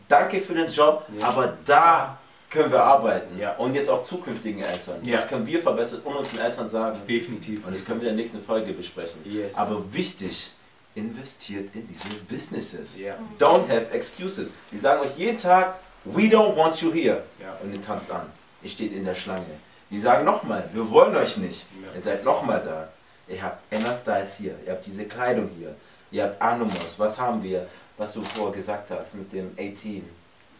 danke 0.07 0.39
für 0.41 0.53
den 0.53 0.69
Job, 0.69 1.05
Ja. 1.17 1.27
aber 1.27 1.57
da 1.65 2.17
können 2.49 2.71
wir 2.71 2.81
arbeiten. 2.81 3.37
Ja. 3.37 3.55
Und 3.57 3.75
jetzt 3.75 3.89
auch 3.89 4.03
zukünftigen 4.03 4.61
Eltern. 4.61 5.03
Ja. 5.03 5.17
Was 5.17 5.27
können 5.27 5.45
wir 5.45 5.61
verbessern 5.61 5.99
und 6.05 6.15
unseren 6.15 6.39
Eltern 6.39 6.69
sagen? 6.69 6.99
Definitiv. 7.07 7.65
Und 7.65 7.73
das 7.75 7.83
können 7.83 8.01
wir 8.01 8.09
in 8.09 8.15
der 8.15 8.23
nächsten 8.23 8.41
Folge 8.41 8.71
besprechen. 8.71 9.19
Yes. 9.25 9.55
Aber 9.55 9.81
wichtig, 9.93 10.51
investiert 10.97 11.73
in 11.75 11.87
diese 11.87 12.09
Businesses. 12.29 12.97
Ja. 12.97 13.15
Don't 13.39 13.67
have 13.69 13.91
excuses. 13.91 14.51
Die 14.71 14.77
sagen 14.79 15.01
euch 15.01 15.15
jeden 15.17 15.37
Tag, 15.37 15.75
we 16.03 16.23
don't 16.23 16.55
want 16.55 16.81
you 16.81 16.91
here. 16.91 17.23
Ja. 17.41 17.55
Und 17.61 17.73
ihr 17.73 17.81
tanzt 17.81 18.11
an. 18.11 18.25
Ihr 18.61 18.69
steht 18.69 18.91
in 18.93 19.05
der 19.05 19.15
Schlange. 19.15 19.45
Die 19.89 19.99
sagen 20.01 20.25
nochmal, 20.25 20.69
wir 20.73 20.89
wollen 20.91 21.15
euch 21.15 21.37
nicht. 21.37 21.65
Ihr 21.95 22.01
seid 22.01 22.23
nochmal 22.23 22.61
da. 22.63 22.89
Ihr 23.33 23.41
habt 23.41 23.61
Styles 23.95 24.35
hier. 24.35 24.55
Ihr 24.65 24.73
habt 24.73 24.85
diese 24.85 25.05
Kleidung 25.05 25.49
hier. 25.57 25.75
Ihr 26.11 26.23
habt 26.23 26.41
Anomos. 26.41 26.95
Was 26.97 27.17
haben 27.17 27.41
wir? 27.43 27.67
Was 27.97 28.13
du 28.13 28.21
vorher 28.21 28.53
gesagt 28.55 28.91
hast 28.91 29.15
mit 29.15 29.31
dem 29.31 29.51
18. 29.59 30.07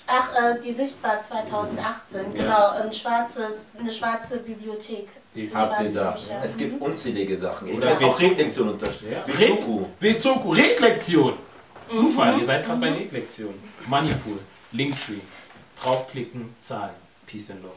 Ach, 0.08 0.30
äh, 0.34 0.60
die 0.62 0.72
Sichtbar 0.72 1.20
2018, 1.20 2.34
Ja. 2.34 2.44
genau, 2.44 2.68
ein 2.70 2.94
schwarzes, 2.94 3.54
eine 3.78 3.92
schwarze 3.92 4.38
Bibliothek. 4.38 5.10
Die 5.38 5.52
Habt 5.54 5.82
ihr 5.84 5.92
da? 5.94 6.18
Es 6.44 6.58
gibt 6.58 6.74
Mhm. 6.74 6.82
unzählige 6.82 7.38
Sachen. 7.38 7.70
Oder 7.70 7.96
könnt 7.96 8.04
auch 8.04 8.22
unterstützen. 8.22 9.12
Ja. 9.12 9.20
Bezoku. 9.22 9.86
Bezoku, 10.00 10.50
Redlektion. 10.52 11.34
Zufall, 11.94 12.40
ihr 12.40 12.44
seid 12.44 12.66
gerade 12.66 12.82
bei 12.82 12.92
Redlektion. 12.92 13.54
Moneypool, 13.86 14.40
Linktree. 14.72 15.22
Draufklicken, 15.82 16.56
zahlen. 16.60 16.96
Peace 17.28 17.52
and 17.52 17.62
Love. 17.62 17.74